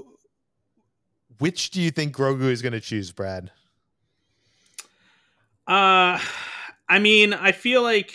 [1.38, 3.50] which do you think Grogu is going to choose, Brad?
[5.66, 6.18] Uh,
[6.88, 8.14] I mean, I feel like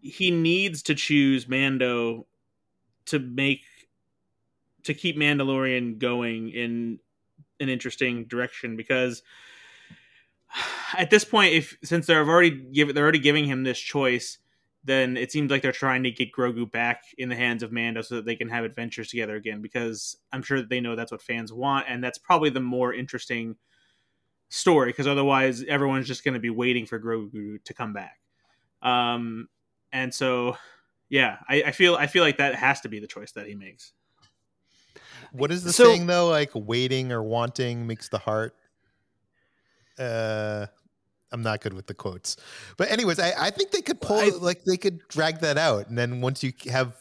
[0.00, 2.26] he needs to choose Mando
[3.06, 3.62] to make
[4.84, 7.00] to keep Mandalorian going in
[7.60, 9.22] an interesting direction because
[10.96, 14.38] at this point, if since they're already give they're already giving him this choice,
[14.86, 18.02] then it seems like they're trying to get Grogu back in the hands of Mando
[18.02, 19.60] so that they can have adventures together again.
[19.60, 22.94] Because I'm sure that they know that's what fans want, and that's probably the more
[22.94, 23.56] interesting
[24.48, 24.90] story.
[24.90, 28.20] Because otherwise, everyone's just going to be waiting for Grogu to come back.
[28.80, 29.48] Um,
[29.92, 30.56] and so,
[31.08, 33.56] yeah, I, I, feel I feel like that has to be the choice that he
[33.56, 33.92] makes.
[35.32, 36.28] What is the so, saying though?
[36.28, 38.54] Like waiting or wanting makes the heart.
[39.98, 40.66] Uh,
[41.32, 42.36] I'm not good with the quotes.
[42.76, 45.88] But anyways, I, I think they could pull I, like they could drag that out,
[45.88, 46.96] and then once you have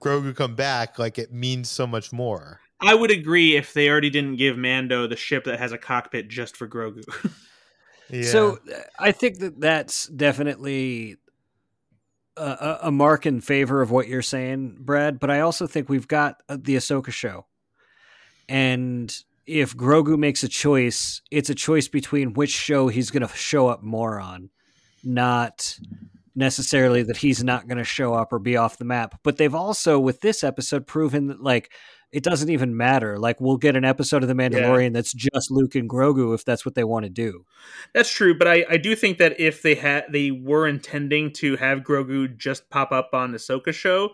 [0.00, 2.60] Grogu come back, like it means so much more.
[2.80, 6.28] I would agree if they already didn't give Mando the ship that has a cockpit
[6.28, 7.04] just for Grogu.
[8.10, 8.22] yeah.
[8.24, 8.58] So
[8.98, 11.16] I think that that's definitely
[12.36, 15.20] a, a, mark in favor of what you're saying, Brad.
[15.20, 17.46] But I also think we've got uh, the Ahsoka show,
[18.48, 19.14] and
[19.50, 23.68] if Grogu makes a choice, it's a choice between which show he's going to show
[23.68, 24.50] up more on,
[25.02, 25.78] not
[26.34, 29.18] necessarily that he's not going to show up or be off the map.
[29.24, 31.72] But they've also, with this episode, proven that like
[32.12, 33.18] it doesn't even matter.
[33.18, 34.90] Like we'll get an episode of The Mandalorian yeah.
[34.90, 37.44] that's just Luke and Grogu if that's what they want to do.
[37.94, 41.56] That's true, but I, I do think that if they had they were intending to
[41.56, 44.10] have Grogu just pop up on the Ahsoka show,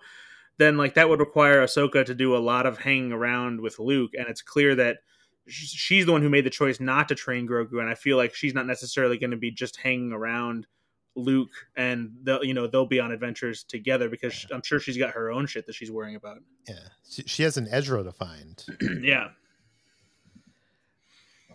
[0.59, 4.13] then like that would require Ahsoka to do a lot of hanging around with Luke,
[4.15, 4.99] and it's clear that
[5.49, 8.35] she's the one who made the choice not to train Grogu, and I feel like
[8.35, 10.67] she's not necessarily going to be just hanging around
[11.15, 15.11] Luke, and they'll you know they'll be on adventures together because I'm sure she's got
[15.11, 16.39] her own shit that she's worrying about.
[16.69, 16.75] Yeah,
[17.09, 18.65] she has an Ezra to find.
[19.03, 19.29] yeah,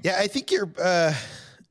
[0.04, 0.18] yeah.
[0.20, 0.72] I think you're.
[0.82, 1.14] uh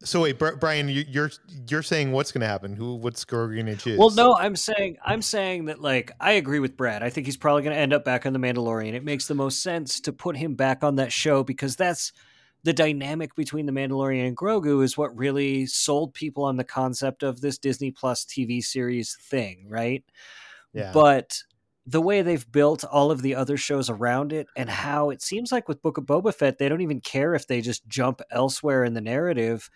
[0.02, 1.30] so wait, Bryan, you're
[1.68, 2.74] you're saying what's going to happen?
[2.74, 3.98] Who, what's to choose?
[3.98, 7.02] Well, no, I'm saying I'm saying that like I agree with Brad.
[7.02, 8.94] I think he's probably going to end up back on the Mandalorian.
[8.94, 12.12] It makes the most sense to put him back on that show because that's
[12.62, 17.22] the dynamic between the Mandalorian and Grogu is what really sold people on the concept
[17.22, 20.04] of this Disney Plus TV series thing, right?
[20.72, 20.92] Yeah.
[20.94, 21.42] But
[21.90, 25.50] the way they've built all of the other shows around it and how it seems
[25.50, 28.84] like with Book of Boba Fett, they don't even care if they just jump elsewhere
[28.84, 29.68] in the narrative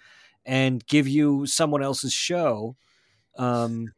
[0.46, 2.76] and give you someone else's show.
[3.36, 3.94] Um,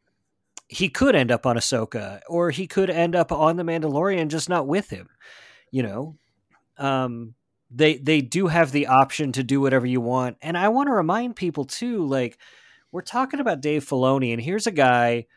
[0.67, 4.49] he could end up on Ahsoka, or he could end up on the Mandalorian, just
[4.49, 5.09] not with him.
[5.69, 6.15] You know,
[6.79, 7.35] um,
[7.69, 10.37] they they do have the option to do whatever you want.
[10.41, 12.39] And I want to remind people too, like
[12.91, 15.27] we're talking about Dave Filoni, and here's a guy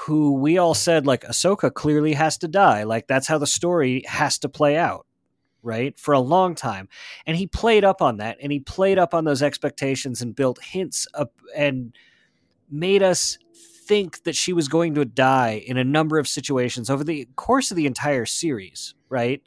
[0.00, 2.84] who we all said like Ahsoka clearly has to die.
[2.84, 5.06] Like that's how the story has to play out,
[5.62, 5.98] right?
[5.98, 6.88] For a long time.
[7.26, 10.62] And he played up on that and he played up on those expectations and built
[10.62, 11.94] hints up and
[12.70, 13.38] made us
[13.86, 17.70] think that she was going to die in a number of situations over the course
[17.70, 19.42] of the entire series, right?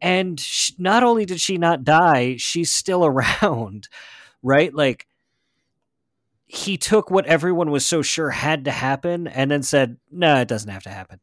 [0.00, 3.88] and she, not only did she not die she's still around
[4.42, 5.06] right like
[6.46, 10.40] he took what everyone was so sure had to happen and then said no nah,
[10.40, 11.20] it doesn't have to happen.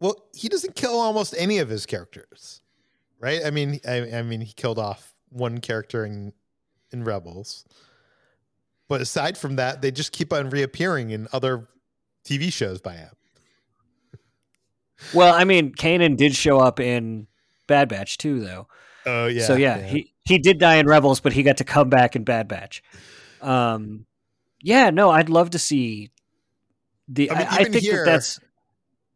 [0.00, 2.60] Well he doesn't kill almost any of his characters
[3.20, 3.40] right?
[3.44, 6.32] I mean i, I mean he killed off one character in
[6.92, 7.64] in rebels.
[8.88, 11.68] But aside from that they just keep on reappearing in other
[12.24, 13.10] tv shows by him.
[15.12, 17.26] Well, I mean, Kanan did show up in
[17.66, 18.68] Bad Batch too, though.
[19.06, 19.44] Oh yeah.
[19.44, 22.16] So yeah, yeah, he he did die in Rebels, but he got to come back
[22.16, 22.82] in Bad Batch.
[23.40, 24.06] Um,
[24.60, 26.10] yeah, no, I'd love to see
[27.08, 27.30] the.
[27.30, 28.40] I, mean, I, I think here, that that's.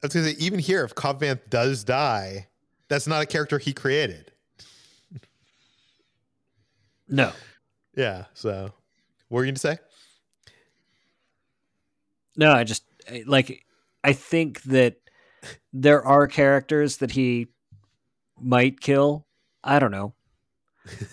[0.03, 2.49] I was gonna say, even here, if Cobb Vanth does die,
[2.89, 4.33] that's not a character he created.
[7.09, 7.33] no.
[7.97, 8.27] Yeah.
[8.35, 8.71] So,
[9.29, 9.79] what were you going to say?
[12.37, 12.85] No, I just
[13.27, 13.65] like
[14.05, 14.97] I think that
[15.73, 17.49] there are characters that he
[18.41, 19.27] might kill.
[19.63, 20.15] I don't know.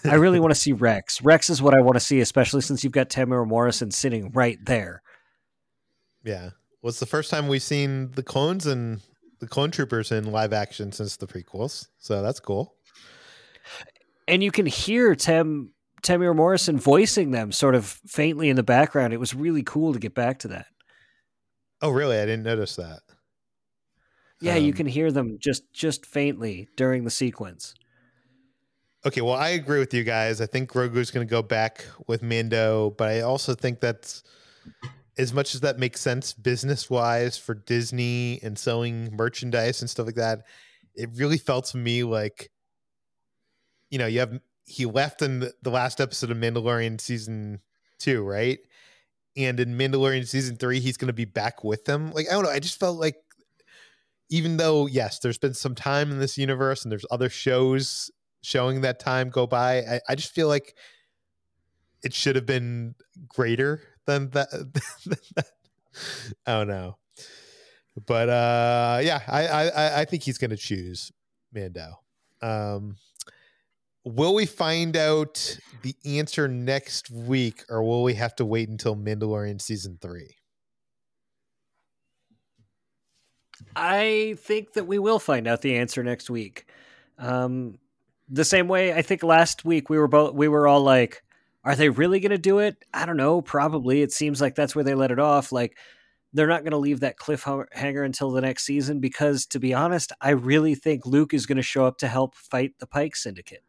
[0.06, 1.22] I really want to see Rex.
[1.22, 4.58] Rex is what I want to see, especially since you've got Temuera Morrison sitting right
[4.66, 5.02] there.
[6.24, 6.52] Yeah.
[6.82, 9.02] Well, it's the first time we've seen the clones and
[9.40, 11.88] the clone troopers in live action since the prequels.
[11.98, 12.76] So that's cool.
[14.28, 15.72] And you can hear Tem
[16.04, 19.14] Temuera Morrison voicing them sort of faintly in the background.
[19.14, 20.68] It was really cool to get back to that.
[21.82, 22.18] Oh, really?
[22.18, 23.02] I didn't notice that.
[24.42, 27.74] Yeah, um, you can hear them just just faintly during the sequence.
[29.06, 30.41] Okay, well, I agree with you guys.
[30.41, 34.23] I think Grogu's going to go back with Mando, but I also think that's
[35.19, 40.07] as much as that makes sense business wise for Disney and selling merchandise and stuff
[40.07, 40.45] like that.
[40.95, 42.49] It really felt to me like,
[43.91, 47.60] you know, you have he left in the, the last episode of Mandalorian season
[47.99, 48.57] two, right?
[49.38, 52.11] And in Mandalorian season three, he's going to be back with them.
[52.11, 53.18] Like I don't know, I just felt like
[54.32, 58.10] even though yes there's been some time in this universe and there's other shows
[58.46, 60.76] showing that time go by i, I just feel like
[62.04, 62.94] it should have been
[63.28, 64.52] greater than that,
[65.06, 65.48] than that.
[66.46, 66.98] i don't know
[68.06, 71.12] but uh yeah i i i think he's gonna choose
[71.54, 71.94] mando
[72.42, 72.98] um
[74.04, 78.96] will we find out the answer next week or will we have to wait until
[78.96, 80.36] mandalorian season three
[83.76, 86.68] I think that we will find out the answer next week.
[87.18, 87.78] Um,
[88.30, 91.24] the same way I think last week we were both we were all like,
[91.64, 93.42] "Are they really going to do it?" I don't know.
[93.42, 94.02] Probably.
[94.02, 95.52] It seems like that's where they let it off.
[95.52, 95.78] Like
[96.36, 100.12] they're not going to leave that cliffhanger until the next season because, to be honest,
[100.20, 103.64] I really think Luke is going to show up to help fight the Pike Syndicate.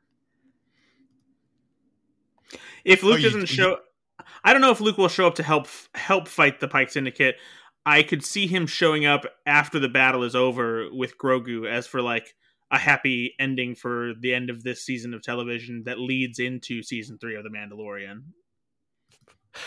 [2.84, 4.26] If Luke oh, doesn't show, you...
[4.42, 7.36] I don't know if Luke will show up to help help fight the Pike Syndicate.
[7.84, 12.02] I could see him showing up after the battle is over with Grogu as for
[12.02, 12.34] like
[12.70, 17.18] a happy ending for the end of this season of television that leads into season
[17.18, 18.22] three of The Mandalorian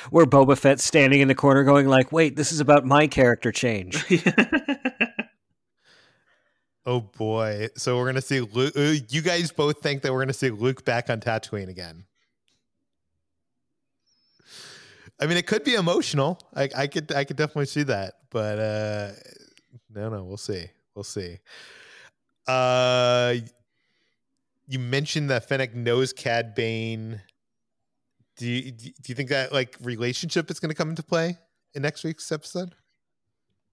[0.10, 3.52] where Boba Fett's standing in the corner going like, "Wait, this is about my character
[3.52, 4.04] change."
[6.86, 7.68] oh boy!
[7.76, 8.74] So we're gonna see Luke.
[8.76, 12.06] Uh, you guys both think that we're gonna see Luke back on Tatooine again?
[15.22, 16.40] I mean, it could be emotional.
[16.56, 19.12] I, I could, I could definitely see that, but uh,
[19.94, 20.68] no, no, we'll see.
[20.96, 21.40] We'll see.
[22.50, 23.36] Uh,
[24.68, 27.22] you mentioned that Fennec knows Cad Bane
[28.40, 31.38] do you do you think that like relationship is going to come into play
[31.76, 32.74] in next week's episode?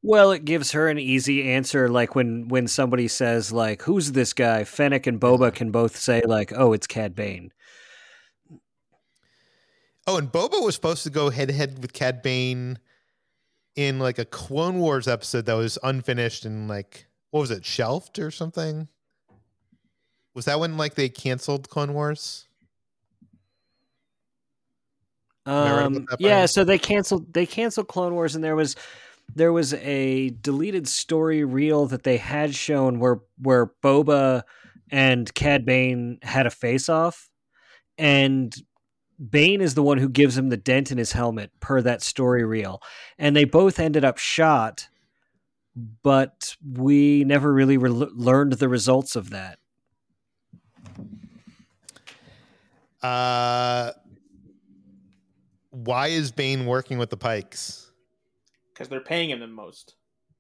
[0.03, 1.89] Well, it gives her an easy answer.
[1.89, 6.23] Like when when somebody says like, "Who's this guy?" Fennec and Boba can both say
[6.27, 7.53] like, "Oh, it's Cad Bane."
[10.09, 12.81] Oh, and Boba was supposed to go head to head with Cad Bane
[13.77, 18.19] in like a Clone Wars episode that was unfinished and like what was it, shelved
[18.19, 18.89] or something?
[20.35, 22.47] Was that when like they canceled Clone Wars?
[25.47, 28.75] Um, yeah, so they canceled they canceled Clone Wars, and there was
[29.35, 34.43] there was a deleted story reel that they had shown where where Boba
[34.91, 37.31] and Cad Bane had a face off,
[37.97, 38.55] and
[39.31, 42.45] Bane is the one who gives him the dent in his helmet per that story
[42.45, 42.83] reel,
[43.19, 44.89] and they both ended up shot,
[46.03, 49.59] but we never really re- learned the results of that.
[53.03, 53.93] Uh
[55.71, 57.93] why is Bane working with the Pikes?
[58.73, 59.95] Because they're paying him the most.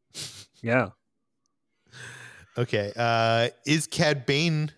[0.63, 0.89] yeah.
[2.59, 2.93] Okay.
[2.97, 4.73] Uh, is Cad Bane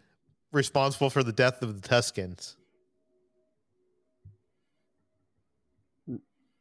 [0.52, 2.56] responsible for the death of the Tuskens?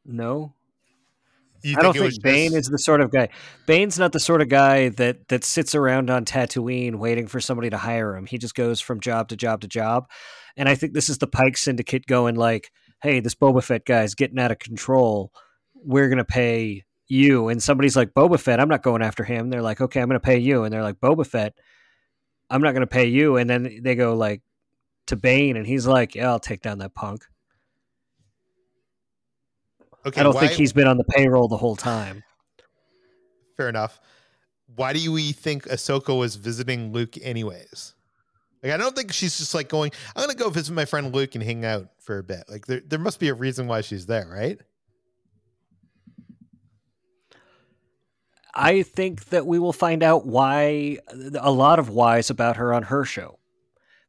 [0.06, 0.53] No.
[1.66, 2.66] I don't think Bane just...
[2.66, 3.30] is the sort of guy.
[3.66, 7.70] Bane's not the sort of guy that that sits around on Tatooine waiting for somebody
[7.70, 8.26] to hire him.
[8.26, 10.10] He just goes from job to job to job.
[10.56, 12.72] And I think this is the Pike Syndicate going like,
[13.02, 15.32] hey, this Boba Fett guy's getting out of control.
[15.76, 17.48] We're going to pay you.
[17.48, 19.50] And somebody's like, Boba Fett, I'm not going after him.
[19.50, 20.64] They're like, okay, I'm going to pay you.
[20.64, 21.54] And they're like, Boba Fett,
[22.50, 23.38] I'm not going to pay you.
[23.38, 24.42] And then they go like
[25.08, 27.24] to Bane, and he's like, yeah, I'll take down that punk.
[30.08, 30.48] Okay, I don't why...
[30.48, 32.24] think he's been on the payroll the whole time.
[33.58, 34.00] Fair enough.
[34.76, 37.94] Why do we think Ahsoka was visiting Luke anyways?
[38.64, 39.92] Like I don't think she's just like going.
[40.16, 42.44] I'm gonna go visit my friend Luke and hang out for a bit.
[42.48, 44.60] Like there, there must be a reason why she's there, right?
[48.56, 50.98] I think that we will find out why
[51.40, 53.37] a lot of whys about her on her show.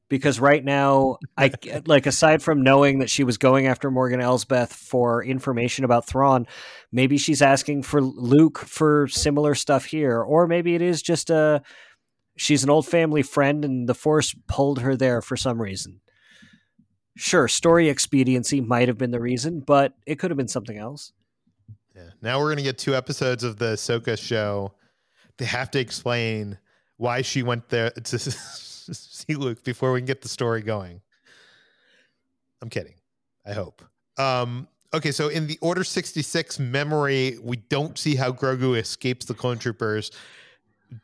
[0.09, 1.52] Because right now, I
[1.86, 6.47] like aside from knowing that she was going after Morgan Elsbeth for information about Thrawn,
[6.93, 11.62] maybe she's asking for Luke for similar stuff here, or maybe it is just a
[12.36, 16.01] she's an old family friend and the force pulled her there for some reason.
[17.16, 21.12] Sure story expediency might have been the reason but it could have been something else.
[21.94, 24.72] Yeah now we're gonna get two episodes of the Soka show.
[25.36, 26.59] They have to explain
[26.97, 28.18] why she went there to
[28.94, 31.01] see luke before we can get the story going
[32.62, 32.94] i'm kidding
[33.47, 33.82] i hope
[34.19, 39.35] um okay so in the order 66 memory we don't see how grogu escapes the
[39.35, 40.10] clone troopers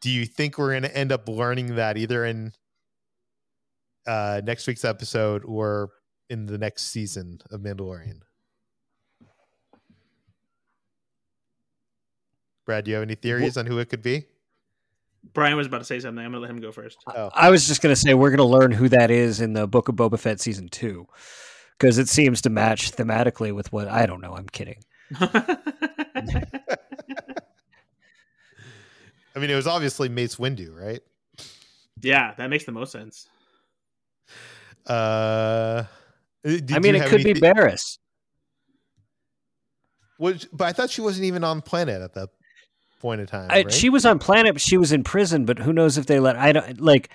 [0.00, 2.52] do you think we're going to end up learning that either in
[4.06, 5.90] uh, next week's episode or
[6.30, 8.20] in the next season of Mandalorian?
[12.64, 14.24] Brad, do you have any theories on who it could be?
[15.32, 16.24] Bryan was about to say something.
[16.24, 16.98] I'm going to let him go first.
[17.06, 17.30] Oh.
[17.34, 19.66] I was just going to say we're going to learn who that is in the
[19.66, 21.06] Book of Boba Fett season two
[21.78, 24.34] because it seems to match thematically with what I don't know.
[24.34, 24.82] I'm kidding.
[29.36, 31.00] I mean, it was obviously Mace Windu, right?
[32.00, 33.28] Yeah, that makes the most sense.
[34.86, 35.84] Uh,
[36.44, 37.32] I mean, it could any...
[37.32, 37.98] be Barriss.
[40.18, 42.28] Which, but I thought she wasn't even on planet at that
[43.04, 43.48] point in time.
[43.50, 43.72] I, right?
[43.72, 45.44] She was on planet, but she was in prison.
[45.44, 46.36] But who knows if they let?
[46.36, 47.10] I don't like.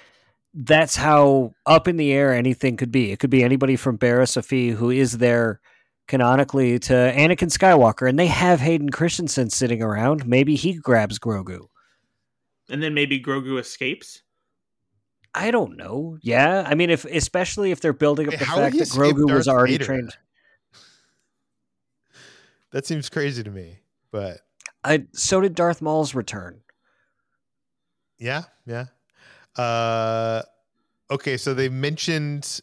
[0.54, 3.12] That's how up in the air anything could be.
[3.12, 5.60] It could be anybody from Barriss Offee who is there
[6.08, 10.26] canonically to Anakin Skywalker, and they have Hayden Christensen sitting around.
[10.26, 11.68] Maybe he grabs Grogu
[12.70, 14.22] and then maybe Grogu escapes.
[15.34, 16.18] I don't know.
[16.22, 19.48] Yeah, I mean, if especially if they're building up the fact that Grogu Darth was
[19.48, 19.86] already Vader?
[19.86, 20.18] trained.
[22.72, 23.80] That seems crazy to me,
[24.12, 24.42] but
[24.84, 26.62] I so did Darth Maul's return.
[28.18, 28.86] Yeah, yeah.
[29.58, 30.42] Uh,
[31.12, 32.62] okay, so they mentioned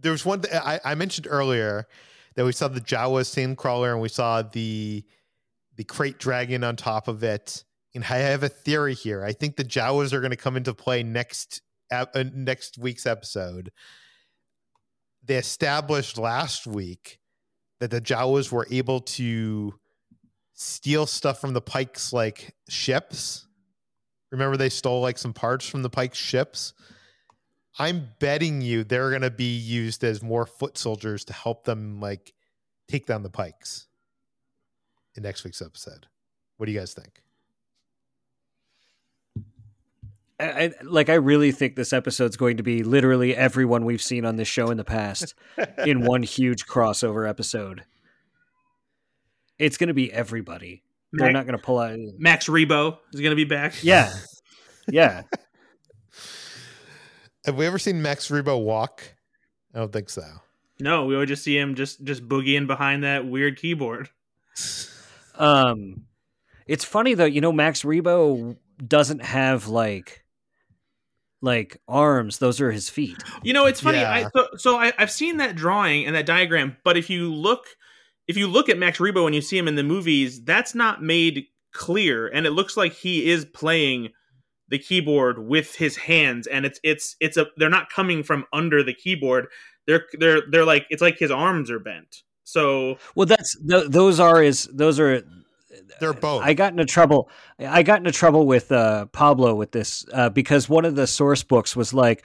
[0.00, 1.86] there was one th- I, I mentioned earlier
[2.34, 5.04] that we saw the Jawa sand crawler and we saw the
[5.76, 7.64] the krayt dragon on top of it.
[7.94, 9.24] And I have a theory here.
[9.24, 13.72] I think the Jawas are going to come into play next uh, next week's episode.
[15.24, 17.18] They established last week
[17.80, 19.74] that the Jawas were able to
[20.58, 23.46] steal stuff from the Pikes like ships.
[24.32, 26.74] Remember they stole like some parts from the Pikes ships.
[27.78, 32.00] I'm betting you they're going to be used as more foot soldiers to help them
[32.00, 32.34] like
[32.88, 33.86] take down the Pikes
[35.14, 36.06] in next week's episode.
[36.56, 37.22] What do you guys think?
[40.40, 44.36] I, like I really think this episode's going to be literally everyone we've seen on
[44.36, 45.34] this show in the past
[45.86, 47.84] in one huge crossover episode.
[49.58, 50.82] It's going to be everybody.
[51.12, 53.82] Max, They're not going to pull out Max Rebo is going to be back.
[53.82, 54.12] Yeah,
[54.88, 55.22] yeah.
[57.44, 59.02] Have we ever seen Max Rebo walk?
[59.74, 60.24] I don't think so.
[60.80, 64.10] No, we would just see him just just boogieing behind that weird keyboard.
[65.36, 66.04] Um,
[66.66, 67.24] it's funny though.
[67.24, 68.56] You know, Max Rebo
[68.86, 70.24] doesn't have like
[71.40, 74.10] like arms those are his feet you know it's funny yeah.
[74.10, 77.64] I, so, so I, have seen that drawing and that diagram but if you look
[78.28, 81.02] if you look at max rebo and you see him in the movies that's not
[81.02, 84.10] made clear and it looks like he is playing
[84.68, 88.82] the keyboard with his hands and it's it's it's a they're not coming from under
[88.82, 89.48] the keyboard
[89.86, 94.20] they're they're they're like it's like his arms are bent so well that's th- those
[94.20, 95.22] are is those are
[96.00, 96.42] they're both.
[96.42, 97.30] I got into trouble.
[97.58, 101.42] I got into trouble with uh, Pablo with this uh, because one of the source
[101.42, 102.24] books was like,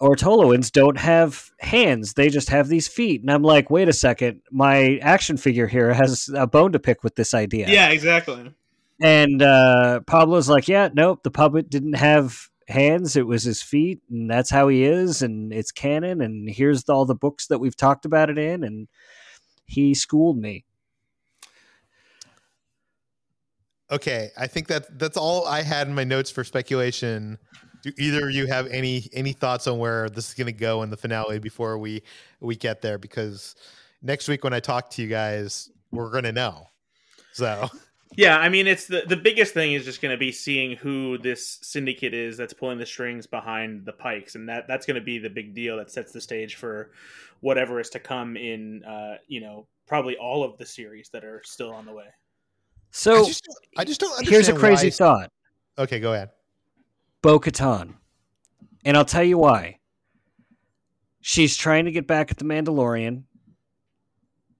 [0.00, 3.20] Ortolans don't have hands; they just have these feet.
[3.20, 7.04] And I'm like, wait a second, my action figure here has a bone to pick
[7.04, 7.68] with this idea.
[7.68, 8.54] Yeah, exactly.
[9.02, 14.00] And uh, Pablo's like, yeah, nope, the puppet didn't have hands; it was his feet,
[14.10, 16.20] and that's how he is, and it's canon.
[16.20, 18.88] And here's all the books that we've talked about it in, and
[19.66, 20.64] he schooled me.
[23.90, 27.38] Okay, I think that that's all I had in my notes for speculation.
[27.82, 30.82] Do either of you have any any thoughts on where this is going to go
[30.82, 32.02] in the finale before we
[32.40, 32.98] we get there?
[32.98, 33.54] Because
[34.02, 36.66] next week when I talk to you guys, we're going to know.
[37.32, 37.68] So.
[38.16, 41.16] Yeah, I mean, it's the the biggest thing is just going to be seeing who
[41.18, 45.00] this syndicate is that's pulling the strings behind the Pikes, and that that's going to
[45.00, 46.90] be the big deal that sets the stage for
[47.38, 48.82] whatever is to come in.
[48.82, 52.08] Uh, you know, probably all of the series that are still on the way.
[52.90, 53.48] So I just,
[53.78, 54.90] I just don't Here's a crazy why...
[54.90, 55.32] thought.
[55.78, 56.30] Okay, go ahead.
[57.22, 57.94] Bo Katan.
[58.84, 59.78] And I'll tell you why.
[61.20, 63.24] She's trying to get back at the Mandalorian.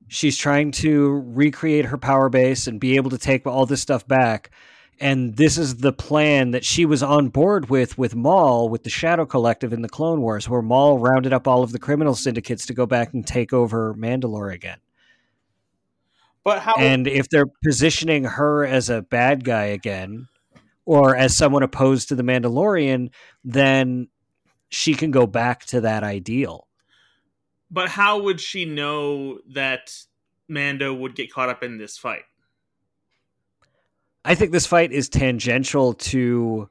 [0.09, 4.07] She's trying to recreate her power base and be able to take all this stuff
[4.07, 4.51] back.
[4.99, 8.91] And this is the plan that she was on board with with Maul with the
[8.91, 12.67] Shadow Collective in the Clone Wars, where Maul rounded up all of the criminal syndicates
[12.67, 14.79] to go back and take over Mandalore again.
[16.45, 16.75] But how?
[16.77, 20.29] And if they're positioning her as a bad guy again,
[20.91, 23.11] or as someone opposed to the Mandalorian,
[23.45, 24.09] then
[24.71, 26.67] she can go back to that ideal.
[27.71, 29.95] But how would she know that
[30.49, 32.25] Mando would get caught up in this fight?
[34.25, 36.69] I think this fight is tangential to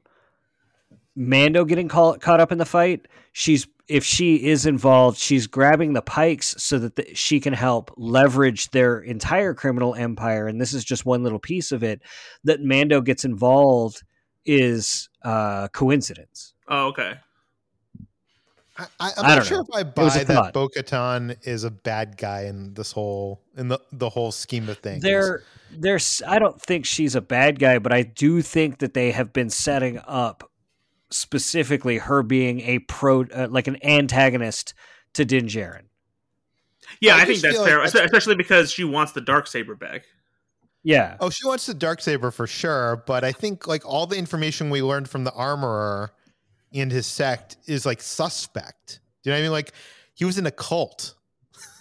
[1.16, 3.08] Mando getting caught caught up in the fight.
[3.32, 7.90] She's if she is involved, she's grabbing the pikes so that the, she can help
[7.96, 10.46] leverage their entire criminal empire.
[10.46, 12.02] And this is just one little piece of it.
[12.44, 14.02] That Mando gets involved
[14.44, 16.54] is uh, coincidence.
[16.68, 17.14] Oh, okay.
[18.98, 19.66] I, I'm not sure know.
[19.68, 23.78] if I buy that Bo Katan is a bad guy in this whole in the
[23.92, 25.02] the whole scheme of things.
[25.02, 26.22] There, there's.
[26.26, 29.50] I don't think she's a bad guy, but I do think that they have been
[29.50, 30.50] setting up
[31.10, 34.74] specifically her being a pro, uh, like an antagonist
[35.14, 35.84] to Din Djarin.
[37.00, 40.04] Yeah, I, I think that's fair, like especially because she wants the dark saber back.
[40.82, 41.16] Yeah.
[41.20, 44.70] Oh, she wants the dark saber for sure, but I think like all the information
[44.70, 46.12] we learned from the armorer
[46.72, 49.00] and his sect is like suspect.
[49.22, 49.52] Do you know what I mean?
[49.52, 49.72] Like
[50.14, 51.14] he was in a cult.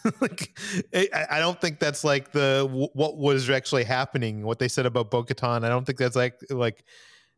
[0.21, 0.57] like
[0.93, 4.43] I, I, don't think that's like the what was actually happening.
[4.43, 6.84] What they said about Bo-Katan, I don't think that's like like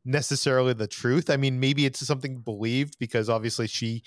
[0.05, 1.29] necessarily the truth.
[1.29, 4.03] I mean, maybe it's something believed because obviously she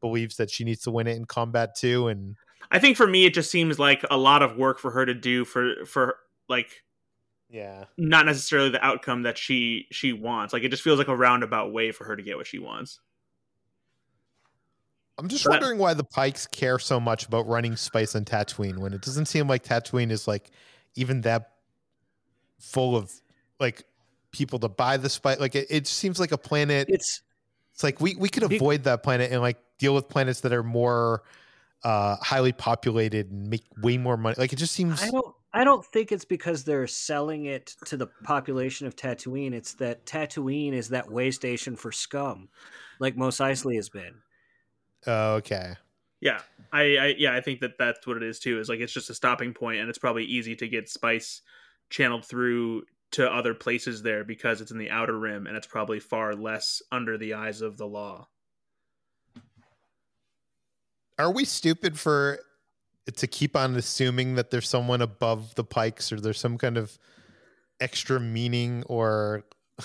[0.00, 2.08] believes that she needs to win it in combat too.
[2.08, 2.36] And
[2.70, 5.14] I think for me, it just seems like a lot of work for her to
[5.14, 6.16] do for for
[6.48, 6.82] like
[7.48, 11.16] yeah not necessarily the outcome that she she wants like it just feels like a
[11.16, 13.00] roundabout way for her to get what she wants
[15.18, 18.78] i'm just but wondering why the pikes care so much about running spice on tatooine
[18.78, 20.50] when it doesn't seem like tatooine is like
[20.94, 21.52] even that
[22.58, 23.12] full of
[23.60, 23.84] like
[24.30, 25.38] people to buy the spice.
[25.40, 26.88] Like it, it seems like a planet.
[26.88, 27.22] It's
[27.72, 30.62] it's like we we could avoid that planet and like deal with planets that are
[30.62, 31.22] more
[31.84, 34.36] uh highly populated and make way more money.
[34.38, 35.02] Like it just seems.
[35.02, 35.34] I don't.
[35.52, 39.52] I don't think it's because they're selling it to the population of Tatooine.
[39.52, 42.48] It's that Tatooine is that way station for scum,
[42.98, 44.16] like Mos Eisley has been.
[45.06, 45.74] Oh, okay.
[46.20, 46.40] Yeah,
[46.72, 48.58] I, I yeah I think that that's what it is too.
[48.58, 51.42] Is like it's just a stopping point, and it's probably easy to get spice
[51.90, 56.00] channeled through to other places there because it's in the outer rim, and it's probably
[56.00, 58.26] far less under the eyes of the law.
[61.18, 62.38] Are we stupid for
[63.16, 66.98] to keep on assuming that there's someone above the pikes or there's some kind of
[67.80, 69.44] extra meaning or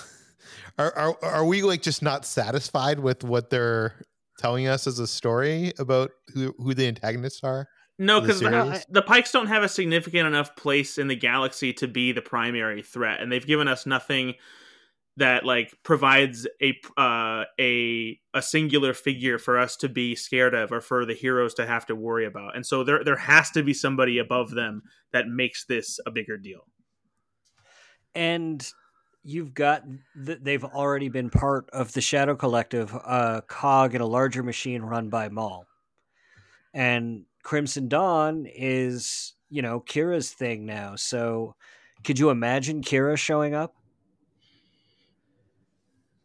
[0.78, 3.94] are, are are we like just not satisfied with what they're
[4.38, 7.68] telling us as a story about who, who the antagonists are?
[7.98, 11.72] No, because the, uh, the, Pikes don't have a significant enough place in the galaxy
[11.74, 14.34] to be the primary threat, and they've given us nothing
[15.16, 20.72] that like provides a uh, a a singular figure for us to be scared of
[20.72, 22.56] or for the heroes to have to worry about.
[22.56, 24.82] And so there there has to be somebody above them
[25.12, 26.66] that makes this a bigger deal.
[28.14, 28.66] And
[29.22, 29.84] you've got
[30.26, 34.82] th- they've already been part of the Shadow Collective, uh, cog in a larger machine
[34.82, 35.66] run by Maul.
[36.72, 40.96] And Crimson Dawn is, you know, Qi'ra's thing now.
[40.96, 41.54] So
[42.02, 43.74] could you imagine Qi'ra showing up?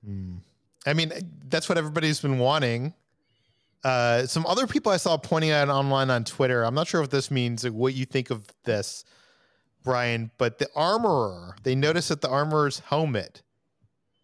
[0.03, 0.37] Hmm.
[0.85, 1.11] I mean,
[1.47, 2.93] that's what everybody's been wanting.
[3.83, 6.63] Uh, some other people I saw pointing out online on Twitter.
[6.63, 9.05] I'm not sure what this means what you think of this,
[9.83, 11.55] Bryan, but the armorer.
[11.63, 13.41] They noticed that the armorer's helmet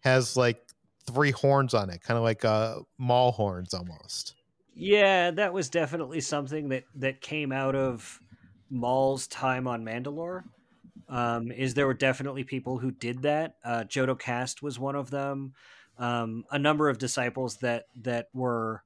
[0.00, 0.60] has like
[1.06, 4.34] three horns on it, kind of like uh, Maul horns almost.
[4.74, 8.20] Yeah, that was definitely something that that came out of
[8.68, 10.44] Maul's time on Mandalore.
[11.08, 13.56] Um, is there were definitely people who did that.
[13.64, 15.54] Uh, Jodo Kast was one of them.
[15.98, 18.82] Um, a number of disciples that that were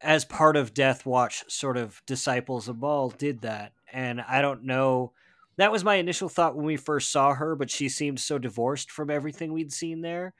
[0.00, 3.72] as part of Death Watch, sort of disciples of Maul, did that.
[3.92, 5.12] And I don't know.
[5.56, 8.90] That was my initial thought when we first saw her, but she seemed so divorced
[8.90, 10.34] from everything we'd seen there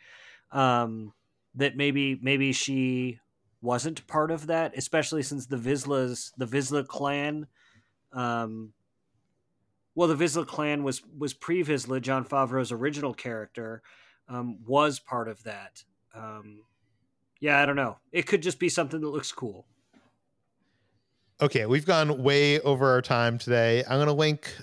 [0.50, 1.12] um,
[1.54, 3.20] that maybe maybe she
[3.60, 7.46] wasn't part of that, especially since the Vizslas, the Vizsla clan,
[8.12, 8.72] um,
[9.94, 13.82] well, the Vizsla clan was was pre Vizsla, Jon Favreau's original character,
[14.28, 15.84] um, was part of that.
[16.14, 16.62] Um,
[17.40, 17.98] yeah, I don't know.
[18.12, 19.66] It could just be something that looks cool.
[21.40, 23.82] Okay, we've gone way over our time today.
[23.82, 24.54] I'm going to link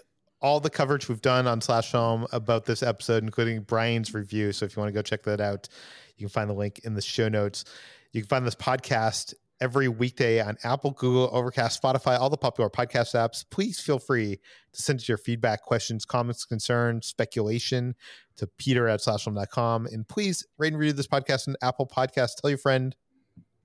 [0.42, 4.54] all the coverage we've done on Slash Film about this episode, including Bryan's review.
[4.54, 5.68] So if you want to go check that out,
[6.16, 7.66] you can find the link in the show notes.
[8.14, 12.70] You can find this podcast every weekday on Apple, Google, Overcast, Spotify, all the popular
[12.70, 13.46] podcast apps.
[13.50, 14.40] Please feel free
[14.74, 17.96] to send us your feedback, questions, comments, concerns, speculation
[18.38, 19.88] to peter at slashfilm.com.
[19.88, 22.38] And please rate and review this podcast on Apple Podcast.
[22.42, 22.96] Tell your friend,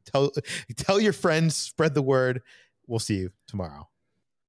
[0.05, 0.33] tell
[0.77, 2.43] tell your friends, spread the word.
[2.87, 3.89] We'll see you tomorrow.